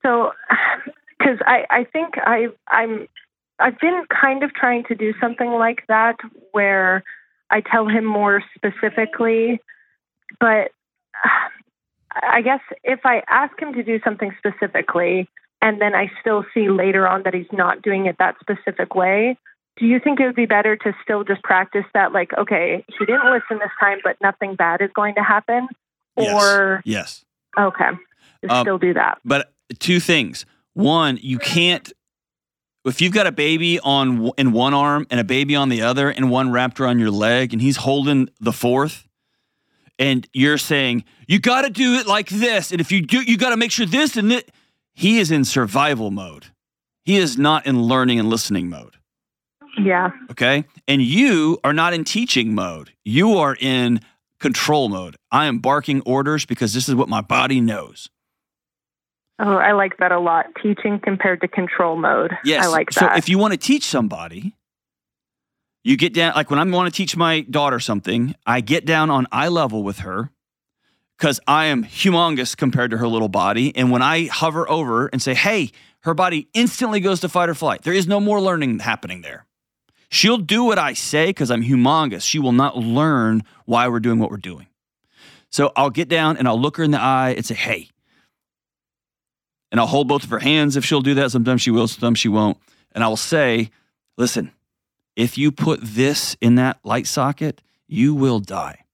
So, 0.02 0.32
because 1.18 1.38
I, 1.44 1.66
I 1.70 1.84
think 1.84 2.14
I, 2.16 2.48
I'm, 2.66 3.08
I've 3.58 3.78
been 3.78 4.04
kind 4.08 4.42
of 4.42 4.54
trying 4.54 4.84
to 4.84 4.94
do 4.94 5.12
something 5.20 5.50
like 5.50 5.84
that 5.88 6.16
where 6.52 7.04
I 7.50 7.60
tell 7.60 7.86
him 7.88 8.06
more 8.06 8.42
specifically, 8.54 9.60
but 10.40 10.70
I 12.22 12.40
guess 12.40 12.60
if 12.84 13.00
I 13.04 13.22
ask 13.28 13.60
him 13.60 13.74
to 13.74 13.82
do 13.82 14.00
something 14.02 14.34
specifically 14.38 15.28
and 15.60 15.80
then 15.80 15.94
I 15.94 16.10
still 16.20 16.44
see 16.54 16.68
later 16.68 17.06
on 17.06 17.22
that 17.24 17.34
he's 17.34 17.50
not 17.52 17.82
doing 17.82 18.06
it 18.06 18.16
that 18.18 18.36
specific 18.40 18.94
way, 18.94 19.36
do 19.78 19.86
you 19.86 20.00
think 20.00 20.20
it 20.20 20.26
would 20.26 20.36
be 20.36 20.46
better 20.46 20.76
to 20.76 20.92
still 21.02 21.24
just 21.24 21.42
practice 21.42 21.84
that? 21.94 22.12
Like, 22.12 22.32
okay, 22.36 22.84
he 22.98 23.06
didn't 23.06 23.24
listen 23.30 23.58
this 23.58 23.70
time, 23.80 23.98
but 24.02 24.16
nothing 24.22 24.56
bad 24.56 24.80
is 24.80 24.90
going 24.94 25.14
to 25.14 25.22
happen? 25.22 25.68
Yes. 26.16 26.34
Or, 26.34 26.82
Yes. 26.84 27.24
okay, 27.58 27.90
just 28.42 28.54
Um, 28.54 28.64
still 28.64 28.78
do 28.78 28.94
that. 28.94 29.18
But 29.24 29.52
two 29.78 30.00
things. 30.00 30.46
One, 30.74 31.18
you 31.20 31.38
can't 31.38 31.92
if 32.84 33.00
you've 33.00 33.12
got 33.12 33.26
a 33.26 33.32
baby 33.32 33.78
on 33.80 34.30
in 34.38 34.52
one 34.52 34.72
arm 34.72 35.06
and 35.10 35.20
a 35.20 35.24
baby 35.24 35.54
on 35.54 35.68
the 35.68 35.82
other 35.82 36.08
and 36.08 36.30
one 36.30 36.50
wrapped 36.50 36.80
around 36.80 36.98
your 36.98 37.10
leg 37.10 37.52
and 37.52 37.60
he's 37.60 37.76
holding 37.76 38.28
the 38.40 38.52
fourth 38.52 39.06
and 39.98 40.26
you're 40.32 40.56
saying 40.58 41.04
you 41.26 41.38
got 41.38 41.62
to 41.62 41.70
do 41.70 41.94
it 41.94 42.06
like 42.06 42.28
this 42.28 42.72
and 42.72 42.80
if 42.80 42.90
you 42.90 43.02
do 43.02 43.20
you 43.20 43.36
got 43.36 43.50
to 43.50 43.56
make 43.56 43.70
sure 43.70 43.84
this 43.84 44.16
and 44.16 44.30
that 44.30 44.50
he 44.98 45.20
is 45.20 45.30
in 45.30 45.44
survival 45.44 46.10
mode. 46.10 46.46
He 47.04 47.18
is 47.18 47.38
not 47.38 47.66
in 47.66 47.84
learning 47.84 48.18
and 48.18 48.28
listening 48.28 48.68
mode. 48.68 48.96
Yeah. 49.80 50.10
Okay? 50.28 50.64
And 50.88 51.00
you 51.00 51.60
are 51.62 51.72
not 51.72 51.94
in 51.94 52.02
teaching 52.02 52.52
mode. 52.52 52.90
You 53.04 53.38
are 53.38 53.56
in 53.60 54.00
control 54.40 54.88
mode. 54.88 55.14
I 55.30 55.46
am 55.46 55.60
barking 55.60 56.00
orders 56.00 56.44
because 56.46 56.74
this 56.74 56.88
is 56.88 56.96
what 56.96 57.08
my 57.08 57.20
body 57.20 57.60
knows. 57.60 58.08
Oh, 59.38 59.54
I 59.54 59.70
like 59.70 59.98
that 59.98 60.10
a 60.10 60.18
lot. 60.18 60.46
Teaching 60.60 60.98
compared 60.98 61.42
to 61.42 61.48
control 61.48 61.94
mode. 61.94 62.36
Yes. 62.42 62.66
I 62.66 62.68
like 62.68 62.90
that. 62.90 62.98
so 62.98 63.16
if 63.16 63.28
you 63.28 63.38
want 63.38 63.52
to 63.52 63.56
teach 63.56 63.84
somebody, 63.84 64.56
you 65.84 65.96
get 65.96 66.12
down 66.12 66.34
like 66.34 66.50
when 66.50 66.58
I 66.58 66.64
want 66.64 66.92
to 66.92 66.96
teach 66.96 67.16
my 67.16 67.42
daughter 67.42 67.78
something, 67.78 68.34
I 68.44 68.62
get 68.62 68.84
down 68.84 69.10
on 69.10 69.28
eye 69.30 69.46
level 69.46 69.84
with 69.84 70.00
her 70.00 70.32
because 71.18 71.40
I 71.48 71.66
am 71.66 71.84
humongous 71.84 72.56
compared 72.56 72.92
to 72.92 72.98
her 72.98 73.08
little 73.08 73.28
body. 73.28 73.74
And 73.74 73.90
when 73.90 74.02
I 74.02 74.26
hover 74.26 74.68
over 74.70 75.08
and 75.08 75.20
say, 75.20 75.34
hey, 75.34 75.72
her 76.02 76.14
body 76.14 76.48
instantly 76.54 77.00
goes 77.00 77.20
to 77.20 77.28
fight 77.28 77.48
or 77.48 77.54
flight. 77.54 77.82
There 77.82 77.92
is 77.92 78.06
no 78.06 78.20
more 78.20 78.40
learning 78.40 78.78
happening 78.78 79.22
there. 79.22 79.44
She'll 80.10 80.38
do 80.38 80.64
what 80.64 80.78
I 80.78 80.94
say 80.94 81.26
because 81.26 81.50
I'm 81.50 81.62
humongous. 81.62 82.22
She 82.22 82.38
will 82.38 82.52
not 82.52 82.78
learn 82.78 83.42
why 83.66 83.88
we're 83.88 84.00
doing 84.00 84.20
what 84.20 84.30
we're 84.30 84.36
doing. 84.36 84.68
So 85.50 85.72
I'll 85.76 85.90
get 85.90 86.08
down 86.08 86.36
and 86.36 86.46
I'll 86.46 86.60
look 86.60 86.76
her 86.76 86.84
in 86.84 86.92
the 86.92 87.00
eye 87.00 87.34
and 87.36 87.44
say, 87.44 87.54
hey, 87.54 87.90
and 89.70 89.80
I'll 89.80 89.86
hold 89.86 90.08
both 90.08 90.24
of 90.24 90.30
her 90.30 90.38
hands 90.38 90.76
if 90.76 90.84
she'll 90.84 91.02
do 91.02 91.14
that. 91.14 91.30
Sometimes 91.30 91.60
she 91.60 91.70
will, 91.70 91.88
sometimes 91.88 92.18
she 92.18 92.28
won't. 92.28 92.58
And 92.92 93.02
I 93.02 93.08
will 93.08 93.16
say, 93.16 93.70
listen, 94.16 94.52
if 95.16 95.36
you 95.36 95.50
put 95.50 95.80
this 95.82 96.36
in 96.40 96.54
that 96.54 96.78
light 96.84 97.06
socket, 97.06 97.60
you 97.86 98.14
will 98.14 98.38
die. 98.38 98.84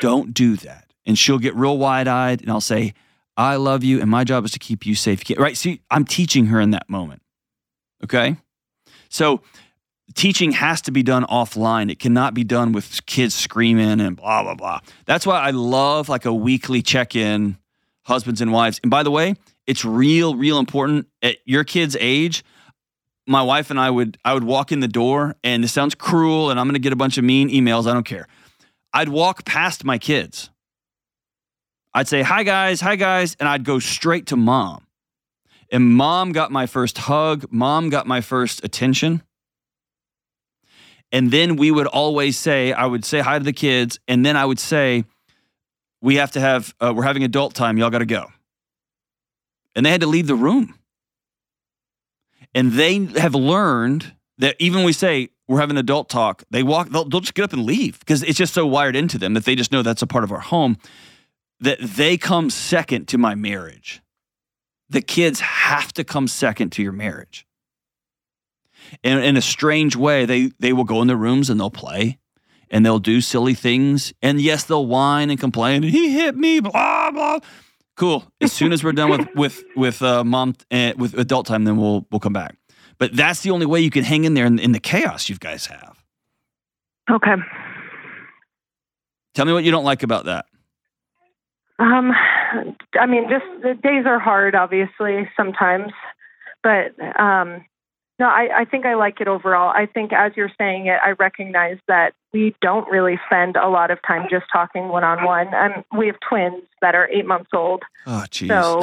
Don't 0.00 0.34
do 0.34 0.56
that. 0.56 0.90
And 1.06 1.18
she'll 1.18 1.38
get 1.38 1.54
real 1.54 1.76
wide 1.78 2.08
eyed, 2.08 2.40
and 2.40 2.50
I'll 2.50 2.60
say, 2.60 2.94
I 3.36 3.56
love 3.56 3.82
you, 3.84 4.00
and 4.00 4.10
my 4.10 4.24
job 4.24 4.44
is 4.44 4.52
to 4.52 4.58
keep 4.58 4.86
you 4.86 4.94
safe. 4.94 5.22
Right? 5.36 5.56
See, 5.56 5.80
I'm 5.90 6.04
teaching 6.04 6.46
her 6.46 6.60
in 6.60 6.70
that 6.70 6.88
moment. 6.88 7.22
Okay? 8.02 8.36
So 9.08 9.42
teaching 10.14 10.52
has 10.52 10.80
to 10.82 10.92
be 10.92 11.02
done 11.02 11.24
offline. 11.24 11.90
It 11.90 11.98
cannot 11.98 12.34
be 12.34 12.44
done 12.44 12.72
with 12.72 13.04
kids 13.06 13.34
screaming 13.34 14.00
and 14.00 14.16
blah, 14.16 14.42
blah, 14.42 14.54
blah. 14.54 14.80
That's 15.06 15.26
why 15.26 15.40
I 15.40 15.50
love 15.50 16.08
like 16.08 16.24
a 16.24 16.32
weekly 16.32 16.82
check 16.82 17.16
in, 17.16 17.58
husbands 18.02 18.40
and 18.40 18.52
wives. 18.52 18.80
And 18.82 18.90
by 18.90 19.02
the 19.02 19.10
way, 19.10 19.34
it's 19.66 19.84
real, 19.84 20.36
real 20.36 20.58
important 20.58 21.06
at 21.22 21.38
your 21.44 21.64
kid's 21.64 21.96
age. 21.98 22.44
My 23.26 23.42
wife 23.42 23.70
and 23.70 23.80
I 23.80 23.88
would 23.88 24.18
I 24.24 24.34
would 24.34 24.44
walk 24.44 24.70
in 24.70 24.80
the 24.80 24.88
door, 24.88 25.34
and 25.42 25.64
this 25.64 25.72
sounds 25.72 25.94
cruel, 25.94 26.50
and 26.50 26.60
I'm 26.60 26.66
gonna 26.68 26.78
get 26.78 26.92
a 26.92 26.96
bunch 26.96 27.16
of 27.16 27.24
mean 27.24 27.48
emails. 27.48 27.88
I 27.90 27.94
don't 27.94 28.04
care. 28.04 28.28
I'd 28.94 29.08
walk 29.08 29.44
past 29.44 29.84
my 29.84 29.98
kids. 29.98 30.50
I'd 31.92 32.06
say, 32.06 32.22
Hi 32.22 32.44
guys, 32.44 32.80
hi 32.80 32.94
guys, 32.94 33.36
and 33.40 33.48
I'd 33.48 33.64
go 33.64 33.80
straight 33.80 34.26
to 34.26 34.36
mom. 34.36 34.86
And 35.70 35.94
mom 35.94 36.30
got 36.30 36.52
my 36.52 36.66
first 36.66 36.98
hug, 36.98 37.46
mom 37.50 37.90
got 37.90 38.06
my 38.06 38.20
first 38.20 38.64
attention. 38.64 39.22
And 41.10 41.30
then 41.30 41.56
we 41.56 41.72
would 41.72 41.88
always 41.88 42.38
say, 42.38 42.72
I 42.72 42.86
would 42.86 43.04
say 43.04 43.18
hi 43.18 43.38
to 43.38 43.44
the 43.44 43.52
kids, 43.52 43.98
and 44.06 44.24
then 44.24 44.36
I 44.36 44.44
would 44.44 44.60
say, 44.60 45.04
We 46.00 46.16
have 46.16 46.30
to 46.32 46.40
have, 46.40 46.72
uh, 46.80 46.92
we're 46.94 47.02
having 47.02 47.24
adult 47.24 47.54
time, 47.54 47.76
y'all 47.76 47.90
gotta 47.90 48.06
go. 48.06 48.28
And 49.74 49.84
they 49.84 49.90
had 49.90 50.02
to 50.02 50.06
leave 50.06 50.28
the 50.28 50.36
room. 50.36 50.78
And 52.54 52.72
they 52.72 53.06
have 53.18 53.34
learned 53.34 54.14
that 54.38 54.54
even 54.60 54.84
we 54.84 54.92
say 54.92 55.30
we're 55.48 55.60
having 55.60 55.76
adult 55.76 56.08
talk, 56.08 56.42
they 56.50 56.62
walk, 56.62 56.90
they'll, 56.90 57.04
they'll 57.04 57.20
just 57.20 57.34
get 57.34 57.44
up 57.44 57.52
and 57.52 57.64
leave 57.64 57.98
because 58.00 58.22
it's 58.22 58.38
just 58.38 58.54
so 58.54 58.66
wired 58.66 58.96
into 58.96 59.18
them 59.18 59.34
that 59.34 59.44
they 59.44 59.54
just 59.54 59.72
know 59.72 59.82
that's 59.82 60.02
a 60.02 60.06
part 60.06 60.24
of 60.24 60.32
our 60.32 60.40
home 60.40 60.76
that 61.60 61.80
they 61.80 62.16
come 62.16 62.50
second 62.50 63.08
to 63.08 63.18
my 63.18 63.34
marriage. 63.34 64.02
The 64.88 65.02
kids 65.02 65.40
have 65.40 65.92
to 65.94 66.04
come 66.04 66.28
second 66.28 66.70
to 66.72 66.82
your 66.82 66.92
marriage. 66.92 67.46
And 69.02 69.24
in 69.24 69.36
a 69.36 69.42
strange 69.42 69.96
way, 69.96 70.24
they, 70.24 70.50
they 70.58 70.72
will 70.72 70.84
go 70.84 71.00
in 71.00 71.08
their 71.08 71.16
rooms 71.16 71.48
and 71.48 71.58
they'll 71.58 71.70
play 71.70 72.18
and 72.70 72.84
they'll 72.84 72.98
do 72.98 73.20
silly 73.20 73.54
things. 73.54 74.12
And 74.20 74.40
yes, 74.40 74.64
they'll 74.64 74.86
whine 74.86 75.30
and 75.30 75.40
complain. 75.40 75.82
He 75.82 76.12
hit 76.12 76.36
me, 76.36 76.60
blah, 76.60 77.10
blah. 77.10 77.38
Cool. 77.96 78.24
As 78.40 78.52
soon 78.52 78.72
as 78.72 78.82
we're 78.82 78.92
done 78.92 79.10
with 79.10 79.28
with 79.36 79.64
with 79.76 80.02
uh, 80.02 80.24
mom 80.24 80.54
uh, 80.72 80.94
with 80.96 81.16
adult 81.16 81.46
time, 81.46 81.62
then 81.62 81.76
we'll 81.76 82.06
we'll 82.10 82.18
come 82.18 82.32
back. 82.32 82.56
But 82.98 83.16
that's 83.16 83.40
the 83.40 83.50
only 83.50 83.66
way 83.66 83.80
you 83.80 83.90
can 83.90 84.04
hang 84.04 84.24
in 84.24 84.34
there 84.34 84.46
in, 84.46 84.58
in 84.58 84.72
the 84.72 84.80
chaos 84.80 85.28
you 85.28 85.36
guys 85.36 85.66
have. 85.66 85.96
Okay. 87.10 87.34
Tell 89.34 89.44
me 89.44 89.52
what 89.52 89.64
you 89.64 89.70
don't 89.70 89.84
like 89.84 90.02
about 90.02 90.26
that. 90.26 90.46
Um, 91.78 92.12
I 92.98 93.06
mean, 93.06 93.28
just 93.28 93.44
the 93.62 93.74
days 93.74 94.06
are 94.06 94.20
hard, 94.20 94.54
obviously, 94.54 95.28
sometimes, 95.36 95.92
but 96.62 96.94
um, 97.20 97.64
no, 98.18 98.26
I, 98.26 98.48
I 98.60 98.64
think 98.64 98.86
I 98.86 98.94
like 98.94 99.20
it 99.20 99.26
overall. 99.28 99.70
I 99.74 99.86
think 99.86 100.12
as 100.12 100.32
you're 100.36 100.52
saying 100.56 100.86
it, 100.86 100.98
I 101.04 101.10
recognize 101.12 101.78
that 101.88 102.12
we 102.32 102.54
don't 102.60 102.88
really 102.88 103.18
spend 103.26 103.56
a 103.56 103.68
lot 103.68 103.90
of 103.90 103.98
time 104.06 104.26
just 104.30 104.46
talking 104.52 104.88
one 104.88 105.02
on 105.04 105.24
one. 105.24 105.48
And 105.52 105.84
we 105.96 106.06
have 106.06 106.16
twins 106.28 106.62
that 106.80 106.94
are 106.94 107.08
eight 107.08 107.26
months 107.26 107.50
old, 107.52 107.82
Oh, 108.06 108.24
jeez. 108.30 108.48
so 108.48 108.80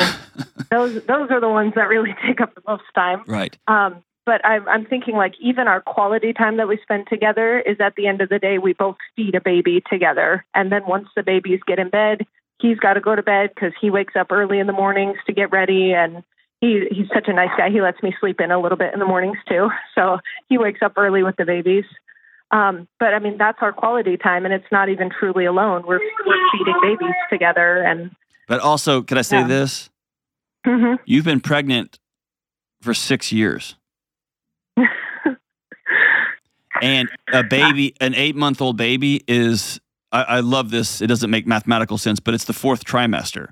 those 0.71 0.95
those 1.05 1.31
are 1.31 1.39
the 1.39 1.49
ones 1.49 1.73
that 1.75 1.87
really 1.87 2.13
take 2.27 2.41
up 2.41 2.55
the 2.55 2.61
most 2.67 2.83
time. 2.95 3.23
right. 3.27 3.57
Um, 3.67 4.03
but 4.25 4.45
I'm, 4.45 4.67
I'm 4.69 4.85
thinking 4.85 5.15
like 5.15 5.33
even 5.41 5.67
our 5.67 5.81
quality 5.81 6.31
time 6.31 6.57
that 6.57 6.67
we 6.67 6.77
spend 6.83 7.07
together 7.09 7.59
is 7.59 7.77
at 7.79 7.95
the 7.95 8.05
end 8.07 8.21
of 8.21 8.29
the 8.29 8.37
day 8.37 8.59
we 8.59 8.73
both 8.73 8.97
feed 9.15 9.33
a 9.35 9.41
baby 9.41 9.81
together, 9.89 10.45
and 10.53 10.71
then 10.71 10.85
once 10.85 11.07
the 11.15 11.23
babies 11.23 11.59
get 11.65 11.79
in 11.79 11.89
bed, 11.89 12.25
he's 12.59 12.77
got 12.77 12.93
to 12.93 13.01
go 13.01 13.15
to 13.15 13.23
bed 13.23 13.49
because 13.55 13.73
he 13.81 13.89
wakes 13.89 14.15
up 14.15 14.31
early 14.31 14.59
in 14.59 14.67
the 14.67 14.73
mornings 14.73 15.17
to 15.25 15.33
get 15.33 15.51
ready, 15.51 15.93
and 15.93 16.23
he 16.61 16.87
he's 16.91 17.07
such 17.13 17.27
a 17.27 17.33
nice 17.33 17.49
guy. 17.57 17.69
He 17.69 17.81
lets 17.81 18.01
me 18.01 18.15
sleep 18.19 18.39
in 18.39 18.51
a 18.51 18.59
little 18.61 18.77
bit 18.77 18.93
in 18.93 18.99
the 18.99 19.05
mornings 19.05 19.37
too, 19.49 19.69
so 19.95 20.19
he 20.47 20.57
wakes 20.57 20.79
up 20.81 20.93
early 20.95 21.23
with 21.23 21.35
the 21.35 21.45
babies. 21.45 21.85
Um, 22.51 22.87
but 22.99 23.13
I 23.13 23.19
mean 23.19 23.37
that's 23.37 23.57
our 23.61 23.73
quality 23.73 24.15
time, 24.17 24.45
and 24.45 24.53
it's 24.53 24.71
not 24.71 24.87
even 24.89 25.09
truly 25.09 25.45
alone. 25.45 25.83
We're 25.87 25.99
we're 26.25 26.49
feeding 26.51 26.79
babies 26.81 27.15
together, 27.29 27.81
and 27.83 28.11
But 28.47 28.59
also, 28.61 29.01
can 29.01 29.17
I 29.17 29.21
say 29.23 29.37
Yeah. 29.39 29.47
this? 29.47 29.89
Mhm. 30.65 30.99
You've 31.05 31.25
been 31.25 31.39
pregnant 31.41 31.97
for 32.81 32.93
six 32.93 33.31
years, 33.31 33.75
and 36.81 37.09
a 37.33 37.43
baby, 37.43 37.95
an 38.01 38.13
eight 38.15 38.35
month 38.35 38.61
old 38.61 38.77
baby, 38.77 39.23
is 39.27 39.79
I, 40.11 40.23
I 40.23 40.39
love 40.41 40.69
this. 40.71 41.01
It 41.01 41.07
doesn't 41.07 41.29
make 41.29 41.47
mathematical 41.47 41.97
sense, 41.97 42.19
but 42.19 42.33
it's 42.33 42.45
the 42.45 42.53
fourth 42.53 42.83
trimester. 42.85 43.49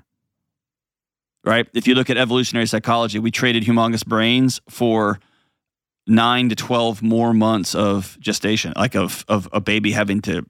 Right? 1.44 1.66
If 1.72 1.86
you 1.86 1.94
look 1.94 2.10
at 2.10 2.18
evolutionary 2.18 2.66
psychology, 2.66 3.18
we 3.18 3.30
traded 3.30 3.64
humongous 3.64 4.04
brains 4.04 4.60
for 4.68 5.18
nine 6.06 6.48
to 6.50 6.54
12 6.54 7.02
more 7.02 7.32
months 7.32 7.74
of 7.74 8.18
gestation, 8.20 8.72
like 8.76 8.94
of, 8.94 9.24
of 9.28 9.48
a 9.52 9.60
baby 9.60 9.92
having 9.92 10.20
to 10.22 10.44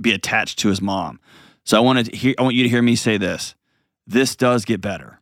be 0.00 0.12
attached 0.12 0.58
to 0.60 0.68
his 0.68 0.80
mom. 0.80 1.18
So 1.64 1.76
I 1.76 1.80
want 1.80 2.06
to 2.06 2.16
hear, 2.16 2.34
I 2.38 2.42
want 2.42 2.54
you 2.54 2.62
to 2.62 2.68
hear 2.68 2.82
me 2.82 2.96
say 2.96 3.16
this. 3.16 3.54
This 4.06 4.36
does 4.36 4.64
get 4.64 4.80
better. 4.80 5.20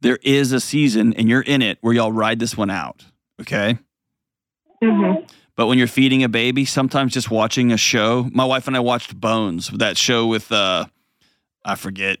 There 0.00 0.18
is 0.22 0.52
a 0.52 0.60
season 0.60 1.14
and 1.14 1.28
you're 1.28 1.42
in 1.42 1.62
it 1.62 1.78
where 1.80 1.94
y'all 1.94 2.12
ride 2.12 2.38
this 2.38 2.56
one 2.56 2.70
out. 2.70 3.04
Okay. 3.40 3.78
Mm-hmm. 4.82 5.24
But 5.54 5.66
when 5.66 5.78
you're 5.78 5.86
feeding 5.86 6.24
a 6.24 6.28
baby, 6.28 6.64
sometimes 6.64 7.12
just 7.12 7.30
watching 7.30 7.72
a 7.72 7.76
show. 7.76 8.28
My 8.32 8.44
wife 8.44 8.66
and 8.66 8.76
I 8.76 8.80
watched 8.80 9.18
Bones, 9.18 9.68
that 9.68 9.96
show 9.96 10.26
with 10.26 10.50
uh 10.50 10.86
I 11.64 11.76
forget. 11.76 12.18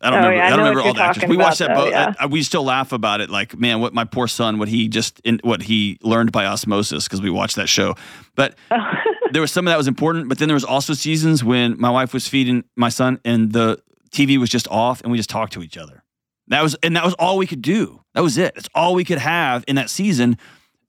I 0.00 0.10
don't 0.10 0.14
Oh, 0.14 0.16
remember. 0.28 0.34
yeah, 0.36 0.42
I 0.42 0.46
I 0.46 0.50
don't 0.50 0.58
know 0.58 0.64
remember 0.70 0.80
all 0.88 0.94
the 0.94 1.02
actors. 1.02 1.28
We 1.28 1.36
watched 1.36 1.58
that. 1.60 1.74
Bo- 1.74 1.84
though, 1.84 1.90
yeah. 1.90 2.12
I- 2.20 2.26
we 2.26 2.42
still 2.42 2.64
laugh 2.64 2.92
about 2.92 3.20
it. 3.20 3.30
Like, 3.30 3.58
man, 3.58 3.80
what 3.80 3.94
my 3.94 4.04
poor 4.04 4.28
son, 4.28 4.58
what 4.58 4.68
he 4.68 4.88
just, 4.88 5.20
in, 5.24 5.40
what 5.42 5.62
he 5.62 5.98
learned 6.02 6.32
by 6.32 6.44
osmosis 6.46 7.04
because 7.04 7.20
we 7.22 7.30
watched 7.30 7.56
that 7.56 7.68
show. 7.68 7.94
But 8.34 8.56
there 9.32 9.40
was 9.40 9.50
some 9.52 9.66
of 9.66 9.70
that 9.72 9.78
was 9.78 9.88
important. 9.88 10.28
But 10.28 10.38
then 10.38 10.48
there 10.48 10.54
was 10.54 10.64
also 10.64 10.92
seasons 10.94 11.42
when 11.42 11.80
my 11.80 11.90
wife 11.90 12.12
was 12.12 12.28
feeding 12.28 12.64
my 12.76 12.88
son 12.90 13.20
and 13.24 13.52
the 13.52 13.80
TV 14.10 14.36
was 14.38 14.50
just 14.50 14.68
off, 14.68 15.00
and 15.02 15.10
we 15.10 15.16
just 15.18 15.30
talked 15.30 15.52
to 15.54 15.62
each 15.62 15.76
other. 15.78 16.02
That 16.48 16.62
was, 16.62 16.74
and 16.82 16.94
that 16.96 17.04
was 17.04 17.14
all 17.14 17.38
we 17.38 17.46
could 17.46 17.62
do. 17.62 18.02
That 18.12 18.22
was 18.22 18.36
it. 18.36 18.54
That's 18.54 18.68
all 18.74 18.94
we 18.94 19.02
could 19.04 19.18
have 19.18 19.64
in 19.66 19.76
that 19.76 19.88
season. 19.90 20.36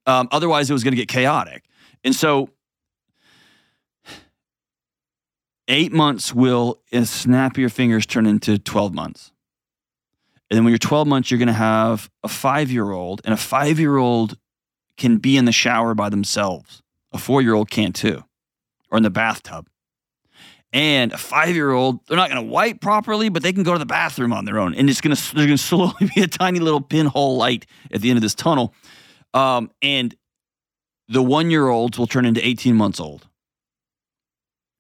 Um, 0.06 0.28
otherwise, 0.32 0.70
it 0.70 0.74
was 0.74 0.84
going 0.84 0.92
to 0.92 0.98
get 0.98 1.08
chaotic. 1.08 1.64
And 2.04 2.14
so, 2.14 2.50
eight 5.68 5.92
months 5.92 6.34
will, 6.34 6.82
a 6.92 7.06
snap 7.06 7.54
of 7.54 7.58
your 7.58 7.70
fingers, 7.70 8.06
turn 8.06 8.26
into 8.26 8.58
12 8.58 8.94
months. 8.94 9.32
And 10.50 10.58
then 10.58 10.64
when 10.64 10.72
you're 10.72 10.78
12 10.78 11.08
months, 11.08 11.32
you're 11.32 11.40
going 11.40 11.48
to 11.48 11.54
have 11.54 12.10
a 12.24 12.28
five 12.28 12.72
year 12.72 12.92
old, 12.92 13.22
and 13.26 13.34
a 13.34 13.38
five 13.38 13.80
year 13.80 13.98
old 13.98 14.38
can 14.98 15.18
be 15.18 15.38
in 15.38 15.46
the 15.46 15.52
shower 15.52 15.94
by 15.96 16.10
themselves. 16.10 16.82
A 17.12 17.18
four 17.18 17.42
year 17.42 17.54
old 17.54 17.70
can 17.70 17.94
too, 17.94 18.24
or 18.92 18.98
in 18.98 19.04
the 19.04 19.10
bathtub. 19.10 19.68
And 20.72 21.14
a 21.14 21.18
five 21.18 21.56
year 21.56 21.72
old, 21.72 22.06
they're 22.06 22.18
not 22.18 22.30
going 22.30 22.46
to 22.46 22.52
wipe 22.52 22.82
properly, 22.82 23.30
but 23.30 23.42
they 23.42 23.54
can 23.54 23.64
go 23.64 23.74
to 23.74 23.80
the 23.80 23.86
bathroom 23.86 24.34
on 24.34 24.46
their 24.46 24.60
own. 24.60 24.76
And 24.76 24.90
it's 24.90 25.02
going 25.02 25.16
to, 25.16 25.36
going 25.36 25.48
to 25.48 25.58
slowly 25.58 26.12
be 26.16 26.22
a 26.22 26.28
tiny 26.28 26.60
little 26.60 26.82
pinhole 26.82 27.38
light 27.38 27.66
at 27.92 28.02
the 28.02 28.10
end 28.10 28.18
of 28.18 28.22
this 28.22 28.36
tunnel. 28.36 28.74
Um, 29.34 29.72
and 29.82 30.16
the 31.08 31.24
one 31.24 31.50
year 31.50 31.70
olds 31.70 31.98
will 31.98 32.08
turn 32.08 32.26
into 32.26 32.46
18 32.46 32.76
months 32.76 33.00
old. 33.00 33.28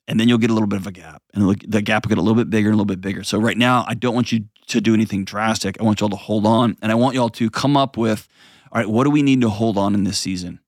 And 0.07 0.19
then 0.19 0.29
you'll 0.29 0.37
get 0.37 0.51
a 0.51 0.53
little 0.53 0.67
bit 0.67 0.79
of 0.79 0.85
a 0.85 0.91
gap. 0.91 1.23
And 1.33 1.49
the 1.67 1.81
gap 1.81 2.05
will 2.05 2.09
get 2.09 2.17
a 2.17 2.21
little 2.21 2.35
bit 2.35 2.49
bigger 2.49 2.69
and 2.69 2.75
a 2.75 2.77
little 2.77 2.85
bit 2.85 3.01
bigger. 3.01 3.23
So 3.23 3.39
right 3.39 3.57
now, 3.57 3.85
I 3.87 3.95
don't 3.95 4.13
want 4.13 4.31
you 4.31 4.45
to 4.67 4.81
do 4.81 4.93
anything 4.93 5.25
drastic. 5.25 5.79
I 5.79 5.83
want 5.83 5.99
y'all 5.99 6.09
to 6.09 6.15
hold 6.15 6.45
on. 6.45 6.77
And 6.81 6.91
I 6.91 6.95
want 6.95 7.15
y'all 7.15 7.29
to 7.29 7.49
come 7.49 7.75
up 7.75 7.97
with, 7.97 8.27
all 8.71 8.79
right, 8.79 8.89
what 8.89 9.05
do 9.05 9.09
we 9.09 9.23
need 9.23 9.41
to 9.41 9.49
hold 9.49 9.77
on 9.77 9.95
in 9.95 10.03
this 10.03 10.19
season? 10.19 10.59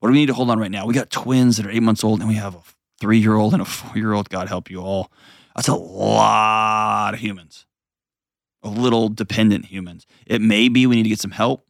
What 0.00 0.08
do 0.08 0.12
we 0.12 0.18
need 0.18 0.26
to 0.26 0.34
hold 0.34 0.50
on 0.50 0.58
right 0.58 0.70
now? 0.70 0.86
We 0.86 0.94
got 0.94 1.10
twins 1.10 1.58
that 1.58 1.66
are 1.66 1.70
eight 1.70 1.82
months 1.82 2.02
old, 2.02 2.20
and 2.20 2.28
we 2.28 2.34
have 2.36 2.54
a 2.54 2.62
three 3.00 3.18
year 3.18 3.36
old 3.36 3.52
and 3.52 3.62
a 3.62 3.64
four 3.64 3.96
year 3.96 4.12
old. 4.12 4.28
God 4.30 4.48
help 4.48 4.70
you 4.70 4.80
all. 4.80 5.12
That's 5.54 5.68
a 5.68 5.74
lot 5.74 7.12
of 7.14 7.20
humans, 7.20 7.66
a 8.62 8.68
little 8.68 9.08
dependent 9.08 9.66
humans. 9.66 10.06
It 10.26 10.40
may 10.40 10.68
be 10.68 10.86
we 10.86 10.96
need 10.96 11.02
to 11.04 11.08
get 11.08 11.20
some 11.20 11.32
help. 11.32 11.66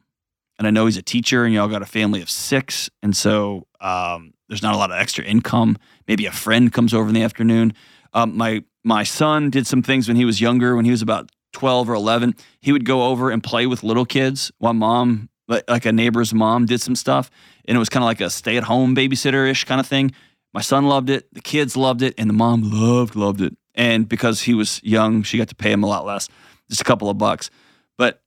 And 0.59 0.67
I 0.67 0.71
know 0.71 0.85
he's 0.85 0.99
a 0.99 1.03
teacher, 1.03 1.45
and 1.45 1.55
y'all 1.55 1.69
got 1.69 1.83
a 1.83 1.87
family 1.87 2.21
of 2.21 2.29
six. 2.29 2.91
And 3.03 3.17
so 3.17 3.67
um, 3.81 4.35
there's 4.49 4.63
not 4.63 4.75
a 4.75 4.79
lot 4.79 4.91
of 4.91 4.99
extra 4.99 5.25
income. 5.25 5.79
Maybe 6.11 6.27
a 6.27 6.33
friend 6.33 6.73
comes 6.73 6.93
over 6.93 7.07
in 7.07 7.15
the 7.15 7.23
afternoon. 7.23 7.73
Um, 8.15 8.37
my 8.37 8.65
my 8.83 9.05
son 9.05 9.49
did 9.49 9.69
some 9.69 9.81
things 9.81 10.09
when 10.09 10.17
he 10.17 10.25
was 10.25 10.41
younger. 10.41 10.75
When 10.75 10.85
he 10.85 10.91
was 10.91 11.03
about 11.03 11.31
12 11.53 11.89
or 11.89 11.95
11, 11.95 12.35
he 12.61 12.73
would 12.73 12.85
go 12.85 13.05
over 13.05 13.31
and 13.31 13.41
play 13.45 13.65
with 13.65 13.85
little 13.85 14.05
kids 14.05 14.51
while 14.59 14.75
mom, 14.75 15.29
like 15.47 15.63
like 15.71 15.85
a 15.85 15.93
neighbor's 15.93 16.35
mom, 16.35 16.67
did 16.67 16.81
some 16.81 16.97
stuff. 16.97 17.31
And 17.65 17.77
it 17.77 17.79
was 17.79 17.89
kind 17.89 18.03
of 18.03 18.07
like 18.07 18.21
a 18.21 18.29
stay 18.29 18.57
at 18.57 18.65
home 18.65 18.97
babysitter 18.97 19.49
ish 19.49 19.63
kind 19.63 19.81
of 19.81 19.87
thing. 19.87 20.11
My 20.53 20.63
son 20.63 20.89
loved 20.89 21.11
it. 21.11 21.33
The 21.33 21.41
kids 21.41 21.77
loved 21.77 22.03
it. 22.03 22.15
And 22.19 22.29
the 22.29 22.35
mom 22.35 22.63
loved, 22.65 23.15
loved 23.15 23.41
it. 23.41 23.57
And 23.77 24.09
because 24.09 24.43
he 24.43 24.53
was 24.53 24.83
young, 24.83 25.23
she 25.23 25.39
got 25.39 25.47
to 25.51 25.55
pay 25.55 25.71
him 25.71 25.85
a 25.85 25.87
lot 25.87 26.05
less, 26.05 26.29
just 26.69 26.81
a 26.81 26.85
couple 26.85 27.09
of 27.09 27.19
bucks. 27.19 27.51
But 27.97 28.21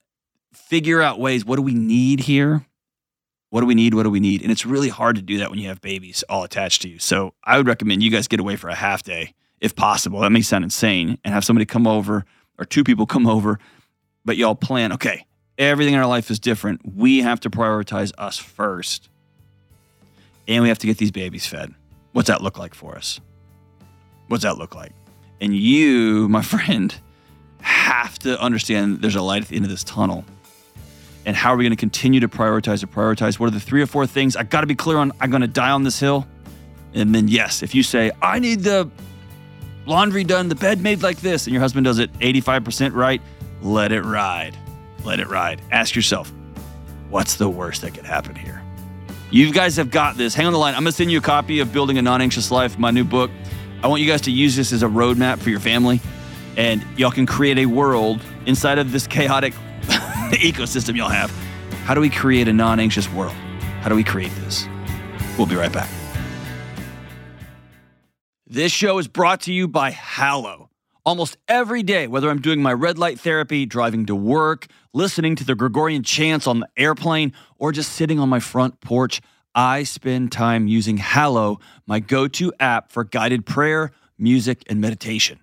figure 0.54 1.02
out 1.02 1.20
ways 1.20 1.44
what 1.44 1.58
do 1.58 1.62
we 1.62 1.74
need 1.74 2.22
here? 2.22 2.66
What 3.54 3.62
do 3.62 3.68
we 3.68 3.76
need? 3.76 3.94
What 3.94 4.02
do 4.02 4.10
we 4.10 4.20
need? 4.20 4.42
And 4.42 4.52
it's 4.52 4.66
really 4.66 4.90
hard 4.90 5.16
to 5.16 5.22
do 5.22 5.38
that 5.38 5.52
when 5.52 5.60
you 5.60 5.68
have 5.68 5.80
babies 5.80 6.24
all 6.28 6.44
attached 6.44 6.82
to 6.82 6.90
you. 6.90 6.98
So 6.98 7.36
I 7.44 7.58
would 7.58 7.68
recommend 7.68 8.02
you 8.02 8.10
guys 8.10 8.28
get 8.28 8.40
away 8.40 8.56
for 8.56 8.68
a 8.68 8.74
half 8.74 9.04
day 9.04 9.36
if 9.62 9.76
possible. 9.76 10.22
That 10.22 10.32
may 10.32 10.42
sound 10.42 10.64
insane 10.64 11.20
and 11.24 11.36
have 11.36 11.46
somebody 11.46 11.68
come 11.68 11.86
over 11.86 12.26
or 12.58 12.66
two 12.66 12.84
people 12.84 13.06
come 13.06 13.28
over, 13.28 13.60
but 14.26 14.38
y'all 14.38 14.56
plan, 14.56 14.92
okay, 14.94 15.28
everything 15.60 15.94
in 15.94 16.00
our 16.00 16.08
life 16.08 16.32
is 16.32 16.40
different. 16.40 16.82
We 16.96 17.20
have 17.20 17.42
to 17.42 17.52
prioritize 17.52 18.12
us 18.18 18.40
first. 18.40 19.08
And 20.48 20.64
we 20.64 20.70
have 20.70 20.80
to 20.80 20.88
get 20.88 20.98
these 20.98 21.12
babies 21.12 21.46
fed. 21.46 21.76
What's 22.14 22.30
that 22.30 22.42
look 22.42 22.58
like 22.58 22.74
for 22.74 22.96
us? 22.96 23.20
What's 24.30 24.42
that 24.42 24.58
look 24.58 24.74
like? 24.74 24.94
And 25.42 25.56
you, 25.56 26.28
my 26.28 26.42
friend, 26.56 26.96
have 27.60 28.18
to 28.20 28.42
understand 28.42 29.04
there's 29.04 29.14
a 29.14 29.22
light 29.22 29.44
at 29.44 29.50
the 29.50 29.58
end 29.58 29.66
of 29.66 29.70
this 29.70 29.84
tunnel. 29.84 30.26
And 31.26 31.36
how 31.36 31.54
are 31.54 31.58
we 31.58 31.64
going 31.64 31.72
to 31.72 31.78
continue 31.78 32.20
to 32.20 32.28
prioritize 32.28 32.84
or 32.84 32.88
prioritize? 32.88 33.40
What 33.40 33.48
are 33.48 33.52
the 33.52 33.60
three 33.60 33.82
or 33.82 33.86
four 33.86 34.06
things 34.06 34.36
I 34.36 34.44
got 34.44 34.62
to 34.62 34.68
be 34.68 34.76
clear 34.76 34.98
on? 34.98 35.12
I'm 35.22 35.30
going 35.30 35.42
to 35.42 35.48
die 35.48 35.72
on 35.72 35.84
this 35.84 36.00
hill. 36.00 36.28
And 36.94 37.16
then, 37.16 37.28
yes, 37.28 37.64
if 37.64 37.74
you 37.74 37.82
say, 37.82 38.12
I 38.22 38.40
need 38.40 38.62
the 38.62 38.90
laundry 39.86 40.24
done, 40.24 40.50
the 40.50 40.56
bed 40.56 40.82
made 40.82 41.02
like 41.02 41.22
this, 41.22 41.48
and 41.48 41.54
your 41.54 41.62
husband 41.62 41.86
does 41.86 42.00
it 42.00 42.12
85% 42.20 42.94
right, 42.94 43.22
let 43.62 43.92
it 43.92 44.02
ride. 44.02 44.58
Let 45.04 45.20
it 45.20 45.28
ride. 45.28 45.62
Ask 45.72 45.96
yourself, 45.96 46.32
what's 47.10 47.36
the 47.36 47.50
worst 47.50 47.82
that 47.82 47.94
could 47.94 48.06
happen 48.06 48.36
here? 48.36 48.62
You 49.32 49.52
guys 49.52 49.78
have 49.78 49.90
got 49.90 50.16
this. 50.16 50.36
Hang 50.36 50.46
on 50.46 50.54
the 50.54 50.60
line. 50.60 50.76
I'm 50.76 50.84
going 50.84 50.92
to 50.92 50.96
send 50.96 51.12
you 51.12 51.18
a 51.18 51.22
copy 51.22 51.60
of 51.60 51.74
Building 51.74 51.98
a 51.98 52.02
Non 52.02 52.22
Anxious 52.22 52.52
Life, 52.52 52.78
my 52.78 52.92
new 52.92 53.04
book. 53.04 53.32
I 53.82 53.88
want 53.88 54.02
you 54.02 54.08
guys 54.08 54.22
to 54.22 54.32
use 54.32 54.56
this 54.56 54.72
as 54.72 54.84
a 54.84 54.88
roadmap 54.88 55.40
for 55.40 55.50
your 55.50 55.60
family, 55.60 56.00
and 56.56 56.86
y'all 56.98 57.12
can 57.12 57.26
create 57.26 57.58
a 57.58 57.66
world 57.66 58.22
inside 58.46 58.78
of 58.78 58.92
this 58.92 59.08
chaotic 59.08 59.54
ecosystem 60.38 60.96
y'all 60.96 61.10
have. 61.10 61.32
How 61.86 61.94
do 61.94 62.02
we 62.02 62.10
create 62.10 62.48
a 62.48 62.54
non 62.54 62.80
anxious 62.80 63.12
world? 63.12 63.34
How 63.82 63.90
do 63.90 63.96
we 63.96 64.04
create 64.04 64.32
this? 64.44 64.68
We'll 65.38 65.48
be 65.48 65.56
right 65.56 65.72
back. 65.72 65.90
This 68.48 68.72
show 68.72 69.00
is 69.00 69.08
brought 69.08 69.42
to 69.42 69.54
you 69.54 69.68
by 69.68 69.90
Hallow. 69.90 70.70
Almost 71.06 71.38
every 71.48 71.84
day, 71.84 72.08
whether 72.08 72.30
I'm 72.30 72.40
doing 72.40 72.62
my 72.62 72.72
red 72.72 72.98
light 72.98 73.20
therapy, 73.20 73.66
driving 73.66 74.06
to 74.06 74.16
work, 74.16 74.68
listening 74.94 75.36
to 75.38 75.44
the 75.44 75.56
Gregorian 75.56 76.04
chants 76.04 76.48
on 76.48 76.62
the 76.62 76.68
airplane, 76.78 77.34
or 77.58 77.74
just 77.74 77.92
sitting 77.92 78.20
on 78.20 78.30
my 78.30 78.40
front 78.40 78.80
porch, 78.80 79.22
I 79.54 79.84
spend 79.84 80.32
time 80.32 80.68
using 80.68 80.98
Hallow, 80.98 81.60
my 81.88 82.00
go 82.00 82.28
to 82.30 82.54
app 82.60 82.92
for 82.92 83.04
guided 83.04 83.46
prayer, 83.46 83.92
music, 84.18 84.64
and 84.68 84.80
meditation. 84.80 85.43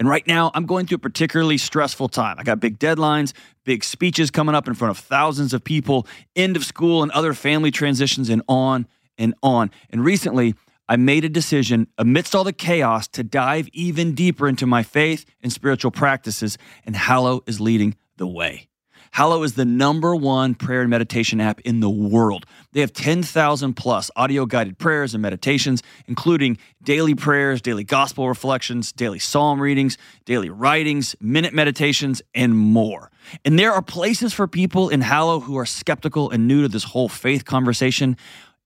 And 0.00 0.08
right 0.08 0.26
now, 0.26 0.50
I'm 0.54 0.64
going 0.64 0.86
through 0.86 0.96
a 0.96 1.00
particularly 1.00 1.58
stressful 1.58 2.08
time. 2.08 2.36
I 2.38 2.42
got 2.42 2.58
big 2.58 2.78
deadlines, 2.78 3.34
big 3.64 3.84
speeches 3.84 4.30
coming 4.30 4.54
up 4.54 4.66
in 4.66 4.72
front 4.72 4.90
of 4.90 4.98
thousands 4.98 5.52
of 5.52 5.62
people, 5.62 6.06
end 6.34 6.56
of 6.56 6.64
school 6.64 7.02
and 7.02 7.12
other 7.12 7.34
family 7.34 7.70
transitions, 7.70 8.30
and 8.30 8.40
on 8.48 8.86
and 9.18 9.34
on. 9.42 9.70
And 9.90 10.02
recently, 10.02 10.54
I 10.88 10.96
made 10.96 11.26
a 11.26 11.28
decision 11.28 11.86
amidst 11.98 12.34
all 12.34 12.44
the 12.44 12.52
chaos 12.54 13.08
to 13.08 13.22
dive 13.22 13.68
even 13.74 14.14
deeper 14.14 14.48
into 14.48 14.66
my 14.66 14.82
faith 14.82 15.26
and 15.42 15.52
spiritual 15.52 15.90
practices, 15.90 16.56
and 16.86 16.96
Hallow 16.96 17.42
is 17.46 17.60
leading 17.60 17.94
the 18.16 18.26
way. 18.26 18.69
Hallow 19.12 19.42
is 19.42 19.54
the 19.54 19.64
number 19.64 20.14
one 20.14 20.54
prayer 20.54 20.82
and 20.82 20.90
meditation 20.90 21.40
app 21.40 21.60
in 21.62 21.80
the 21.80 21.90
world. 21.90 22.46
They 22.72 22.80
have 22.80 22.92
10,000 22.92 23.74
plus 23.74 24.10
audio 24.14 24.46
guided 24.46 24.78
prayers 24.78 25.14
and 25.14 25.22
meditations, 25.22 25.82
including 26.06 26.58
daily 26.82 27.14
prayers, 27.14 27.60
daily 27.60 27.82
gospel 27.82 28.28
reflections, 28.28 28.92
daily 28.92 29.18
psalm 29.18 29.60
readings, 29.60 29.98
daily 30.26 30.48
writings, 30.48 31.16
minute 31.20 31.52
meditations, 31.52 32.22
and 32.34 32.56
more. 32.56 33.10
And 33.44 33.58
there 33.58 33.72
are 33.72 33.82
places 33.82 34.32
for 34.32 34.46
people 34.46 34.88
in 34.88 35.00
Hallow 35.00 35.40
who 35.40 35.58
are 35.58 35.66
skeptical 35.66 36.30
and 36.30 36.46
new 36.46 36.62
to 36.62 36.68
this 36.68 36.84
whole 36.84 37.08
faith 37.08 37.44
conversation. 37.44 38.16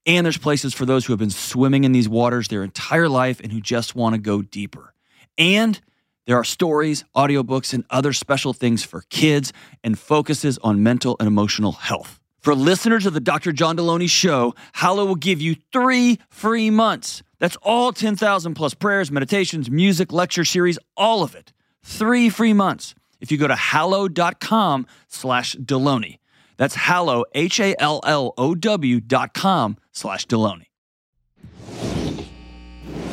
And 0.04 0.26
there's 0.26 0.38
places 0.38 0.74
for 0.74 0.84
those 0.84 1.06
who 1.06 1.14
have 1.14 1.20
been 1.20 1.30
swimming 1.30 1.84
in 1.84 1.92
these 1.92 2.08
waters 2.08 2.48
their 2.48 2.62
entire 2.62 3.08
life 3.08 3.40
and 3.40 3.50
who 3.50 3.60
just 3.62 3.94
want 3.94 4.14
to 4.14 4.20
go 4.20 4.42
deeper. 4.42 4.92
And 5.38 5.80
there 6.26 6.36
are 6.36 6.44
stories, 6.44 7.04
audiobooks, 7.14 7.74
and 7.74 7.84
other 7.90 8.12
special 8.12 8.52
things 8.52 8.82
for 8.82 9.02
kids 9.10 9.52
and 9.82 9.98
focuses 9.98 10.58
on 10.58 10.82
mental 10.82 11.16
and 11.20 11.26
emotional 11.26 11.72
health. 11.72 12.20
For 12.40 12.54
listeners 12.54 13.06
of 13.06 13.14
the 13.14 13.20
Dr. 13.20 13.52
John 13.52 13.76
Delony 13.76 14.08
Show, 14.08 14.54
Hallow 14.74 15.06
will 15.06 15.14
give 15.14 15.40
you 15.40 15.56
three 15.72 16.18
free 16.28 16.70
months. 16.70 17.22
That's 17.38 17.56
all 17.62 17.92
10,000 17.92 18.54
plus 18.54 18.74
prayers, 18.74 19.10
meditations, 19.10 19.70
music, 19.70 20.12
lecture 20.12 20.44
series, 20.44 20.78
all 20.96 21.22
of 21.22 21.34
it. 21.34 21.52
Three 21.82 22.28
free 22.28 22.52
months. 22.52 22.94
If 23.20 23.32
you 23.32 23.38
go 23.38 23.48
to 23.48 23.54
hallow.com 23.54 24.86
slash 25.08 25.56
Delony. 25.56 26.18
That's 26.56 26.74
hallow, 26.74 27.24
H 27.34 27.60
A 27.60 27.74
L 27.78 28.00
L 28.04 28.32
O 28.38 28.54
W 28.54 29.00
dot 29.00 29.34
com 29.34 29.76
slash 29.92 30.26
Delony. 30.26 30.66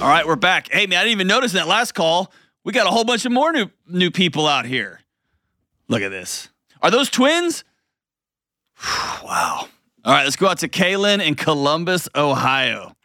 All 0.01 0.07
right, 0.07 0.26
we're 0.26 0.36
back. 0.36 0.72
Hey, 0.72 0.88
man, 0.88 0.99
I 0.99 1.03
didn't 1.03 1.14
even 1.14 1.28
notice 1.28 1.53
in 1.53 1.57
that 1.57 1.68
last 1.68 1.93
call. 1.93 2.32
We 2.64 2.74
got 2.74 2.88
a 2.88 2.91
whole 2.91 3.03
bunch 3.03 3.26
of 3.26 3.32
more 3.32 3.51
new 3.51 3.68
new 3.88 4.12
people 4.12 4.47
out 4.47 4.66
here. 4.66 5.01
Look 5.88 6.01
at 6.01 6.09
this. 6.09 6.49
Are 6.82 6.91
those 6.91 7.09
twins? 7.09 7.64
wow. 9.24 9.68
All 10.03 10.14
right, 10.14 10.24
let's 10.24 10.36
go 10.36 10.47
out 10.47 10.59
to 10.59 10.68
Kaylin 10.68 11.24
in 11.24 11.36
Columbus, 11.36 12.09
Ohio. 12.16 12.95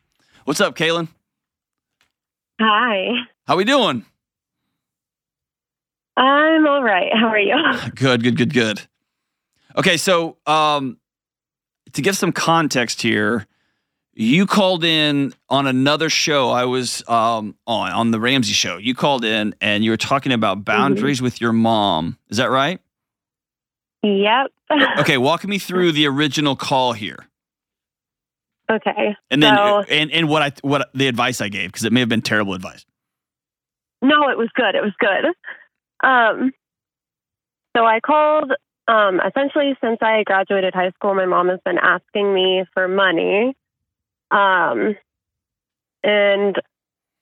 What's 0.45 0.61
up, 0.61 0.77
Kaylin? 0.77 1.09
Hi. 2.61 3.27
How 3.47 3.57
we 3.57 3.65
doing? 3.65 4.07
I'm 6.17 6.67
all 6.67 6.83
right. 6.83 7.13
How 7.13 7.29
are 7.29 7.39
you? 7.39 7.57
Good, 7.95 8.23
good, 8.23 8.37
good, 8.39 8.55
good. 8.55 8.81
Okay, 9.77 9.99
so 9.99 10.39
um, 10.47 10.97
to 11.93 12.01
give 12.01 12.17
some 12.17 12.33
context 12.33 13.03
here, 13.03 13.47
you 14.19 14.47
called 14.47 14.83
in 14.83 15.35
on 15.51 15.67
another 15.67 16.09
show 16.09 16.49
I 16.51 16.65
was 16.65 17.07
um, 17.09 17.55
on, 17.67 17.93
on 17.93 18.11
the 18.13 18.19
Ramsey 18.19 18.55
show. 18.55 18.79
You 18.79 18.95
called 18.95 19.25
in 19.25 19.55
and 19.61 19.85
you 19.85 19.91
were 19.91 19.97
talking 19.99 20.33
about 20.33 20.65
boundaries 20.65 21.21
with 21.21 21.41
your 21.41 21.53
mom. 21.53 22.19
Is 22.31 22.39
that 22.39 22.51
right? 22.51 22.81
Yep. 24.03 24.53
Okay, 24.99 25.17
walk 25.19 25.45
me 25.45 25.59
through 25.59 25.93
the 25.93 26.07
original 26.09 26.57
call 26.57 26.93
here. 26.93 27.29
okay. 28.73 29.15
And 29.31 29.41
then 29.43 29.55
So- 29.57 29.83
and, 29.89 30.11
and 30.11 30.29
what 30.29 30.43
I 30.43 30.53
what 30.63 30.89
the 30.95 31.07
advice 31.07 31.41
I 31.41 31.49
gave 31.49 31.71
because 31.71 31.85
it 31.85 31.93
may 31.93 32.01
have 32.01 32.09
been 32.09 32.23
terrible 32.23 32.55
advice. 32.55 32.85
No, 34.03 34.29
it 34.29 34.37
was 34.37 34.49
good. 34.55 34.75
It 34.75 34.83
was 34.83 34.93
good. 34.99 35.25
Um, 36.09 36.53
so 37.77 37.85
I 37.85 38.01
called. 38.01 38.53
Um, 38.89 39.21
essentially, 39.21 39.77
since 39.83 39.99
I 40.01 40.23
graduated 40.25 40.75
high 40.75 40.91
school, 40.91 41.15
my 41.15 41.27
mom 41.27 41.49
has 41.49 41.59
been 41.65 41.79
asking 41.79 42.33
me 42.35 42.65
for 42.75 42.87
money. 42.89 43.55
Um, 44.31 44.97
and 46.03 46.57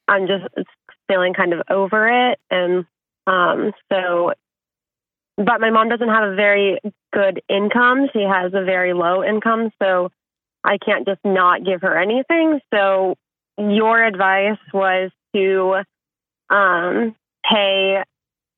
I'm 0.08 0.26
just 0.26 0.44
feeling 1.08 1.34
kind 1.34 1.52
of 1.52 1.62
over 1.70 2.30
it. 2.30 2.38
And 2.50 2.84
um, 3.26 3.72
so, 3.92 4.32
but 5.36 5.60
my 5.60 5.70
mom 5.70 5.88
doesn't 5.88 6.08
have 6.08 6.30
a 6.30 6.34
very 6.34 6.80
good 7.12 7.42
income. 7.48 8.08
She 8.12 8.22
has 8.22 8.52
a 8.54 8.64
very 8.64 8.92
low 8.92 9.24
income. 9.24 9.70
So 9.82 10.10
I 10.62 10.78
can't 10.78 11.06
just 11.06 11.20
not 11.24 11.64
give 11.64 11.82
her 11.82 11.96
anything. 11.96 12.60
So 12.72 13.16
your 13.58 14.04
advice 14.04 14.58
was 14.72 15.10
to 15.34 15.82
um, 16.50 17.14
pay 17.50 18.02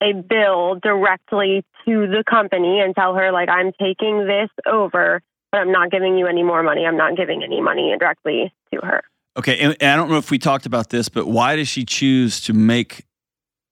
a 0.03 0.13
bill 0.13 0.79
directly 0.83 1.65
to 1.87 2.07
the 2.07 2.23
company 2.29 2.81
and 2.81 2.95
tell 2.95 3.15
her 3.15 3.33
like 3.33 3.49
I'm 3.49 3.73
taking 3.81 4.27
this 4.27 4.51
over, 4.67 5.23
but 5.53 5.59
I'm 5.59 5.73
not 5.73 5.91
giving 5.91 6.19
you 6.19 6.27
any 6.27 6.43
more 6.43 6.63
money. 6.63 6.85
I'm 6.87 6.97
not 6.97 7.17
giving 7.17 7.43
any 7.43 7.61
money 7.61 7.95
directly 7.99 8.53
to 8.73 8.81
her. 8.85 9.03
Okay, 9.37 9.59
and, 9.59 9.77
and 9.81 9.91
I 9.91 9.97
don't 9.97 10.11
know 10.11 10.17
if 10.17 10.31
we 10.31 10.39
talked 10.39 10.67
about 10.67 10.91
this, 10.91 11.09
but 11.09 11.27
why 11.27 11.57
does 11.57 11.69
she 11.69 11.85
choose 11.85 12.41
to 12.43 12.53
make 12.53 13.05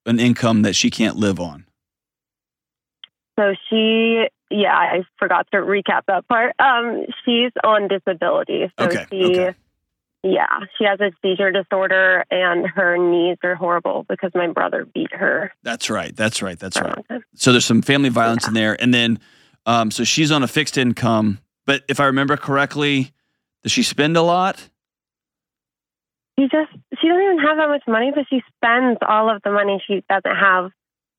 an 0.07 0.21
income 0.21 0.63
that 0.63 0.75
she 0.77 0.91
can't 0.91 1.17
live 1.17 1.41
on? 1.41 1.65
So 3.39 3.55
she, 3.69 4.27
yeah, 4.51 4.75
I 4.75 5.03
forgot 5.19 5.47
to 5.53 5.59
recap 5.59 6.03
that 6.07 6.29
part. 6.29 6.55
Um, 6.59 7.07
she's 7.25 7.51
on 7.65 7.89
disability. 7.89 8.71
So 8.79 8.87
Okay, 8.87 9.07
she, 9.11 9.25
okay. 9.25 9.55
yeah, 10.23 10.61
she 10.79 10.85
has 10.85 11.01
a 11.01 11.11
seizure 11.23 11.51
disorder 11.51 12.25
and 12.31 12.67
her 12.67 12.97
knees 12.97 13.39
are 13.43 13.55
horrible 13.55 14.05
because 14.09 14.31
my 14.35 14.47
brother 14.49 14.85
beat 14.85 15.13
her. 15.13 15.53
That's 15.63 15.91
right. 15.91 16.15
That's 16.15 16.43
right. 16.43 16.59
That's 16.59 16.81
right. 16.81 17.05
So 17.35 17.51
there's 17.53 17.65
some 17.65 17.83
family 17.83 18.11
violence 18.11 18.47
in 18.47 18.55
there, 18.55 18.81
and 18.81 18.93
then 18.95 19.19
um, 19.67 19.91
so 19.91 20.05
she's 20.05 20.31
on 20.31 20.43
a 20.43 20.49
fixed 20.49 20.79
income. 20.79 21.39
But 21.67 21.83
if 21.89 22.01
I 22.01 22.07
remember 22.07 22.37
correctly, 22.37 23.13
does 23.63 23.73
she 23.73 23.83
spend 23.83 24.17
a 24.17 24.23
lot? 24.23 24.69
She 26.39 26.45
just 26.45 26.73
she 27.01 27.09
doesn't 27.09 27.23
even 27.23 27.39
have 27.39 27.57
that 27.59 27.69
much 27.69 27.83
money, 27.87 28.11
but 28.15 28.27
she 28.29 28.43
spends 28.57 28.99
all 29.07 29.35
of 29.35 29.41
the 29.43 29.51
money 29.51 29.83
she 29.87 30.03
doesn't 30.11 30.37
have. 30.37 30.71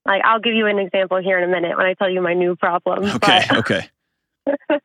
Like 0.06 0.22
I'll 0.24 0.40
give 0.42 0.54
you 0.54 0.68
an 0.68 0.78
example 0.78 1.22
here 1.22 1.38
in 1.38 1.44
a 1.50 1.52
minute 1.52 1.78
when 1.78 1.86
I 1.86 1.94
tell 1.94 2.10
you 2.10 2.22
my 2.22 2.34
new 2.34 2.56
problem. 2.56 3.04
Okay. 3.16 3.42
Okay. 3.52 3.90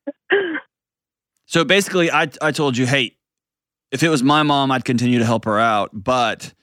So 1.46 1.64
basically, 1.64 2.12
I 2.12 2.28
I 2.40 2.52
told 2.52 2.76
you, 2.76 2.86
hey, 2.86 3.16
if 3.90 4.04
it 4.04 4.08
was 4.08 4.22
my 4.22 4.44
mom, 4.44 4.70
I'd 4.70 4.84
continue 4.84 5.18
to 5.18 5.24
help 5.24 5.46
her 5.46 5.58
out, 5.58 5.90
but 5.92 6.54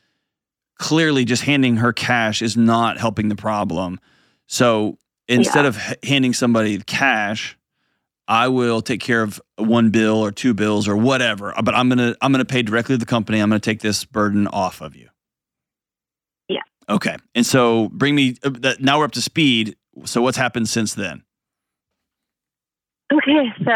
clearly, 0.79 1.25
just 1.25 1.43
handing 1.43 1.75
her 1.75 1.91
cash 1.91 2.41
is 2.41 2.55
not 2.55 2.97
helping 2.97 3.27
the 3.27 3.35
problem. 3.35 3.99
So 4.47 4.97
instead 5.27 5.65
of 5.65 5.77
h- 5.77 5.97
handing 6.03 6.33
somebody 6.33 6.77
cash, 6.77 7.57
I 8.28 8.47
will 8.49 8.82
take 8.82 8.99
care 9.01 9.21
of 9.21 9.41
one 9.57 9.89
bill 9.89 10.17
or 10.17 10.32
two 10.32 10.53
bills 10.53 10.88
or 10.88 10.97
whatever. 10.97 11.53
But 11.63 11.75
I'm 11.75 11.89
gonna 11.89 12.15
I'm 12.21 12.32
gonna 12.32 12.45
pay 12.45 12.61
directly 12.61 12.95
to 12.95 12.99
the 12.99 13.05
company. 13.05 13.39
I'm 13.39 13.49
gonna 13.49 13.59
take 13.59 13.82
this 13.82 14.03
burden 14.05 14.47
off 14.47 14.82
of 14.82 14.95
you. 14.95 15.09
Yeah. 16.47 16.61
Okay. 16.89 17.15
And 17.36 17.45
so 17.45 17.89
bring 17.89 18.15
me. 18.15 18.36
uh, 18.43 18.49
That, 18.59 18.82
now 18.82 18.99
we're 18.99 19.05
up 19.05 19.11
to 19.13 19.21
speed. 19.21 19.75
So 20.05 20.21
what's 20.21 20.38
happened 20.38 20.69
since 20.69 20.93
then? 20.93 21.23
okay, 23.11 23.45
so 23.63 23.71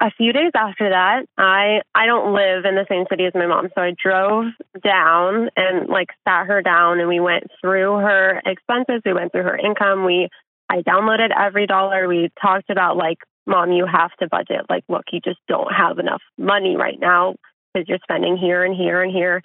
a 0.00 0.10
few 0.16 0.32
days 0.32 0.52
after 0.54 0.90
that, 0.90 1.24
I 1.36 1.80
I 1.94 2.06
don't 2.06 2.34
live 2.34 2.64
in 2.64 2.74
the 2.74 2.86
same 2.88 3.04
city 3.10 3.24
as 3.24 3.34
my 3.34 3.46
mom, 3.46 3.68
so 3.74 3.80
I 3.82 3.92
drove 4.00 4.46
down 4.82 5.48
and 5.56 5.88
like 5.88 6.08
sat 6.26 6.46
her 6.46 6.62
down 6.62 7.00
and 7.00 7.08
we 7.08 7.20
went 7.20 7.44
through 7.60 7.96
her 7.96 8.42
expenses. 8.44 9.02
We 9.04 9.14
went 9.14 9.32
through 9.32 9.44
her 9.44 9.56
income. 9.56 10.04
We 10.04 10.28
I 10.68 10.82
downloaded 10.82 11.30
every 11.36 11.66
dollar. 11.66 12.06
We 12.08 12.30
talked 12.40 12.68
about 12.68 12.96
like, 12.96 13.18
mom, 13.48 13.72
you 13.72 13.86
have 13.86 14.14
to 14.20 14.28
budget. 14.28 14.66
Like, 14.68 14.84
look, 14.88 15.04
you 15.12 15.20
just 15.20 15.40
don't 15.48 15.72
have 15.72 15.98
enough 15.98 16.22
money 16.36 16.76
right 16.76 16.98
now 17.00 17.34
because 17.72 17.88
you're 17.88 17.98
spending 18.02 18.36
here 18.36 18.64
and 18.64 18.76
here 18.76 19.02
and 19.02 19.12
here. 19.12 19.42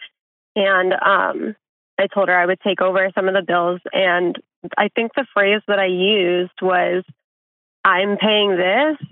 And 0.55 0.93
um, 0.93 1.55
I 1.99 2.07
told 2.13 2.29
her 2.29 2.37
I 2.37 2.45
would 2.45 2.59
take 2.61 2.81
over 2.81 3.09
some 3.15 3.27
of 3.27 3.33
the 3.33 3.41
bills. 3.41 3.81
And 3.91 4.37
I 4.77 4.89
think 4.95 5.11
the 5.15 5.25
phrase 5.33 5.61
that 5.67 5.79
I 5.79 5.87
used 5.87 6.61
was, 6.61 7.03
I'm 7.85 8.17
paying 8.17 8.55
this, 8.55 9.07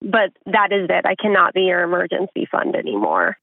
but 0.00 0.30
that 0.46 0.72
is 0.72 0.88
it. 0.90 1.06
I 1.06 1.14
cannot 1.14 1.54
be 1.54 1.62
your 1.62 1.82
emergency 1.82 2.46
fund 2.50 2.76
anymore. 2.76 3.36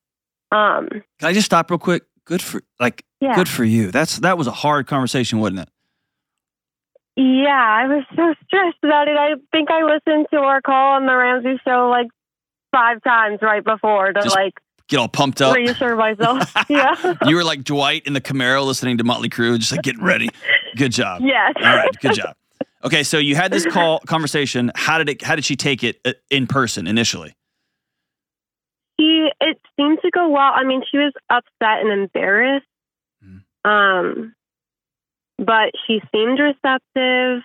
Um, 0.52 0.88
Can 0.90 1.04
I 1.30 1.34
just 1.34 1.46
stop 1.46 1.70
real 1.70 1.80
quick? 1.80 2.04
Good 2.26 2.42
for 2.42 2.62
like 2.80 3.04
yeah. 3.20 3.36
good 3.36 3.50
for 3.50 3.66
you. 3.66 3.92
That's 3.92 4.20
that 4.20 4.38
was 4.38 4.48
a 4.48 4.52
hard 4.52 4.88
conversation, 4.88 5.40
wasn't 5.40 5.60
it? 5.60 5.70
Yeah, 7.16 7.50
I 7.52 7.86
was 7.88 8.04
so 8.16 8.34
stressed 8.46 8.78
about 8.84 9.08
it. 9.08 9.16
I 9.18 9.36
think 9.52 9.70
I 9.70 9.84
listened 9.84 10.28
to 10.32 10.38
our 10.40 10.62
call 10.62 10.96
on 10.96 11.06
the 11.06 11.16
Ramsey 11.16 11.60
show 11.66 11.90
like 11.90 12.08
five 12.72 13.04
times 13.04 13.40
right 13.42 13.64
before 13.64 14.14
to 14.14 14.22
Just 14.22 14.36
like 14.36 14.54
Get 14.90 14.98
all 15.00 15.08
pumped 15.08 15.42
up. 15.42 15.56
reassure 15.56 15.96
myself. 15.96 16.52
yeah. 16.70 17.14
you 17.26 17.36
were 17.36 17.44
like 17.44 17.64
Dwight 17.64 18.06
in 18.06 18.14
the 18.14 18.22
Camaro 18.22 18.66
listening 18.66 18.98
to 18.98 19.04
Motley 19.04 19.30
Crue, 19.30 19.58
just 19.60 19.72
like 19.72 19.82
getting 19.84 20.04
ready. 20.04 20.30
Good 20.76 20.92
job. 20.92 21.22
Yes. 21.26 21.54
All 21.58 21.64
right, 21.76 21.90
good 22.02 22.16
job. 22.16 22.36
Okay, 22.84 23.04
so 23.04 23.18
you 23.18 23.36
had 23.36 23.52
this 23.52 23.66
call 23.66 24.00
conversation. 24.00 24.72
How 24.76 24.98
did 24.98 25.08
it? 25.08 25.22
How 25.22 25.36
did 25.36 25.46
she 25.46 25.56
take 25.56 25.84
it 25.86 26.02
uh, 26.04 26.14
in 26.30 26.48
person 26.48 26.86
initially? 26.86 27.34
She 29.00 29.30
it 29.40 29.58
seemed 29.78 30.00
to 30.04 30.12
go 30.12 30.28
well. 30.30 30.52
I 30.54 30.64
mean, 30.66 30.84
she 30.90 30.98
was 30.98 31.14
upset 31.30 31.80
and 31.82 31.92
embarrassed. 31.92 32.66
Mhm. 33.24 33.44
Um 33.70 34.36
but 35.38 35.72
she 35.88 36.02
seemed 36.12 36.40
receptive. 36.40 37.42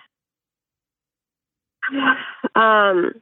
Um 2.55 3.13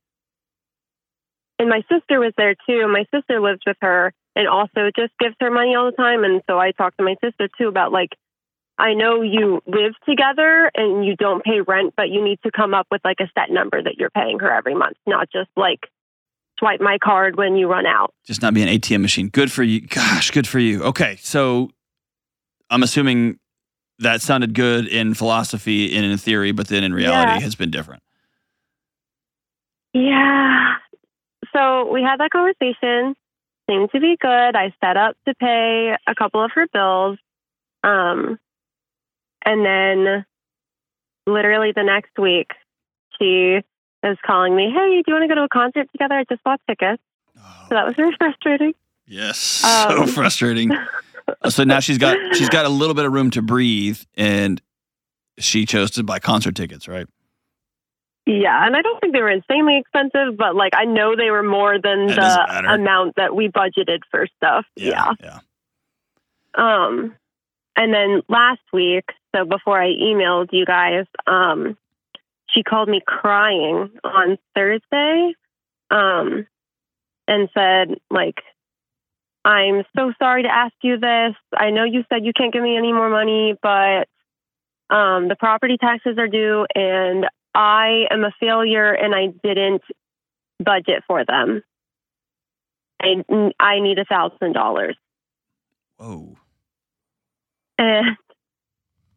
and 1.59 1.69
my 1.69 1.81
sister 1.91 2.19
was 2.19 2.33
there 2.37 2.55
too. 2.67 2.87
My 2.87 3.05
sister 3.13 3.39
lives 3.39 3.61
with 3.65 3.77
her 3.81 4.13
and 4.35 4.47
also 4.47 4.91
just 4.95 5.13
gives 5.19 5.35
her 5.39 5.49
money 5.49 5.75
all 5.75 5.89
the 5.89 5.97
time. 5.97 6.23
And 6.23 6.41
so 6.47 6.59
I 6.59 6.71
talked 6.71 6.97
to 6.97 7.03
my 7.03 7.15
sister 7.23 7.49
too 7.57 7.67
about 7.67 7.91
like 7.91 8.11
I 8.77 8.93
know 8.93 9.23
you 9.23 9.61
live 9.65 9.93
together 10.07 10.71
and 10.75 11.03
you 11.03 11.15
don't 11.15 11.43
pay 11.43 11.61
rent, 11.61 11.95
but 11.97 12.09
you 12.09 12.23
need 12.23 12.39
to 12.43 12.51
come 12.51 12.75
up 12.75 12.85
with 12.91 13.01
like 13.03 13.17
a 13.19 13.29
set 13.37 13.49
number 13.49 13.81
that 13.81 13.95
you're 13.97 14.11
paying 14.11 14.39
her 14.39 14.51
every 14.51 14.75
month, 14.75 14.97
not 15.07 15.31
just 15.31 15.49
like 15.55 15.79
swipe 16.59 16.79
my 16.79 16.99
card 17.03 17.37
when 17.37 17.55
you 17.55 17.67
run 17.67 17.87
out. 17.87 18.13
Just 18.25 18.43
not 18.43 18.53
be 18.53 18.61
an 18.61 18.69
ATM 18.69 19.01
machine. 19.01 19.29
Good 19.29 19.51
for 19.51 19.63
you. 19.63 19.81
Gosh, 19.81 20.29
good 20.29 20.47
for 20.47 20.59
you. 20.59 20.83
Okay, 20.83 21.17
so 21.21 21.71
I'm 22.69 22.83
assuming 22.83 23.39
that 23.99 24.21
sounded 24.21 24.53
good 24.53 24.87
in 24.87 25.13
philosophy 25.13 25.95
and 25.95 26.05
in 26.05 26.17
theory, 26.17 26.51
but 26.51 26.67
then 26.67 26.83
in 26.83 26.93
reality 26.93 27.33
Yeah. 27.33 27.39
has 27.39 27.55
been 27.55 27.71
different. 27.71 28.03
Yeah. 29.93 30.75
So 31.53 31.91
we 31.91 32.03
had 32.03 32.19
that 32.19 32.29
conversation. 32.31 33.15
Seemed 33.69 33.91
to 33.91 33.99
be 33.99 34.15
good. 34.19 34.55
I 34.55 34.73
set 34.83 34.95
up 34.95 35.17
to 35.27 35.33
pay 35.35 35.95
a 36.07 36.15
couple 36.15 36.43
of 36.43 36.51
her 36.55 36.67
bills. 36.71 37.17
Um, 37.83 38.39
and 39.45 39.65
then 39.65 40.25
literally 41.25 41.73
the 41.75 41.83
next 41.83 42.17
week, 42.17 42.51
she 43.19 43.59
is 44.03 44.17
calling 44.25 44.55
me, 44.55 44.71
Hey, 44.73 45.01
do 45.01 45.03
you 45.07 45.13
want 45.13 45.23
to 45.23 45.27
go 45.27 45.35
to 45.35 45.43
a 45.43 45.49
concert 45.49 45.89
together? 45.91 46.15
I 46.15 46.23
just 46.29 46.43
bought 46.43 46.61
tickets. 46.69 47.01
So 47.35 47.75
that 47.75 47.85
was 47.85 47.95
very 47.95 48.15
frustrating. 48.17 48.73
Yes, 49.05 49.37
so 49.89 50.03
Um, 50.03 50.07
frustrating. 50.07 50.71
so 51.49 51.63
now 51.63 51.79
she's 51.79 51.97
got 51.97 52.17
she's 52.35 52.49
got 52.49 52.65
a 52.65 52.69
little 52.69 52.95
bit 52.95 53.05
of 53.05 53.13
room 53.13 53.31
to 53.31 53.41
breathe, 53.41 53.99
and 54.15 54.61
she 55.39 55.65
chose 55.65 55.91
to 55.91 56.03
buy 56.03 56.19
concert 56.19 56.55
tickets, 56.55 56.87
right? 56.87 57.07
Yeah. 58.27 58.65
And 58.65 58.75
I 58.75 58.81
don't 58.81 58.99
think 58.99 59.13
they 59.13 59.21
were 59.21 59.31
insanely 59.31 59.77
expensive, 59.77 60.37
but 60.37 60.55
like 60.55 60.73
I 60.75 60.83
know 60.83 61.15
they 61.15 61.31
were 61.31 61.43
more 61.43 61.79
than 61.81 62.07
That 62.07 62.63
the 62.63 62.73
amount 62.73 63.15
that 63.15 63.33
we 63.33 63.47
budgeted 63.47 64.01
for 64.11 64.27
stuff. 64.35 64.65
Yeah. 64.75 65.13
yeah. 65.21 65.39
Um, 66.53 67.15
and 67.77 67.93
then 67.93 68.23
last 68.27 68.61
week, 68.73 69.05
so 69.33 69.45
before 69.45 69.81
I 69.81 69.87
emailed 69.87 70.49
you 70.51 70.65
guys, 70.65 71.05
um, 71.25 71.77
she 72.49 72.63
called 72.63 72.89
me 72.89 73.01
crying 73.05 73.91
on 74.03 74.37
Thursday, 74.55 75.33
um, 75.89 76.47
and 77.27 77.49
said 77.53 77.99
like, 78.09 78.41
"I'm 79.47 79.83
so 79.95 80.11
sorry 80.19 80.43
to 80.43 80.53
ask 80.53 80.73
you 80.83 80.99
this. 80.99 81.35
I 81.55 81.69
know 81.69 81.85
you 81.85 82.03
said 82.09 82.25
you 82.25 82.33
can't 82.35 82.51
give 82.51 82.61
me 82.61 82.75
any 82.75 82.91
more 82.91 83.09
money, 83.09 83.55
but 83.61 84.07
um, 84.93 85.29
the 85.29 85.37
property 85.39 85.77
taxes 85.79 86.17
are 86.17 86.27
due, 86.27 86.65
and 86.75 87.25
I 87.55 88.07
am 88.11 88.25
a 88.25 88.31
failure, 88.41 88.91
and 88.91 89.15
I 89.15 89.27
didn't 89.41 89.83
budget 90.59 91.03
for 91.07 91.23
them. 91.23 91.63
I 93.01 93.23
I 93.57 93.79
need 93.79 93.99
a 93.99 94.05
thousand 94.05 94.51
dollars." 94.51 94.97
Whoa. 95.95 96.35
And 97.77 98.17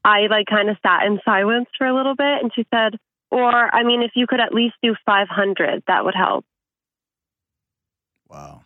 I 0.05 0.29
like 0.31 0.47
kind 0.47 0.71
of 0.71 0.77
sat 0.83 1.07
in 1.07 1.19
silence 1.25 1.69
for 1.77 1.87
a 1.87 1.95
little 1.95 2.15
bit 2.15 2.43
and 2.43 2.51
she 2.55 2.67
said, 2.73 2.97
or 3.31 3.53
I 3.53 3.85
mean, 3.85 4.03
if 4.03 4.13
you 4.15 4.27
could 4.27 4.41
at 4.41 4.55
least 4.55 4.75
do 4.83 4.95
500, 5.07 5.83
that 5.87 6.05
would 6.05 6.15
help. 6.15 6.45
Wow. 8.29 8.63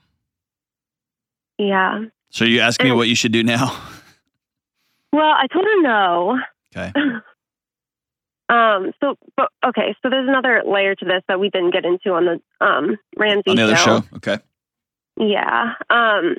Yeah. 1.59 2.05
So 2.31 2.45
you 2.45 2.61
ask 2.61 2.83
me 2.83 2.91
And- 2.91 2.99
what 2.99 3.09
you 3.09 3.15
should 3.15 3.33
do 3.33 3.43
now? 3.43 3.77
Well, 5.13 5.31
I 5.31 5.47
told 5.47 5.65
her 5.65 5.81
no. 5.81 6.41
Okay. 6.77 6.93
Um, 8.49 8.93
so, 9.01 9.17
but 9.37 9.49
okay, 9.67 9.97
so 10.03 10.11
there's 10.11 10.29
another 10.29 10.63
layer 10.67 10.95
to 10.95 11.05
this 11.05 11.23
that 11.29 11.41
we 11.41 11.49
didn't 11.49 11.73
get 11.73 11.87
into 11.87 12.11
on 12.11 12.27
the 12.27 12.65
um, 12.65 12.99
Ramsey 13.17 13.51
On 13.51 13.57
the 13.57 13.63
other 13.65 13.77
show? 13.77 14.05
Okay. 14.17 14.39
Yeah. 15.19 15.73
Um, 15.89 16.37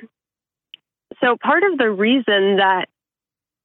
so 1.20 1.36
part 1.42 1.64
of 1.64 1.78
the 1.78 1.90
reason 1.90 2.58
that 2.58 2.86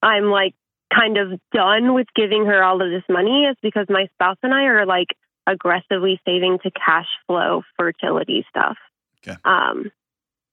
I'm 0.02 0.26
like 0.32 0.56
kind 0.91 1.18
of 1.18 1.39
done 1.54 1.93
with 1.93 2.08
giving 2.16 2.45
her 2.47 2.64
all 2.64 2.82
of 2.82 2.89
this 2.89 3.04
money 3.08 3.43
is 3.45 3.56
because 3.62 3.86
my 3.89 4.08
spouse 4.16 4.38
and 4.41 4.54
I 4.54 4.64
are 4.64 4.86
like 4.88 5.10
aggressively 5.45 6.20
saving 6.26 6.58
to 6.64 6.72
cash 6.72 7.08
flow 7.28 7.62
fertility 7.78 8.43
stuff. 8.49 8.78
Okay. 9.24 9.38
Um, 9.45 9.91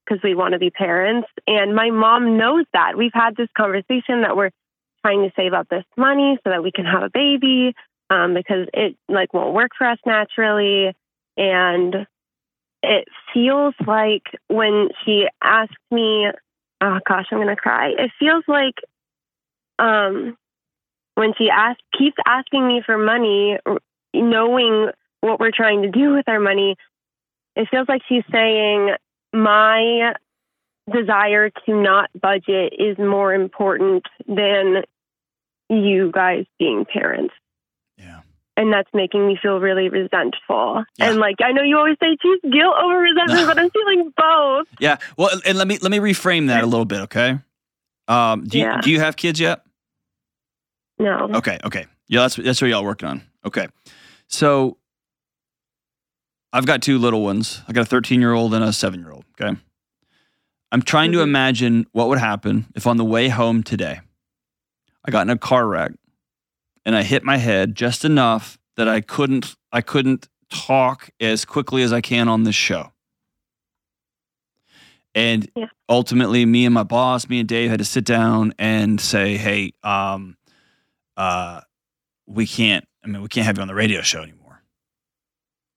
because 0.09 0.23
we 0.23 0.35
want 0.35 0.53
to 0.53 0.59
be 0.59 0.69
parents. 0.69 1.27
And 1.47 1.75
my 1.75 1.91
mom 1.91 2.37
knows 2.37 2.65
that. 2.73 2.97
We've 2.97 3.11
had 3.13 3.35
this 3.35 3.49
conversation 3.55 4.21
that 4.21 4.35
we're 4.35 4.51
trying 5.05 5.23
to 5.23 5.31
save 5.35 5.53
up 5.53 5.67
this 5.69 5.85
money 5.97 6.37
so 6.43 6.49
that 6.49 6.63
we 6.63 6.71
can 6.71 6.85
have 6.85 7.03
a 7.03 7.09
baby. 7.09 7.73
Um, 8.11 8.33
because 8.33 8.67
it 8.73 8.97
like 9.07 9.35
won't 9.35 9.53
work 9.53 9.71
for 9.77 9.85
us 9.85 9.99
naturally. 10.03 10.95
And 11.37 12.07
it 12.81 13.07
feels 13.33 13.75
like 13.85 14.23
when 14.47 14.89
she 15.05 15.27
asked 15.43 15.77
me, 15.91 16.27
oh 16.81 16.99
gosh, 17.07 17.27
I'm 17.31 17.37
gonna 17.37 17.55
cry. 17.55 17.89
It 17.89 18.11
feels 18.19 18.43
like 18.47 18.75
um, 19.77 20.35
when 21.13 21.33
she 21.37 21.49
asks, 21.51 21.83
keeps 21.95 22.17
asking 22.25 22.67
me 22.67 22.81
for 22.83 22.97
money, 22.97 23.59
knowing 24.13 24.89
what 25.21 25.39
we're 25.39 25.51
trying 25.55 25.83
to 25.83 25.91
do 25.91 26.13
with 26.13 26.27
our 26.27 26.39
money, 26.39 26.77
it 27.55 27.67
feels 27.69 27.87
like 27.87 28.01
she's 28.09 28.23
saying 28.31 28.95
my 29.33 30.13
desire 30.91 31.49
to 31.49 31.81
not 31.81 32.09
budget 32.19 32.73
is 32.79 32.97
more 32.97 33.33
important 33.33 34.03
than 34.27 34.83
you 35.69 36.09
guys 36.11 36.45
being 36.57 36.83
parents 36.91 37.33
Yeah. 37.97 38.21
and 38.57 38.73
that's 38.73 38.89
making 38.93 39.27
me 39.27 39.37
feel 39.39 39.59
really 39.59 39.89
resentful. 39.89 40.83
Yeah. 40.97 41.09
And 41.09 41.19
like 41.19 41.35
I 41.43 41.51
know 41.51 41.61
you 41.61 41.77
always 41.77 41.97
say 42.01 42.17
choose 42.19 42.39
guilt 42.41 42.73
over 42.83 42.95
resentment, 42.97 43.47
but 43.47 43.59
I'm 43.59 43.69
feeling 43.69 44.11
both. 44.17 44.67
Yeah. 44.79 44.97
Well, 45.17 45.29
and 45.45 45.57
let 45.59 45.67
me 45.67 45.77
let 45.79 45.91
me 45.91 45.99
reframe 45.99 46.47
that 46.47 46.63
a 46.63 46.67
little 46.67 46.85
bit, 46.85 47.01
okay? 47.01 47.37
Um, 48.07 48.47
do 48.47 48.57
you 48.57 48.65
Yeah. 48.65 48.81
do 48.81 48.89
you 48.89 48.99
have 48.99 49.15
kids 49.15 49.39
yet? 49.39 49.61
No. 50.97 51.29
Okay, 51.35 51.59
okay. 51.63 51.85
Yeah, 52.07 52.21
that's 52.21 52.35
that's 52.37 52.61
what 52.61 52.69
y'all 52.71 52.83
working 52.83 53.07
on. 53.09 53.21
Okay. 53.45 53.67
So 54.27 54.77
I've 56.51 56.65
got 56.65 56.81
two 56.81 56.97
little 56.97 57.23
ones. 57.23 57.61
I 57.67 57.73
got 57.73 57.81
a 57.81 57.85
13 57.85 58.19
year 58.21 58.33
old 58.33 58.53
and 58.53 58.63
a 58.63 58.73
seven 58.73 58.99
year 59.01 59.11
old. 59.11 59.25
Okay. 59.39 59.55
I'm 60.71 60.81
trying 60.81 61.11
to 61.13 61.19
Mhm. 61.19 61.23
imagine 61.23 61.85
what 61.91 62.09
would 62.09 62.19
happen 62.19 62.67
if 62.75 62.85
on 62.87 62.97
the 62.97 63.05
way 63.05 63.29
home 63.29 63.63
today 63.63 64.01
I 65.05 65.11
got 65.11 65.21
in 65.21 65.29
a 65.29 65.37
car 65.37 65.67
wreck 65.67 65.91
and 66.85 66.95
I 66.95 67.03
hit 67.03 67.23
my 67.23 67.37
head 67.37 67.75
just 67.75 68.03
enough 68.05 68.57
that 68.75 68.87
I 68.87 69.01
couldn't 69.01 69.55
I 69.71 69.81
couldn't 69.81 70.27
talk 70.49 71.09
as 71.19 71.45
quickly 71.45 71.83
as 71.83 71.93
I 71.93 72.01
can 72.01 72.27
on 72.27 72.43
this 72.43 72.55
show. 72.55 72.91
And 75.15 75.49
Yeah. 75.55 75.65
ultimately 75.87 76.45
me 76.45 76.65
and 76.65 76.73
my 76.73 76.83
boss, 76.83 77.29
me 77.29 77.39
and 77.39 77.47
Dave 77.49 77.69
had 77.69 77.79
to 77.79 77.85
sit 77.85 78.03
down 78.05 78.53
and 78.57 78.99
say, 79.01 79.37
"Hey, 79.37 79.73
um 79.83 80.37
uh, 81.17 81.59
we 82.27 82.47
can't, 82.47 82.87
I 83.03 83.07
mean, 83.07 83.21
we 83.21 83.27
can't 83.27 83.45
have 83.45 83.57
you 83.57 83.61
on 83.61 83.67
the 83.67 83.75
radio 83.75 84.01
show 84.01 84.21
anymore. 84.21 84.38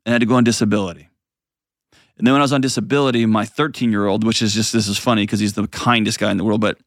And 0.04 0.12
I 0.12 0.14
had 0.14 0.20
to 0.20 0.26
go 0.26 0.34
on 0.34 0.44
disability. 0.44 1.08
And 2.18 2.26
then 2.26 2.34
when 2.34 2.40
I 2.40 2.44
was 2.44 2.52
on 2.52 2.60
disability, 2.60 3.24
my 3.26 3.44
13 3.44 3.90
year 3.90 4.06
old, 4.06 4.24
which 4.24 4.42
is 4.42 4.54
just, 4.54 4.72
this 4.72 4.88
is 4.88 4.98
funny 4.98 5.22
because 5.24 5.40
he's 5.40 5.54
the 5.54 5.66
kindest 5.68 6.18
guy 6.18 6.30
in 6.30 6.36
the 6.36 6.44
world, 6.44 6.60
but 6.60 6.78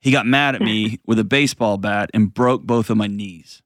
he 0.00 0.10
got 0.10 0.26
mad 0.26 0.54
at 0.54 0.62
me 0.62 1.00
with 1.06 1.18
a 1.18 1.24
baseball 1.24 1.76
bat 1.76 2.10
and 2.14 2.32
broke 2.32 2.62
both 2.62 2.90
of 2.90 2.96
my 2.96 3.06
knees. 3.06 3.62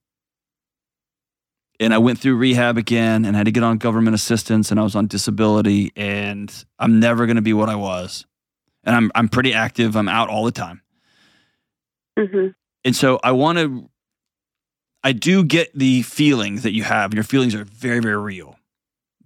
And 1.80 1.92
I 1.92 1.99
went 1.99 2.18
through 2.20 2.36
rehab 2.36 2.78
again 2.78 3.24
and 3.24 3.36
had 3.36 3.47
to 3.47 3.53
get 3.53 3.62
on 3.62 3.78
government 3.78 4.14
assistance 4.14 4.70
and 4.70 4.78
I 4.78 4.84
was 4.84 4.95
on 4.95 5.07
disability 5.07 5.92
and 5.97 6.53
I'm 6.78 7.01
never 7.01 7.26
going 7.26 7.36
to 7.36 7.42
be 7.42 7.53
what 7.53 7.68
I 7.68 7.74
was. 7.74 8.26
And 8.84 8.95
I'm, 8.95 9.11
I'm 9.14 9.28
pretty 9.28 9.53
active. 9.53 9.97
I'm 9.97 10.09
out 10.09 10.28
all 10.28 10.45
the 10.45 10.53
time. 10.53 10.82
hmm 12.18 12.49
And 12.84 12.95
so 12.95 13.18
I 13.24 13.32
want 13.32 13.59
to, 13.59 13.90
I 15.03 15.12
do 15.12 15.45
get 15.45 15.76
the 15.76 16.03
feelings 16.03 16.62
that 16.62 16.72
you 16.72 16.82
have, 16.82 17.11
and 17.11 17.14
your 17.14 17.24
feelings 17.24 17.55
are 17.55 17.64
very, 17.64 18.01
very 18.01 18.16
real. 18.16 18.57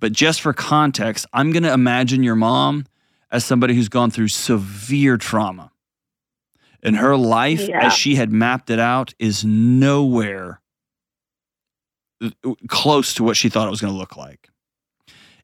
But 0.01 0.13
just 0.13 0.41
for 0.41 0.53
context, 0.53 1.27
I'm 1.33 1.51
going 1.51 1.63
to 1.65 1.73
imagine 1.73 2.23
your 2.23 2.37
mom 2.37 2.85
as 3.31 3.45
somebody 3.45 3.75
who's 3.75 3.89
gone 3.89 4.11
through 4.11 4.29
severe 4.29 5.17
trauma. 5.17 5.71
And 6.83 6.97
her 6.97 7.17
life, 7.17 7.69
Yeah. 7.69 7.87
as 7.87 7.93
she 7.93 8.15
had 8.15 8.33
mapped 8.33 8.71
it 8.71 8.79
out, 8.79 9.13
is 9.19 9.45
nowhere 9.45 10.61
uh, 12.23 12.31
close 12.69 13.15
to 13.15 13.25
what 13.25 13.37
she 13.37 13.49
thought 13.49 13.67
it 13.67 13.71
was 13.71 13.81
going 13.81 13.93
to 13.93 13.99
look 13.99 14.17
like. 14.17 14.49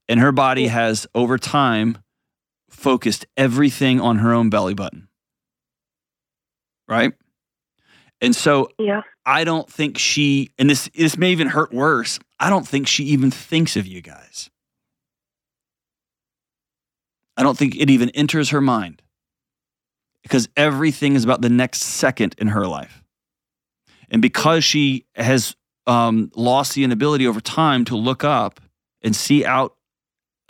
And 0.09 0.21
her 0.21 0.33
body 0.33 0.69
has, 0.69 1.07
over 1.15 1.39
time, 1.39 1.99
focused 2.71 3.27
everything 3.37 4.01
on 4.01 4.19
her 4.19 4.33
own 4.33 4.51
belly 4.51 4.75
button. 4.75 5.09
Right? 6.89 7.13
And 8.21 8.35
so 8.37 8.69
Yeah. 8.79 9.03
I 9.27 9.45
don't 9.45 9.69
think 9.71 9.99
she, 9.99 10.51
and 10.59 10.69
this 10.69 10.89
this 10.95 11.17
may 11.17 11.33
even 11.33 11.49
hurt 11.49 11.73
worse. 11.73 12.19
I 12.45 12.51
don't 12.51 12.69
think 12.69 12.87
she 12.87 13.05
even 13.05 13.31
thinks 13.31 13.75
of 13.75 13.87
you 13.87 14.03
guys. 14.03 14.51
I 17.39 17.43
don't 17.43 17.57
think 17.57 17.75
it 17.75 17.89
even 17.89 18.11
enters 18.11 18.51
her 18.51 18.61
mind 18.61 19.01
because 20.23 20.51
everything 20.55 21.15
is 21.15 21.25
about 21.25 21.41
the 21.41 21.49
next 21.49 21.81
second 21.81 22.35
in 22.37 22.49
her 22.49 22.67
life, 22.67 23.03
and 24.11 24.21
because 24.21 24.63
she 24.63 25.07
has 25.15 25.57
um, 25.87 26.31
lost 26.37 26.75
the 26.75 26.85
inability 26.85 27.27
over 27.27 27.41
time 27.41 27.83
to 27.87 27.97
look 27.97 28.25
up 28.25 28.61
and 29.01 29.17
see 29.17 29.47
out 29.47 29.75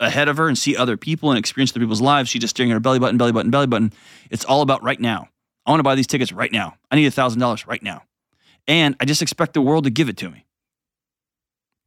ahead 0.01 0.27
of 0.27 0.35
her 0.35 0.49
and 0.49 0.57
see 0.57 0.75
other 0.75 0.97
people 0.97 1.31
and 1.31 1.39
experience 1.39 1.71
other 1.71 1.79
people's 1.79 2.01
lives, 2.01 2.29
she's 2.29 2.41
just 2.41 2.57
staring 2.57 2.73
at 2.73 2.73
her 2.73 2.81
belly 2.81 2.99
button, 2.99 3.17
belly 3.17 3.31
button, 3.31 3.51
belly 3.51 3.67
button. 3.67 3.93
It's 4.29 4.43
all 4.43 4.61
about 4.61 4.83
right 4.83 4.99
now. 4.99 5.29
I 5.65 5.71
want 5.71 5.79
to 5.79 5.83
buy 5.83 5.95
these 5.95 6.07
tickets 6.07 6.33
right 6.33 6.51
now. 6.51 6.75
I 6.91 6.97
need 6.97 7.05
a 7.05 7.11
thousand 7.11 7.39
dollars 7.39 7.65
right 7.65 7.81
now. 7.81 8.03
And 8.67 8.97
I 8.99 9.05
just 9.05 9.21
expect 9.21 9.53
the 9.53 9.61
world 9.61 9.85
to 9.85 9.89
give 9.89 10.09
it 10.09 10.17
to 10.17 10.29
me. 10.29 10.45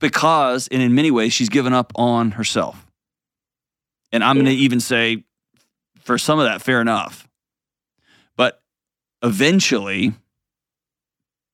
Because, 0.01 0.69
and 0.69 0.81
in 0.81 0.95
many 0.95 1.11
ways, 1.11 1.33
she's 1.33 1.49
given 1.49 1.73
up 1.73 1.93
on 1.97 2.33
herself. 2.33 2.87
And 4.13 4.23
I'm 4.23 4.37
going 4.37 4.47
to 4.47 4.53
even 4.53 4.81
say, 4.81 5.25
for 6.01 6.19
some 6.19 6.39
of 6.39 6.45
that, 6.47 6.63
fair 6.63 6.81
enough. 6.81 7.29
But 8.37 8.63
eventually, 9.23 10.13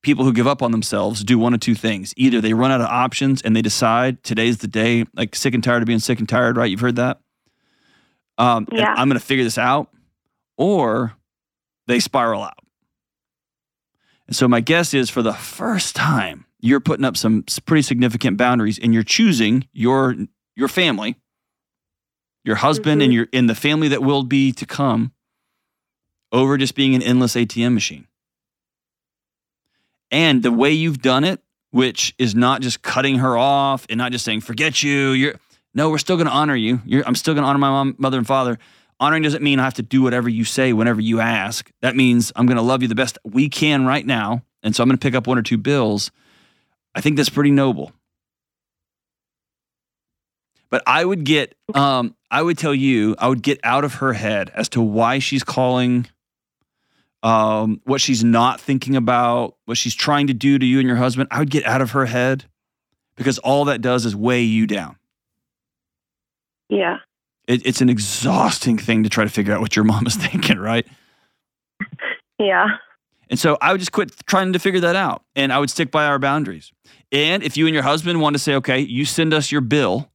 people 0.02 0.24
who 0.24 0.32
give 0.32 0.46
up 0.46 0.62
on 0.62 0.70
themselves 0.70 1.24
do 1.24 1.38
one 1.38 1.54
of 1.54 1.60
two 1.60 1.74
things. 1.74 2.12
Either 2.16 2.40
they 2.40 2.52
run 2.52 2.70
out 2.70 2.80
of 2.80 2.86
options 2.86 3.40
and 3.42 3.56
they 3.56 3.62
decide 3.62 4.22
today's 4.22 4.58
the 4.58 4.68
day, 4.68 5.04
like 5.14 5.34
sick 5.34 5.54
and 5.54 5.64
tired 5.64 5.82
of 5.82 5.86
being 5.86 5.98
sick 5.98 6.18
and 6.18 6.28
tired, 6.28 6.56
right? 6.56 6.70
You've 6.70 6.80
heard 6.80 6.96
that? 6.96 7.20
Um, 8.36 8.68
Yeah. 8.70 8.92
I'm 8.94 9.08
going 9.08 9.18
to 9.18 9.24
figure 9.24 9.44
this 9.44 9.58
out. 9.58 9.88
Or 10.56 11.14
they 11.86 11.98
spiral 11.98 12.42
out. 12.42 12.58
And 14.26 14.36
so 14.36 14.46
my 14.46 14.60
guess 14.60 14.94
is 14.94 15.10
for 15.10 15.22
the 15.22 15.32
first 15.32 15.96
time, 15.96 16.46
you're 16.64 16.80
putting 16.80 17.04
up 17.04 17.14
some 17.14 17.44
pretty 17.66 17.82
significant 17.82 18.38
boundaries 18.38 18.78
and 18.78 18.94
you're 18.94 19.02
choosing 19.02 19.68
your 19.74 20.16
your 20.56 20.68
family, 20.68 21.16
your 22.42 22.56
husband 22.56 23.02
and 23.02 23.10
Mhm. 23.12 23.14
your 23.16 23.26
in 23.32 23.46
the 23.48 23.54
family 23.54 23.88
that 23.88 24.02
will 24.02 24.22
be 24.22 24.50
to 24.52 24.64
come 24.64 25.12
over 26.32 26.56
just 26.56 26.74
being 26.74 26.94
an 26.94 27.02
endless 27.02 27.36
ATM 27.36 27.74
machine. 27.74 28.06
And 30.10 30.42
the 30.42 30.52
way 30.52 30.70
you've 30.72 31.02
done 31.02 31.24
it, 31.24 31.42
which 31.70 32.14
is 32.18 32.34
not 32.34 32.62
just 32.62 32.82
cutting 32.82 33.18
her 33.18 33.36
off 33.36 33.84
and 33.90 33.98
not 33.98 34.12
just 34.12 34.24
saying 34.24 34.40
forget 34.40 34.82
you, 34.82 35.10
you're 35.10 35.34
no, 35.76 35.90
we're 35.90 35.98
still 35.98 36.16
going 36.16 36.28
to 36.28 36.32
honor 36.32 36.54
you. 36.54 36.80
You're, 36.86 37.02
I'm 37.04 37.16
still 37.16 37.34
going 37.34 37.42
to 37.42 37.48
honor 37.48 37.58
my 37.58 37.68
mom, 37.68 37.96
mother 37.98 38.16
and 38.16 38.26
father. 38.26 38.58
Honoring 39.00 39.24
doesn't 39.24 39.42
mean 39.42 39.58
I 39.58 39.64
have 39.64 39.74
to 39.74 39.82
do 39.82 40.02
whatever 40.02 40.28
you 40.28 40.44
say 40.44 40.72
whenever 40.72 41.00
you 41.00 41.18
ask. 41.18 41.68
That 41.82 41.96
means 41.96 42.32
I'm 42.36 42.46
going 42.46 42.58
to 42.58 42.62
love 42.62 42.80
you 42.80 42.86
the 42.86 42.94
best 42.94 43.18
we 43.24 43.48
can 43.48 43.84
right 43.84 44.06
now. 44.06 44.44
And 44.62 44.74
so 44.74 44.84
I'm 44.84 44.88
going 44.88 44.96
to 44.96 45.04
pick 45.04 45.16
up 45.16 45.26
one 45.26 45.36
or 45.36 45.42
two 45.42 45.58
bills. 45.58 46.12
I 46.94 47.00
think 47.00 47.16
that's 47.16 47.28
pretty 47.28 47.50
noble. 47.50 47.92
But 50.70 50.82
I 50.86 51.04
would 51.04 51.24
get, 51.24 51.54
um, 51.74 52.16
I 52.30 52.42
would 52.42 52.58
tell 52.58 52.74
you, 52.74 53.14
I 53.18 53.28
would 53.28 53.42
get 53.42 53.60
out 53.62 53.84
of 53.84 53.94
her 53.94 54.12
head 54.12 54.50
as 54.54 54.68
to 54.70 54.82
why 54.82 55.20
she's 55.20 55.44
calling, 55.44 56.06
um, 57.22 57.80
what 57.84 58.00
she's 58.00 58.24
not 58.24 58.60
thinking 58.60 58.96
about, 58.96 59.56
what 59.66 59.78
she's 59.78 59.94
trying 59.94 60.26
to 60.26 60.34
do 60.34 60.58
to 60.58 60.66
you 60.66 60.80
and 60.80 60.88
your 60.88 60.96
husband. 60.96 61.28
I 61.30 61.38
would 61.38 61.50
get 61.50 61.64
out 61.64 61.80
of 61.80 61.92
her 61.92 62.06
head 62.06 62.46
because 63.16 63.38
all 63.38 63.66
that 63.66 63.82
does 63.82 64.04
is 64.04 64.16
weigh 64.16 64.42
you 64.42 64.66
down. 64.66 64.96
Yeah. 66.68 66.98
It, 67.46 67.64
it's 67.66 67.80
an 67.80 67.88
exhausting 67.88 68.78
thing 68.78 69.04
to 69.04 69.08
try 69.08 69.24
to 69.24 69.30
figure 69.30 69.54
out 69.54 69.60
what 69.60 69.76
your 69.76 69.84
mom 69.84 70.06
is 70.06 70.16
thinking, 70.16 70.58
right? 70.58 70.86
Yeah. 72.38 72.66
And 73.30 73.38
so 73.38 73.56
I 73.60 73.72
would 73.72 73.78
just 73.78 73.92
quit 73.92 74.12
trying 74.26 74.52
to 74.52 74.58
figure 74.58 74.80
that 74.80 74.96
out 74.96 75.22
and 75.34 75.52
I 75.52 75.58
would 75.58 75.70
stick 75.70 75.90
by 75.90 76.04
our 76.06 76.18
boundaries. 76.18 76.72
And 77.12 77.42
if 77.42 77.56
you 77.56 77.66
and 77.66 77.74
your 77.74 77.82
husband 77.82 78.20
want 78.20 78.34
to 78.34 78.38
say, 78.38 78.54
okay, 78.56 78.80
you 78.80 79.04
send 79.04 79.32
us 79.32 79.50
your 79.52 79.60
bill. 79.60 80.10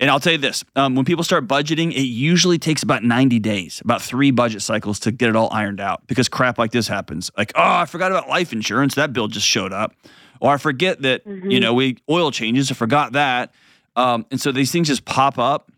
And 0.00 0.10
I'll 0.10 0.20
tell 0.20 0.32
you 0.32 0.38
this 0.38 0.64
um, 0.76 0.94
when 0.94 1.04
people 1.04 1.24
start 1.24 1.48
budgeting, 1.48 1.90
it 1.92 2.02
usually 2.02 2.58
takes 2.58 2.82
about 2.84 3.02
90 3.02 3.38
days, 3.40 3.80
about 3.84 4.00
three 4.00 4.30
budget 4.30 4.62
cycles 4.62 5.00
to 5.00 5.10
get 5.12 5.28
it 5.28 5.36
all 5.36 5.48
ironed 5.52 5.80
out 5.80 6.06
because 6.06 6.28
crap 6.28 6.56
like 6.58 6.70
this 6.70 6.86
happens. 6.86 7.30
Like, 7.36 7.52
oh, 7.56 7.62
I 7.62 7.84
forgot 7.86 8.12
about 8.12 8.28
life 8.28 8.52
insurance. 8.52 8.94
That 8.94 9.12
bill 9.12 9.26
just 9.26 9.46
showed 9.46 9.72
up. 9.72 9.92
Or 10.40 10.52
I 10.52 10.56
forget 10.56 11.02
that, 11.02 11.26
Mhm. 11.26 11.50
you 11.50 11.58
know, 11.58 11.74
we 11.74 11.96
oil 12.08 12.30
changes. 12.30 12.70
I 12.70 12.74
forgot 12.74 13.12
that. 13.12 13.52
Um, 13.96 14.24
and 14.30 14.40
so 14.40 14.52
these 14.52 14.70
things 14.70 14.86
just 14.86 15.04
pop 15.04 15.36
up. 15.36 15.72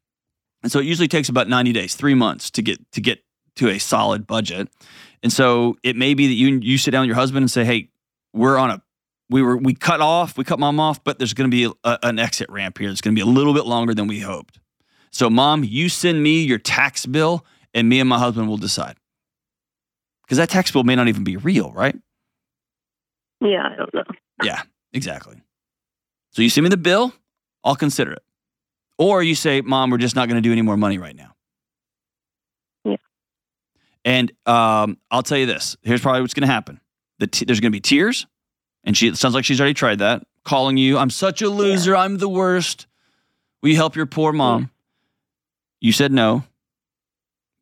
And 0.62 0.70
so 0.70 0.80
it 0.80 0.84
usually 0.84 1.08
takes 1.08 1.30
about 1.30 1.48
90 1.48 1.72
days, 1.72 1.94
three 1.94 2.14
months 2.14 2.50
to 2.50 2.62
get 2.62 2.78
to 2.92 3.00
get 3.00 3.24
to 3.56 3.68
a 3.70 3.78
solid 3.78 4.26
budget. 4.26 4.68
And 5.22 5.32
so 5.32 5.76
it 5.82 5.96
may 5.96 6.14
be 6.14 6.28
that 6.28 6.34
you 6.34 6.58
you 6.62 6.78
sit 6.78 6.92
down 6.92 7.02
with 7.02 7.08
your 7.08 7.16
husband 7.16 7.42
and 7.42 7.50
say, 7.50 7.64
"Hey, 7.64 7.90
we're 8.32 8.56
on 8.56 8.70
a 8.70 8.82
we 9.28 9.42
were 9.42 9.56
we 9.56 9.74
cut 9.74 10.00
off, 10.00 10.36
we 10.36 10.44
cut 10.44 10.58
mom 10.58 10.80
off, 10.80 11.02
but 11.04 11.18
there's 11.18 11.34
going 11.34 11.50
to 11.50 11.54
be 11.54 11.72
a, 11.84 11.98
an 12.02 12.18
exit 12.18 12.50
ramp 12.50 12.78
here. 12.78 12.90
It's 12.90 13.00
going 13.00 13.14
to 13.14 13.18
be 13.18 13.28
a 13.28 13.32
little 13.32 13.54
bit 13.54 13.64
longer 13.64 13.94
than 13.94 14.06
we 14.06 14.20
hoped. 14.20 14.58
So, 15.12 15.30
mom, 15.30 15.64
you 15.64 15.88
send 15.88 16.22
me 16.22 16.42
your 16.42 16.58
tax 16.58 17.06
bill, 17.06 17.44
and 17.74 17.88
me 17.88 18.00
and 18.00 18.08
my 18.08 18.18
husband 18.18 18.48
will 18.48 18.56
decide. 18.56 18.96
Because 20.22 20.38
that 20.38 20.50
tax 20.50 20.70
bill 20.70 20.84
may 20.84 20.94
not 20.94 21.08
even 21.08 21.24
be 21.24 21.36
real, 21.36 21.72
right? 21.72 21.96
Yeah. 23.40 23.66
I 23.72 23.76
don't 23.76 23.94
know. 23.94 24.04
Yeah, 24.44 24.62
exactly. 24.92 25.42
So 26.30 26.42
you 26.42 26.50
send 26.50 26.64
me 26.64 26.68
the 26.68 26.76
bill, 26.76 27.12
I'll 27.64 27.76
consider 27.76 28.12
it. 28.12 28.22
Or 28.98 29.22
you 29.22 29.34
say, 29.34 29.60
Mom, 29.60 29.90
we're 29.90 29.98
just 29.98 30.14
not 30.14 30.28
going 30.28 30.40
to 30.40 30.46
do 30.46 30.52
any 30.52 30.62
more 30.62 30.76
money 30.76 30.98
right 30.98 31.16
now. 31.16 31.34
Yeah. 34.04 34.12
And 34.12 34.32
um, 34.46 34.98
I'll 35.10 35.22
tell 35.22 35.38
you 35.38 35.46
this 35.46 35.76
here's 35.82 36.00
probably 36.00 36.20
what's 36.22 36.34
going 36.34 36.46
to 36.46 36.52
happen 36.52 36.80
the 37.18 37.26
t- 37.26 37.44
there's 37.44 37.60
going 37.60 37.70
to 37.70 37.76
be 37.76 37.80
tears. 37.80 38.26
And 38.84 38.96
she 38.96 39.08
it 39.08 39.16
sounds 39.16 39.34
like 39.34 39.44
she's 39.44 39.60
already 39.60 39.74
tried 39.74 39.98
that, 39.98 40.22
calling 40.44 40.76
you, 40.78 40.96
I'm 40.96 41.10
such 41.10 41.42
a 41.42 41.48
loser. 41.50 41.94
I'm 41.94 42.16
the 42.18 42.28
worst. 42.28 42.86
Will 43.62 43.68
you 43.70 43.76
help 43.76 43.94
your 43.94 44.06
poor 44.06 44.32
mom? 44.32 44.70
You 45.80 45.92
said 45.92 46.12
no. 46.12 46.44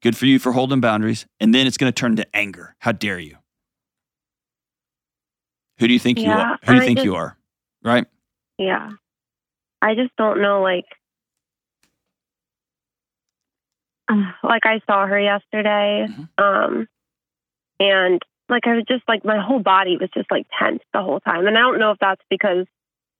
Good 0.01 0.17
for 0.17 0.27
you 0.27 0.39
for 0.39 0.53
holding 0.53 0.81
boundaries. 0.81 1.27
And 1.41 1.53
then 1.53 1.67
it's 1.67 1.77
going 1.77 1.93
to 1.93 2.01
turn 2.01 2.15
to 2.17 2.37
anger. 2.37 2.77
How 2.79 2.93
dare 2.93 3.19
you? 3.19 3.37
Who 5.79 5.89
do 5.89 5.93
you 5.93 5.99
think 5.99 6.19
you 6.21 6.31
are? 6.31 6.59
Who 6.63 6.67
do 6.67 6.75
you 6.77 6.83
I 6.83 6.85
think 6.85 6.99
just- 6.99 7.05
you 7.05 7.17
are? 7.17 7.37
Right? 7.83 8.07
Yeah. 8.59 8.91
I 9.81 9.95
just 9.95 10.15
don't 10.17 10.41
know, 10.43 10.61
like, 10.63 10.85
like 14.43 14.63
I 14.65 14.81
saw 14.87 15.07
her 15.07 15.19
yesterday, 15.21 16.07
Mhm. 16.09 16.29
um, 16.39 16.89
and 17.81 18.21
like 18.49 18.67
I 18.67 18.75
was 18.75 18.85
just 18.89 19.03
like 19.09 19.25
my 19.25 19.39
whole 19.41 19.61
body 19.61 19.97
was 19.99 20.11
just 20.15 20.31
like 20.31 20.47
tense 20.59 20.83
the 20.93 21.03
whole 21.03 21.21
time, 21.21 21.47
and 21.47 21.57
I 21.57 21.61
don't 21.61 21.79
know 21.79 21.91
if 21.93 21.99
that's 22.01 22.23
because 22.31 22.67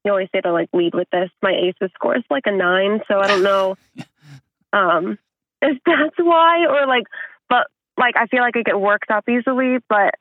you 0.05 0.11
always 0.13 0.29
say 0.35 0.41
to 0.41 0.53
like 0.53 0.69
lead 0.73 0.95
with 0.95 1.09
this. 1.11 1.31
My 1.43 1.53
ACEs 1.53 1.93
score 1.95 2.17
is 2.17 2.25
like 2.31 2.45
a 2.47 2.53
nine, 2.53 3.01
so 3.09 3.19
I 3.21 3.27
don't 3.27 3.43
know, 3.43 3.77
um, 4.73 5.19
if 5.63 5.79
that's 5.85 6.17
why 6.19 6.65
or 6.67 6.87
like, 6.87 7.05
but 7.49 7.67
like 7.99 8.17
I 8.17 8.27
feel 8.27 8.41
like 8.41 8.57
I 8.57 8.63
get 8.63 8.81
worked 8.81 9.11
up 9.11 9.29
easily, 9.29 9.79
but 9.89 10.15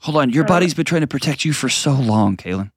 Hold 0.00 0.18
on. 0.18 0.30
Your 0.30 0.44
Uh, 0.44 0.48
body's 0.48 0.74
been 0.74 0.84
trying 0.84 1.00
to 1.00 1.06
protect 1.06 1.44
you 1.46 1.54
for 1.54 1.70
so 1.70 1.92
long, 1.92 2.36
Kaylin. 2.36 2.70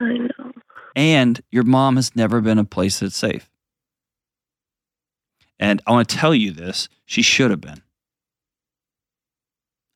I 0.00 0.12
know, 0.16 0.52
And 0.96 1.40
your 1.50 1.62
mom 1.62 1.96
has 1.96 2.16
never 2.16 2.40
been 2.40 2.58
a 2.58 2.64
place 2.64 3.00
that's 3.00 3.16
safe. 3.16 3.50
And 5.58 5.82
I 5.86 5.92
want 5.92 6.08
to 6.08 6.16
tell 6.16 6.34
you 6.34 6.52
this 6.52 6.88
she 7.04 7.22
should 7.22 7.50
have 7.50 7.60
been. 7.60 7.82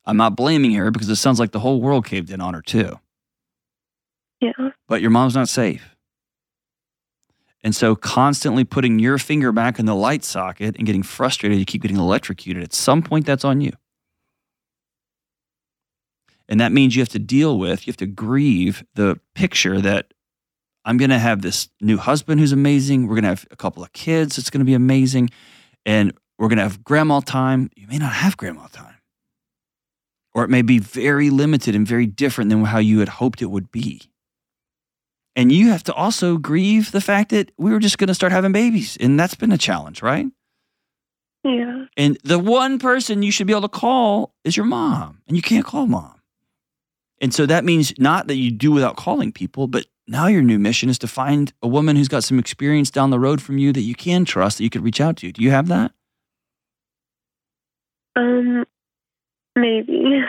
I'm 0.05 0.17
not 0.17 0.35
blaming 0.35 0.73
her 0.73 0.91
because 0.91 1.09
it 1.09 1.15
sounds 1.15 1.39
like 1.39 1.51
the 1.51 1.59
whole 1.59 1.79
world 1.79 2.05
caved 2.05 2.29
in 2.29 2.41
on 2.41 2.53
her, 2.53 2.61
too. 2.61 2.99
yeah, 4.41 4.51
But 4.87 5.01
your 5.01 5.11
mom's 5.11 5.35
not 5.35 5.47
safe. 5.47 5.95
And 7.63 7.73
so, 7.73 7.95
constantly 7.95 8.65
putting 8.65 8.99
your 8.99 9.17
finger 9.17 9.53
back 9.53 9.79
in 9.79 9.85
the 9.85 9.95
light 9.95 10.25
socket 10.25 10.75
and 10.75 10.85
getting 10.85 11.03
frustrated, 11.03 11.57
you 11.57 11.65
keep 11.65 11.81
getting 11.81 11.95
electrocuted. 11.95 12.61
At 12.61 12.73
some 12.73 13.01
point, 13.01 13.25
that's 13.25 13.45
on 13.45 13.61
you. 13.61 13.71
And 16.49 16.59
that 16.59 16.73
means 16.73 16.95
you 16.95 17.01
have 17.01 17.09
to 17.09 17.19
deal 17.19 17.57
with, 17.57 17.87
you 17.87 17.91
have 17.91 17.97
to 17.97 18.05
grieve 18.05 18.83
the 18.95 19.17
picture 19.33 19.79
that 19.79 20.13
I'm 20.83 20.97
going 20.97 21.09
to 21.09 21.19
have 21.19 21.41
this 21.41 21.69
new 21.79 21.97
husband 21.97 22.41
who's 22.41 22.51
amazing. 22.51 23.03
We're 23.07 23.15
going 23.15 23.23
to 23.23 23.29
have 23.29 23.47
a 23.49 23.55
couple 23.55 23.81
of 23.81 23.93
kids. 23.93 24.37
It's 24.37 24.49
going 24.49 24.59
to 24.59 24.65
be 24.65 24.73
amazing. 24.73 25.29
And 25.85 26.13
we're 26.37 26.47
going 26.47 26.57
to 26.57 26.63
have 26.63 26.83
grandma 26.83 27.19
time. 27.19 27.69
You 27.75 27.87
may 27.87 27.97
not 27.97 28.13
have 28.13 28.37
grandma 28.37 28.67
time. 28.67 28.95
Or 30.33 30.43
it 30.43 30.49
may 30.49 30.61
be 30.61 30.79
very 30.79 31.29
limited 31.29 31.75
and 31.75 31.87
very 31.87 32.07
different 32.07 32.49
than 32.49 32.65
how 32.65 32.79
you 32.79 32.99
had 32.99 33.09
hoped 33.09 33.41
it 33.41 33.47
would 33.47 33.71
be. 33.71 34.01
And 35.35 35.51
you 35.51 35.69
have 35.69 35.83
to 35.83 35.93
also 35.93 36.37
grieve 36.37 36.91
the 36.91 37.01
fact 37.01 37.31
that 37.31 37.51
we 37.57 37.71
were 37.71 37.79
just 37.79 37.97
going 37.97 38.07
to 38.07 38.13
start 38.13 38.31
having 38.31 38.51
babies. 38.51 38.97
And 38.99 39.19
that's 39.19 39.35
been 39.35 39.51
a 39.51 39.57
challenge, 39.57 40.01
right? 40.01 40.27
yeah, 41.43 41.85
And 41.97 42.17
the 42.23 42.39
one 42.39 42.79
person 42.79 43.21
you 43.21 43.31
should 43.31 43.47
be 43.47 43.53
able 43.53 43.63
to 43.63 43.67
call 43.67 44.33
is 44.43 44.55
your 44.55 44.65
mom, 44.65 45.21
and 45.27 45.35
you 45.35 45.43
can't 45.43 45.65
call 45.65 45.87
mom. 45.87 46.21
And 47.19 47.33
so 47.33 47.45
that 47.45 47.65
means 47.65 47.93
not 47.97 48.27
that 48.27 48.35
you 48.35 48.51
do 48.51 48.71
without 48.71 48.95
calling 48.95 49.31
people, 49.31 49.67
but 49.67 49.85
now 50.07 50.27
your 50.27 50.41
new 50.41 50.59
mission 50.59 50.89
is 50.89 50.99
to 50.99 51.07
find 51.07 51.53
a 51.61 51.67
woman 51.67 51.95
who's 51.95 52.07
got 52.07 52.23
some 52.23 52.39
experience 52.39 52.89
down 52.91 53.09
the 53.09 53.19
road 53.19 53.41
from 53.41 53.57
you 53.57 53.71
that 53.73 53.81
you 53.81 53.95
can 53.95 54.25
trust, 54.25 54.57
that 54.57 54.63
you 54.63 54.69
could 54.69 54.83
reach 54.83 54.99
out 55.01 55.17
to. 55.17 55.31
Do 55.31 55.41
you 55.41 55.51
have 55.51 55.67
that? 55.67 55.91
um, 58.15 58.65
maybe, 59.55 60.21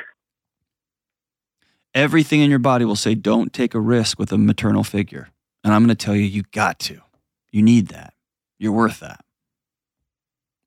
Everything 1.95 2.41
in 2.41 2.51
your 2.51 2.59
body 2.59 2.85
will 2.85 2.97
say, 2.97 3.15
don't 3.15 3.53
take 3.53 3.75
a 3.75 3.81
risk 3.81 4.19
with 4.19 4.33
a 4.33 4.39
maternal 4.39 4.83
figure. 4.83 5.29
And 5.63 5.73
I'm 5.73 5.83
going 5.83 5.97
to 5.97 6.05
tell 6.05 6.17
you, 6.17 6.23
you 6.23 6.43
got 6.51 6.79
to. 6.81 7.01
You 7.53 7.63
need 7.63 7.89
that. 7.89 8.15
You're 8.59 8.73
worth 8.73 9.01
that. 9.01 9.25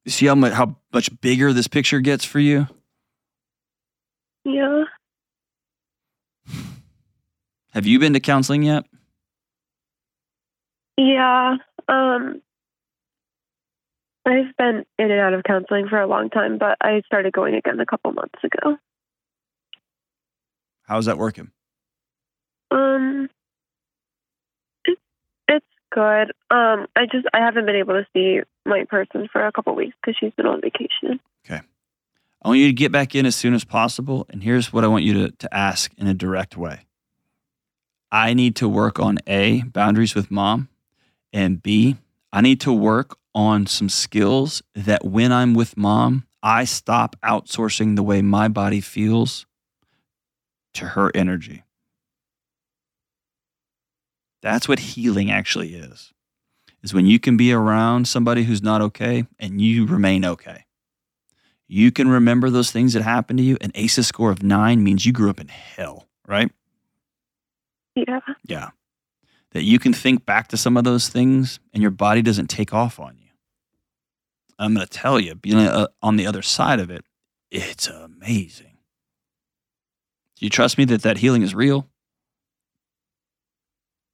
You 0.06 0.12
see 0.12 0.26
how 0.28 0.36
much, 0.36 0.54
how 0.54 0.78
much 0.94 1.10
bigger 1.20 1.52
this 1.52 1.68
picture 1.68 2.00
gets 2.00 2.24
for 2.24 2.40
you? 2.40 2.68
yeah. 4.46 4.84
Have 7.74 7.86
you 7.86 8.00
been 8.00 8.14
to 8.14 8.20
counseling 8.22 8.64
yet? 8.64 8.86
Yeah. 10.98 11.58
Um 11.88 12.42
I've 14.26 14.58
been 14.58 14.86
in 15.00 15.12
and 15.12 15.22
out 15.22 15.34
of 15.34 15.44
counseling 15.44 15.88
for 15.88 16.02
a 16.02 16.08
long 16.08 16.30
time, 16.30 16.58
but 16.58 16.76
I 16.82 17.02
started 17.06 17.32
going 17.32 17.56
again 17.56 17.80
a 17.80 17.86
couple 17.86 18.12
months 18.12 18.40
ago. 18.44 18.78
How's 20.84 21.06
that 21.06 21.18
working? 21.18 21.52
Um 22.72 23.30
it, 24.86 24.98
it's 25.48 25.66
good. 25.92 26.32
Um 26.50 26.88
I 26.96 27.06
just 27.12 27.28
I 27.34 27.40
haven't 27.40 27.66
been 27.66 27.76
able 27.76 27.94
to 27.94 28.08
see 28.14 28.42
my 28.66 28.84
person 28.90 29.30
for 29.32 29.46
a 29.46 29.52
couple 29.52 29.76
weeks 29.76 29.96
cuz 30.04 30.16
she's 30.20 30.34
been 30.34 30.48
on 30.48 30.62
vacation. 30.62 31.20
Okay. 31.46 31.62
I 32.42 32.48
want 32.50 32.60
you 32.60 32.68
to 32.68 32.74
get 32.74 32.92
back 32.92 33.16
in 33.16 33.26
as 33.26 33.36
soon 33.36 33.54
as 33.54 33.64
possible. 33.64 34.26
And 34.30 34.44
here's 34.44 34.74
what 34.74 34.84
I 34.84 34.88
want 34.88 35.04
you 35.04 35.14
to, 35.14 35.32
to 35.32 35.54
ask 35.54 35.92
in 35.98 36.08
a 36.08 36.14
direct 36.14 36.58
way 36.58 36.82
I 38.12 38.34
need 38.34 38.56
to 38.58 38.70
work 38.70 39.00
on 39.00 39.20
A, 39.28 39.62
boundaries 39.64 40.16
with 40.16 40.32
mom, 40.32 40.70
and 41.34 41.62
B, 41.62 41.98
I 42.32 42.42
need 42.42 42.62
to 42.62 42.74
work 42.74 43.18
on 43.34 43.68
some 43.68 43.90
skills 43.90 44.64
that 44.74 45.06
when 45.06 45.32
I'm 45.32 45.54
with 45.54 45.78
mom, 45.78 46.26
I 46.42 46.66
stop 46.66 47.16
outsourcing 47.24 47.96
the 47.96 48.04
way 48.04 48.22
my 48.22 48.48
body 48.48 48.82
feels 48.82 49.46
to 50.74 50.86
her 50.86 51.12
energy. 51.16 51.64
That's 54.42 54.68
what 54.68 54.80
healing 54.80 55.32
actually 55.32 55.76
is. 55.76 56.14
Is 56.84 56.94
when 56.94 57.06
you 57.06 57.20
can 57.20 57.38
be 57.38 57.52
around 57.52 58.08
somebody 58.08 58.44
who's 58.44 58.62
not 58.62 58.82
okay 58.82 59.26
and 59.40 59.60
you 59.60 59.86
remain 59.86 60.24
okay. 60.24 60.66
You 61.68 61.92
can 61.92 62.08
remember 62.08 62.50
those 62.50 62.72
things 62.72 62.94
that 62.94 63.04
happened 63.04 63.40
to 63.40 63.44
you. 63.44 63.58
An 63.60 63.72
ACEs 63.76 64.08
score 64.08 64.32
of 64.32 64.42
nine 64.42 64.84
means 64.84 65.06
you 65.06 65.12
grew 65.12 65.30
up 65.30 65.42
in 65.42 65.50
hell, 65.50 66.08
right? 66.26 66.50
Yeah. 67.96 68.20
Yeah. 68.46 68.70
That 69.58 69.64
you 69.64 69.80
can 69.80 69.92
think 69.92 70.24
back 70.24 70.50
to 70.50 70.56
some 70.56 70.78
of 70.78 70.84
those 70.84 71.10
things 71.10 71.60
and 71.74 71.82
your 71.82 71.90
body 71.90 72.22
doesn't 72.22 72.46
take 72.46 72.76
off 72.76 73.00
on 73.00 73.18
you. 73.18 73.32
I'm 74.60 74.76
going 74.76 74.86
to 74.86 74.92
tell 74.92 75.20
you, 75.20 75.34
being 75.34 75.58
uh, 75.58 75.88
on 76.00 76.16
the 76.16 76.28
other 76.28 76.44
side 76.44 76.80
of 76.80 76.92
it, 76.92 77.04
it's 77.50 77.88
amazing. 77.88 78.78
Do 80.36 80.46
you 80.46 80.52
trust 80.52 80.78
me 80.78 80.86
that 80.86 81.02
that 81.02 81.18
healing 81.18 81.42
is 81.42 81.56
real? 81.56 81.90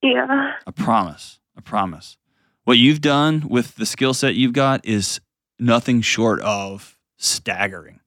Yeah. 0.02 0.54
I 0.66 0.72
promise. 0.72 1.42
I 1.58 1.60
promise. 1.60 2.16
What 2.64 2.78
you've 2.78 3.02
done 3.02 3.46
with 3.50 3.76
the 3.76 3.86
skill 3.86 4.14
set 4.14 4.36
you've 4.36 4.54
got 4.54 4.86
is 4.86 5.20
nothing 5.60 6.00
short 6.00 6.40
of 6.40 6.98
staggering. 7.18 8.00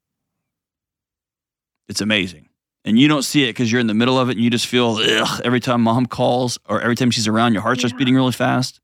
It's 1.87 2.01
amazing. 2.01 2.46
And 2.87 2.97
you 2.97 3.09
don't 3.09 3.23
see 3.23 3.43
it 3.43 3.47
because 3.47 3.69
you're 3.69 3.81
in 3.81 3.87
the 3.87 3.93
middle 3.93 4.17
of 4.17 4.29
it 4.29 4.37
and 4.37 4.41
you 4.43 4.49
just 4.49 4.65
feel 4.65 4.97
ugh, 5.01 5.41
every 5.43 5.59
time 5.59 5.81
mom 5.81 6.05
calls 6.05 6.57
or 6.69 6.79
every 6.79 6.95
time 6.95 7.11
she's 7.11 7.27
around, 7.27 7.51
your 7.51 7.61
heart 7.61 7.79
starts 7.79 7.91
Yeah. 7.91 7.97
beating 7.97 8.15
really 8.15 8.31
fast. 8.31 8.79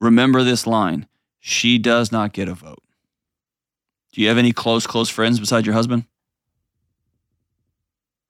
Remember 0.00 0.42
this 0.42 0.66
line 0.66 1.06
she 1.38 1.78
does 1.78 2.10
not 2.10 2.32
get 2.32 2.48
a 2.48 2.54
vote. 2.54 2.82
Do 4.12 4.20
you 4.20 4.26
have 4.28 4.36
any 4.38 4.52
close, 4.52 4.84
close 4.84 5.08
friends 5.08 5.38
besides 5.38 5.64
your 5.64 5.74
husband? 5.74 6.06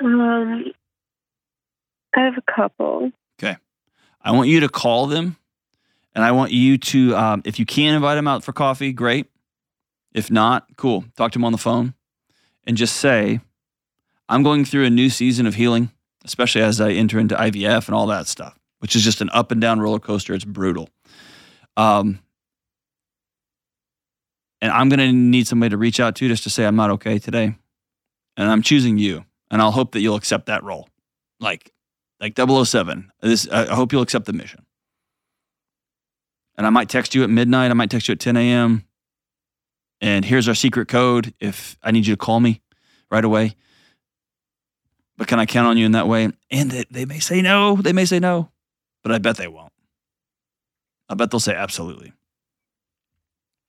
Um, 0.04 0.64
I 2.14 2.20
have 2.20 2.34
a 2.36 2.42
couple. 2.54 3.10
Okay. 3.38 3.56
I 4.20 4.32
want 4.32 4.48
you 4.48 4.60
to 4.60 4.68
call 4.68 5.06
them 5.06 5.36
and 6.14 6.22
I 6.22 6.32
want 6.32 6.52
you 6.52 6.76
to, 6.76 7.16
um, 7.16 7.42
if 7.46 7.58
you 7.58 7.64
can 7.64 7.94
invite 7.94 8.16
them 8.16 8.28
out 8.28 8.44
for 8.44 8.52
coffee, 8.52 8.92
great. 8.92 9.26
If 10.12 10.30
not, 10.30 10.66
cool. 10.76 11.04
Talk 11.16 11.32
to 11.32 11.38
them 11.38 11.44
on 11.44 11.52
the 11.52 11.58
phone 11.58 11.94
and 12.66 12.76
just 12.76 12.96
say, 12.96 13.40
I'm 14.28 14.42
going 14.42 14.64
through 14.64 14.84
a 14.84 14.90
new 14.90 15.10
season 15.10 15.46
of 15.46 15.54
healing, 15.54 15.90
especially 16.24 16.62
as 16.62 16.80
I 16.80 16.92
enter 16.92 17.18
into 17.18 17.34
IVF 17.34 17.86
and 17.86 17.94
all 17.94 18.06
that 18.06 18.26
stuff, 18.26 18.58
which 18.78 18.96
is 18.96 19.02
just 19.02 19.20
an 19.20 19.30
up 19.30 19.50
and 19.50 19.60
down 19.60 19.80
roller 19.80 19.98
coaster. 19.98 20.34
It's 20.34 20.44
brutal. 20.44 20.88
Um, 21.76 22.20
and 24.60 24.72
I'm 24.72 24.88
going 24.88 25.00
to 25.00 25.12
need 25.12 25.46
somebody 25.46 25.70
to 25.70 25.76
reach 25.76 26.00
out 26.00 26.16
to 26.16 26.28
just 26.28 26.44
to 26.44 26.50
say, 26.50 26.64
I'm 26.64 26.76
not 26.76 26.90
okay 26.92 27.18
today. 27.18 27.54
And 28.36 28.50
I'm 28.50 28.62
choosing 28.62 28.96
you. 28.96 29.24
And 29.50 29.60
I'll 29.60 29.72
hope 29.72 29.92
that 29.92 30.00
you'll 30.00 30.16
accept 30.16 30.46
that 30.46 30.64
role. 30.64 30.88
Like, 31.38 31.72
like 32.18 32.34
007. 32.38 33.12
This, 33.20 33.46
I 33.50 33.66
I 33.66 33.74
hope 33.74 33.92
you'll 33.92 34.02
accept 34.02 34.24
the 34.24 34.32
mission. 34.32 34.64
And 36.56 36.66
I 36.66 36.70
might 36.70 36.88
text 36.88 37.14
you 37.14 37.22
at 37.24 37.30
midnight. 37.30 37.70
I 37.70 37.74
might 37.74 37.90
text 37.90 38.08
you 38.08 38.12
at 38.12 38.20
10 38.20 38.36
a.m. 38.36 38.84
And 40.00 40.24
here's 40.24 40.48
our 40.48 40.54
secret 40.54 40.88
code 40.88 41.34
if 41.40 41.76
I 41.82 41.90
need 41.90 42.06
you 42.06 42.14
to 42.14 42.18
call 42.18 42.40
me 42.40 42.62
right 43.10 43.24
away. 43.24 43.56
But 45.16 45.28
can 45.28 45.38
I 45.38 45.46
count 45.46 45.68
on 45.68 45.76
you 45.76 45.86
in 45.86 45.92
that 45.92 46.08
way? 46.08 46.30
And 46.50 46.70
they, 46.90 47.04
may 47.04 47.20
say 47.20 47.40
no. 47.40 47.76
They 47.76 47.92
may 47.92 48.04
say 48.04 48.18
no, 48.18 48.50
but 49.02 49.12
I 49.12 49.18
bet 49.18 49.36
they 49.36 49.48
won't. 49.48 49.72
I 51.08 51.14
bet 51.14 51.30
they'll 51.30 51.40
say 51.40 51.54
absolutely. 51.54 52.12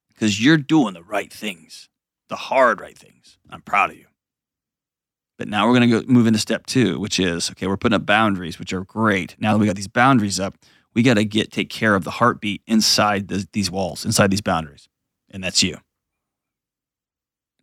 Because 0.07 0.43
you're 0.43 0.57
doing 0.57 0.93
the 0.93 1.03
right 1.03 1.31
things, 1.31 1.89
the 2.29 2.35
hard 2.35 2.79
right 2.79 2.97
things. 2.97 3.37
I'm 3.49 3.61
proud 3.61 3.91
of 3.91 3.97
you. 3.97 4.05
But 5.37 5.49
now 5.49 5.67
we're 5.67 5.77
going 5.77 5.89
to 5.89 6.01
go 6.01 6.11
move 6.11 6.27
into 6.27 6.39
step 6.39 6.65
two, 6.65 6.97
which 6.99 7.19
is 7.19 7.51
okay, 7.51 7.67
we're 7.67 7.77
putting 7.77 7.95
up 7.95 8.05
boundaries, 8.05 8.57
which 8.57 8.71
are 8.71 8.85
great. 8.85 9.35
Now 9.37 9.51
that 9.53 9.59
we 9.59 9.65
got 9.65 9.75
these 9.75 9.89
boundaries 9.89 10.39
up, 10.39 10.55
we 10.93 11.03
got 11.03 11.15
to 11.15 11.25
get 11.25 11.51
take 11.51 11.69
care 11.69 11.93
of 11.93 12.05
the 12.05 12.11
heartbeat 12.11 12.61
inside 12.65 13.27
the, 13.27 13.45
these 13.51 13.69
walls, 13.69 14.05
inside 14.05 14.31
these 14.31 14.41
boundaries. 14.41 14.87
And 15.29 15.43
that's 15.43 15.61
you. 15.61 15.77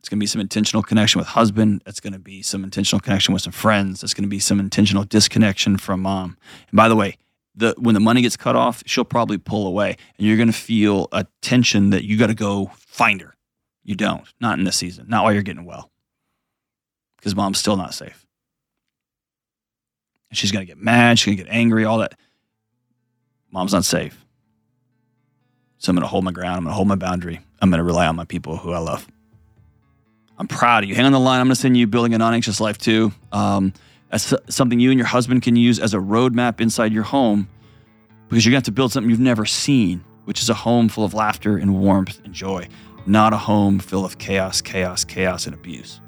It's 0.02 0.08
going 0.08 0.18
to 0.18 0.20
be 0.20 0.26
some 0.26 0.40
intentional 0.40 0.82
connection 0.82 1.20
with 1.20 1.28
husband. 1.28 1.80
It's 1.86 2.00
going 2.00 2.12
to 2.12 2.18
be 2.18 2.42
some 2.42 2.64
intentional 2.64 2.98
connection 2.98 3.32
with 3.32 3.42
some 3.42 3.52
friends. 3.52 4.02
It's 4.02 4.14
going 4.14 4.24
to 4.24 4.28
be 4.28 4.40
some 4.40 4.58
intentional 4.58 5.04
disconnection 5.04 5.76
from 5.76 6.02
mom. 6.02 6.36
And 6.70 6.76
by 6.76 6.88
the 6.88 6.96
way, 6.96 7.18
the 7.54 7.76
when 7.78 7.94
the 7.94 8.00
money 8.00 8.20
gets 8.20 8.36
cut 8.36 8.56
off, 8.56 8.82
she'll 8.84 9.04
probably 9.04 9.38
pull 9.38 9.64
away, 9.64 9.96
and 10.18 10.26
you're 10.26 10.36
going 10.36 10.48
to 10.48 10.52
feel 10.52 11.06
a 11.12 11.24
tension 11.40 11.90
that 11.90 12.04
you 12.04 12.18
got 12.18 12.26
to 12.26 12.34
go 12.34 12.72
find 12.76 13.20
her. 13.20 13.36
You 13.84 13.94
don't, 13.94 14.24
not 14.40 14.58
in 14.58 14.64
this 14.64 14.74
season, 14.74 15.06
not 15.08 15.22
while 15.22 15.32
you're 15.32 15.42
getting 15.42 15.64
well, 15.64 15.92
because 17.16 17.36
mom's 17.36 17.58
still 17.58 17.76
not 17.76 17.94
safe. 17.94 18.26
And 20.30 20.36
she's 20.36 20.50
going 20.50 20.66
to 20.66 20.70
get 20.70 20.82
mad. 20.82 21.20
She's 21.20 21.26
going 21.26 21.36
to 21.36 21.44
get 21.44 21.52
angry. 21.52 21.84
All 21.84 21.98
that. 21.98 22.18
Mom's 23.52 23.72
not 23.72 23.84
safe. 23.84 24.24
So 25.78 25.90
I'm 25.90 25.96
going 25.96 26.02
to 26.02 26.08
hold 26.08 26.24
my 26.24 26.32
ground. 26.32 26.56
I'm 26.56 26.64
going 26.64 26.72
to 26.72 26.76
hold 26.76 26.88
my 26.88 26.96
boundary. 26.96 27.40
I'm 27.60 27.70
going 27.70 27.78
to 27.78 27.84
rely 27.84 28.08
on 28.08 28.16
my 28.16 28.24
people 28.24 28.56
who 28.56 28.72
I 28.72 28.78
love. 28.78 29.06
I'm 30.42 30.48
proud 30.48 30.82
of 30.82 30.88
you. 30.88 30.96
Hang 30.96 31.04
on 31.06 31.12
the 31.12 31.20
line. 31.20 31.38
I'm 31.38 31.46
going 31.46 31.54
to 31.54 31.60
send 31.60 31.76
you 31.76 31.86
Building 31.86 32.14
a 32.14 32.18
Non 32.18 32.34
Anxious 32.34 32.60
Life 32.60 32.76
too. 32.76 33.12
Um, 33.30 33.72
that's 34.10 34.34
something 34.48 34.80
you 34.80 34.90
and 34.90 34.98
your 34.98 35.06
husband 35.06 35.42
can 35.42 35.54
use 35.54 35.78
as 35.78 35.94
a 35.94 35.98
roadmap 35.98 36.60
inside 36.60 36.92
your 36.92 37.04
home 37.04 37.48
because 38.28 38.44
you're 38.44 38.50
going 38.50 38.60
to 38.60 38.64
have 38.64 38.64
to 38.64 38.72
build 38.72 38.90
something 38.90 39.08
you've 39.08 39.20
never 39.20 39.46
seen, 39.46 40.02
which 40.24 40.42
is 40.42 40.50
a 40.50 40.54
home 40.54 40.88
full 40.88 41.04
of 41.04 41.14
laughter 41.14 41.58
and 41.58 41.78
warmth 41.78 42.20
and 42.24 42.34
joy, 42.34 42.66
not 43.06 43.32
a 43.32 43.36
home 43.36 43.78
full 43.78 44.04
of 44.04 44.18
chaos, 44.18 44.60
chaos, 44.60 45.04
chaos, 45.04 45.46
and 45.46 45.54
abuse. 45.54 46.00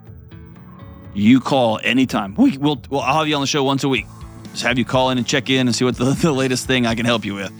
You 1.14 1.38
call 1.38 1.78
anytime. 1.84 2.34
We, 2.34 2.58
we'll, 2.58 2.82
well, 2.90 3.02
I'll 3.02 3.18
have 3.18 3.28
you 3.28 3.36
on 3.36 3.40
the 3.40 3.46
show 3.46 3.62
once 3.62 3.84
a 3.84 3.88
week. 3.88 4.06
Just 4.50 4.64
have 4.64 4.78
you 4.78 4.84
call 4.84 5.10
in 5.10 5.18
and 5.18 5.24
check 5.24 5.48
in 5.48 5.68
and 5.68 5.76
see 5.76 5.84
what 5.84 5.96
the, 5.96 6.06
the 6.20 6.32
latest 6.32 6.66
thing 6.66 6.86
I 6.86 6.96
can 6.96 7.06
help 7.06 7.24
you 7.24 7.36
with. 7.36 7.52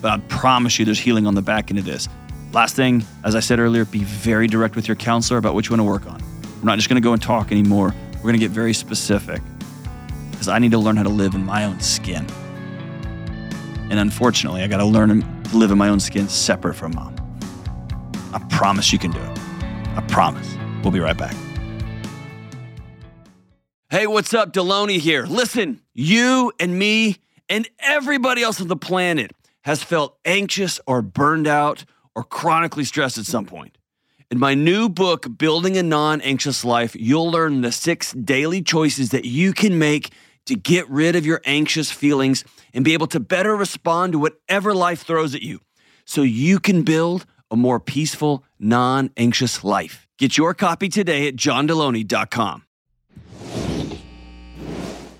But 0.00 0.12
I 0.12 0.18
promise 0.28 0.78
you, 0.78 0.86
there's 0.86 0.98
healing 0.98 1.26
on 1.26 1.34
the 1.34 1.42
back 1.42 1.70
end 1.70 1.78
of 1.78 1.84
this. 1.84 2.08
Last 2.54 2.76
thing, 2.76 3.04
as 3.24 3.34
I 3.34 3.40
said 3.40 3.58
earlier, 3.58 3.84
be 3.84 4.04
very 4.04 4.46
direct 4.46 4.76
with 4.76 4.86
your 4.86 4.94
counselor 4.94 5.38
about 5.38 5.54
what 5.54 5.66
you 5.66 5.72
want 5.72 5.80
to 5.80 5.84
work 5.84 6.06
on. 6.06 6.22
We're 6.58 6.66
not 6.66 6.76
just 6.76 6.88
going 6.88 7.02
to 7.02 7.04
go 7.04 7.12
and 7.12 7.20
talk 7.20 7.50
anymore. 7.50 7.92
We're 8.14 8.22
going 8.22 8.34
to 8.34 8.38
get 8.38 8.52
very 8.52 8.72
specific 8.72 9.42
because 10.30 10.46
I 10.46 10.60
need 10.60 10.70
to 10.70 10.78
learn 10.78 10.96
how 10.96 11.02
to 11.02 11.08
live 11.08 11.34
in 11.34 11.44
my 11.44 11.64
own 11.64 11.80
skin. 11.80 12.24
And 13.90 13.98
unfortunately, 13.98 14.62
I 14.62 14.68
got 14.68 14.76
to 14.76 14.84
learn 14.84 15.20
to 15.42 15.56
live 15.56 15.72
in 15.72 15.78
my 15.78 15.88
own 15.88 15.98
skin 15.98 16.28
separate 16.28 16.74
from 16.74 16.94
mom. 16.94 17.16
I 18.32 18.38
promise 18.50 18.92
you 18.92 19.00
can 19.00 19.10
do 19.10 19.18
it. 19.18 19.38
I 19.96 20.04
promise. 20.06 20.56
We'll 20.84 20.92
be 20.92 21.00
right 21.00 21.18
back. 21.18 21.34
Hey, 23.90 24.06
what's 24.06 24.32
up? 24.32 24.52
Delony 24.52 25.00
here. 25.00 25.26
Listen, 25.26 25.80
you 25.92 26.52
and 26.60 26.78
me 26.78 27.16
and 27.48 27.68
everybody 27.80 28.44
else 28.44 28.60
on 28.60 28.68
the 28.68 28.76
planet 28.76 29.32
has 29.62 29.82
felt 29.82 30.16
anxious 30.24 30.78
or 30.86 31.02
burned 31.02 31.48
out 31.48 31.84
or 32.14 32.24
chronically 32.24 32.84
stressed 32.84 33.18
at 33.18 33.26
some 33.26 33.46
point. 33.46 33.76
In 34.30 34.38
my 34.38 34.54
new 34.54 34.88
book, 34.88 35.38
Building 35.38 35.76
a 35.76 35.82
Non 35.82 36.20
Anxious 36.22 36.64
Life, 36.64 36.96
you'll 36.98 37.30
learn 37.30 37.60
the 37.60 37.70
six 37.70 38.12
daily 38.12 38.62
choices 38.62 39.10
that 39.10 39.24
you 39.24 39.52
can 39.52 39.78
make 39.78 40.10
to 40.46 40.54
get 40.54 40.88
rid 40.88 41.16
of 41.16 41.24
your 41.24 41.40
anxious 41.44 41.90
feelings 41.90 42.44
and 42.72 42.84
be 42.84 42.94
able 42.94 43.06
to 43.08 43.20
better 43.20 43.56
respond 43.56 44.12
to 44.12 44.18
whatever 44.18 44.74
life 44.74 45.02
throws 45.02 45.34
at 45.34 45.42
you 45.42 45.60
so 46.04 46.22
you 46.22 46.58
can 46.58 46.82
build 46.82 47.26
a 47.50 47.56
more 47.56 47.78
peaceful, 47.80 48.44
non 48.58 49.10
anxious 49.16 49.62
life. 49.62 50.08
Get 50.18 50.36
your 50.36 50.54
copy 50.54 50.88
today 50.88 51.28
at 51.28 51.36
johndelony.com. 51.36 52.64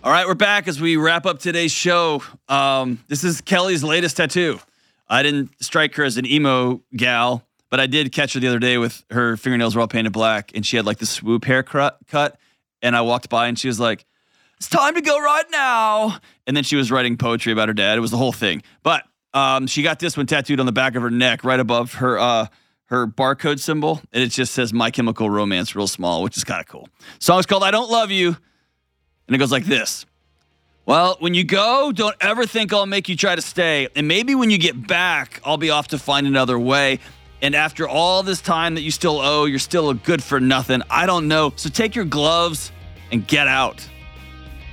All 0.02 0.10
right, 0.12 0.26
we're 0.26 0.34
back 0.34 0.68
as 0.68 0.80
we 0.80 0.96
wrap 0.96 1.24
up 1.24 1.38
today's 1.38 1.72
show. 1.72 2.22
Um, 2.48 3.02
this 3.08 3.24
is 3.24 3.40
Kelly's 3.40 3.82
latest 3.82 4.18
tattoo. 4.18 4.58
I 5.08 5.22
didn't 5.22 5.50
strike 5.62 5.94
her 5.96 6.04
as 6.04 6.16
an 6.16 6.26
emo 6.26 6.82
gal, 6.96 7.46
but 7.70 7.80
I 7.80 7.86
did 7.86 8.12
catch 8.12 8.34
her 8.34 8.40
the 8.40 8.48
other 8.48 8.58
day 8.58 8.78
with 8.78 9.04
her 9.10 9.36
fingernails 9.36 9.74
were 9.74 9.80
all 9.80 9.88
painted 9.88 10.12
black 10.12 10.52
and 10.54 10.64
she 10.64 10.76
had 10.76 10.86
like 10.86 10.98
the 10.98 11.06
swoop 11.06 11.44
haircut 11.44 11.98
cut. 12.06 12.38
And 12.82 12.94
I 12.96 13.00
walked 13.00 13.28
by 13.28 13.48
and 13.48 13.58
she 13.58 13.68
was 13.68 13.80
like, 13.80 14.04
It's 14.56 14.68
time 14.68 14.94
to 14.94 15.00
go 15.00 15.18
right 15.18 15.46
now. 15.50 16.18
And 16.46 16.56
then 16.56 16.64
she 16.64 16.76
was 16.76 16.90
writing 16.90 17.16
poetry 17.16 17.52
about 17.52 17.68
her 17.68 17.74
dad. 17.74 17.96
It 17.96 18.00
was 18.00 18.10
the 18.10 18.16
whole 18.16 18.32
thing. 18.32 18.62
But 18.82 19.04
um, 19.32 19.66
she 19.66 19.82
got 19.82 19.98
this 19.98 20.16
one 20.16 20.26
tattooed 20.26 20.60
on 20.60 20.66
the 20.66 20.72
back 20.72 20.94
of 20.94 21.02
her 21.02 21.10
neck, 21.10 21.44
right 21.44 21.58
above 21.58 21.94
her 21.94 22.18
uh, 22.18 22.46
her 22.86 23.06
barcode 23.06 23.58
symbol. 23.58 24.00
And 24.12 24.22
it 24.22 24.28
just 24.28 24.52
says 24.52 24.72
My 24.72 24.90
Chemical 24.90 25.28
Romance 25.28 25.74
real 25.74 25.86
small, 25.86 26.22
which 26.22 26.36
is 26.36 26.44
kind 26.44 26.60
of 26.60 26.66
cool. 26.66 26.88
Song's 27.18 27.46
called 27.46 27.64
I 27.64 27.70
Don't 27.70 27.90
Love 27.90 28.10
You. 28.10 28.36
And 29.26 29.34
it 29.34 29.38
goes 29.38 29.52
like 29.52 29.64
this. 29.64 30.06
Well, 30.86 31.16
when 31.18 31.32
you 31.32 31.44
go, 31.44 31.92
don't 31.92 32.14
ever 32.20 32.46
think 32.46 32.72
I'll 32.72 32.84
make 32.84 33.08
you 33.08 33.16
try 33.16 33.34
to 33.34 33.40
stay. 33.40 33.88
And 33.96 34.06
maybe 34.06 34.34
when 34.34 34.50
you 34.50 34.58
get 34.58 34.86
back, 34.86 35.40
I'll 35.42 35.56
be 35.56 35.70
off 35.70 35.88
to 35.88 35.98
find 35.98 36.26
another 36.26 36.58
way. 36.58 36.98
And 37.40 37.54
after 37.54 37.88
all 37.88 38.22
this 38.22 38.42
time 38.42 38.74
that 38.74 38.82
you 38.82 38.90
still 38.90 39.18
owe, 39.18 39.46
you're 39.46 39.58
still 39.58 39.88
a 39.88 39.94
good 39.94 40.22
for 40.22 40.40
nothing. 40.40 40.82
I 40.90 41.06
don't 41.06 41.26
know. 41.26 41.54
So 41.56 41.70
take 41.70 41.94
your 41.94 42.04
gloves 42.04 42.70
and 43.10 43.26
get 43.26 43.48
out. 43.48 43.86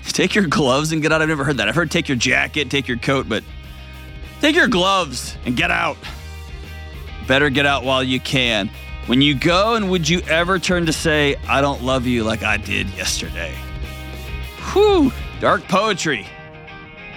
Take 0.03 0.33
your 0.33 0.47
gloves 0.47 0.91
and 0.91 1.01
get 1.01 1.11
out. 1.11 1.21
I've 1.21 1.27
never 1.27 1.43
heard 1.43 1.57
that. 1.57 1.69
I've 1.69 1.75
heard 1.75 1.91
take 1.91 2.09
your 2.09 2.17
jacket, 2.17 2.71
take 2.71 2.87
your 2.87 2.97
coat, 2.97 3.29
but 3.29 3.43
take 4.41 4.55
your 4.55 4.67
gloves 4.67 5.37
and 5.45 5.55
get 5.55 5.69
out. 5.69 5.95
Better 7.27 7.51
get 7.51 7.67
out 7.67 7.83
while 7.83 8.03
you 8.03 8.19
can. 8.19 8.71
When 9.05 9.21
you 9.21 9.35
go, 9.35 9.75
and 9.75 9.91
would 9.91 10.09
you 10.09 10.21
ever 10.21 10.57
turn 10.57 10.87
to 10.87 10.93
say, 10.93 11.35
I 11.47 11.61
don't 11.61 11.83
love 11.83 12.07
you 12.07 12.23
like 12.23 12.41
I 12.41 12.57
did 12.57 12.89
yesterday? 12.89 13.55
Whew, 14.73 15.11
dark 15.41 15.63
poetry. 15.63 16.27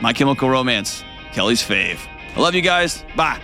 My 0.01 0.13
Chemical 0.13 0.49
Romance, 0.49 1.05
Kelly's 1.33 1.63
fave. 1.63 1.99
I 2.35 2.41
love 2.41 2.55
you 2.55 2.63
guys. 2.63 3.05
Bye. 3.15 3.41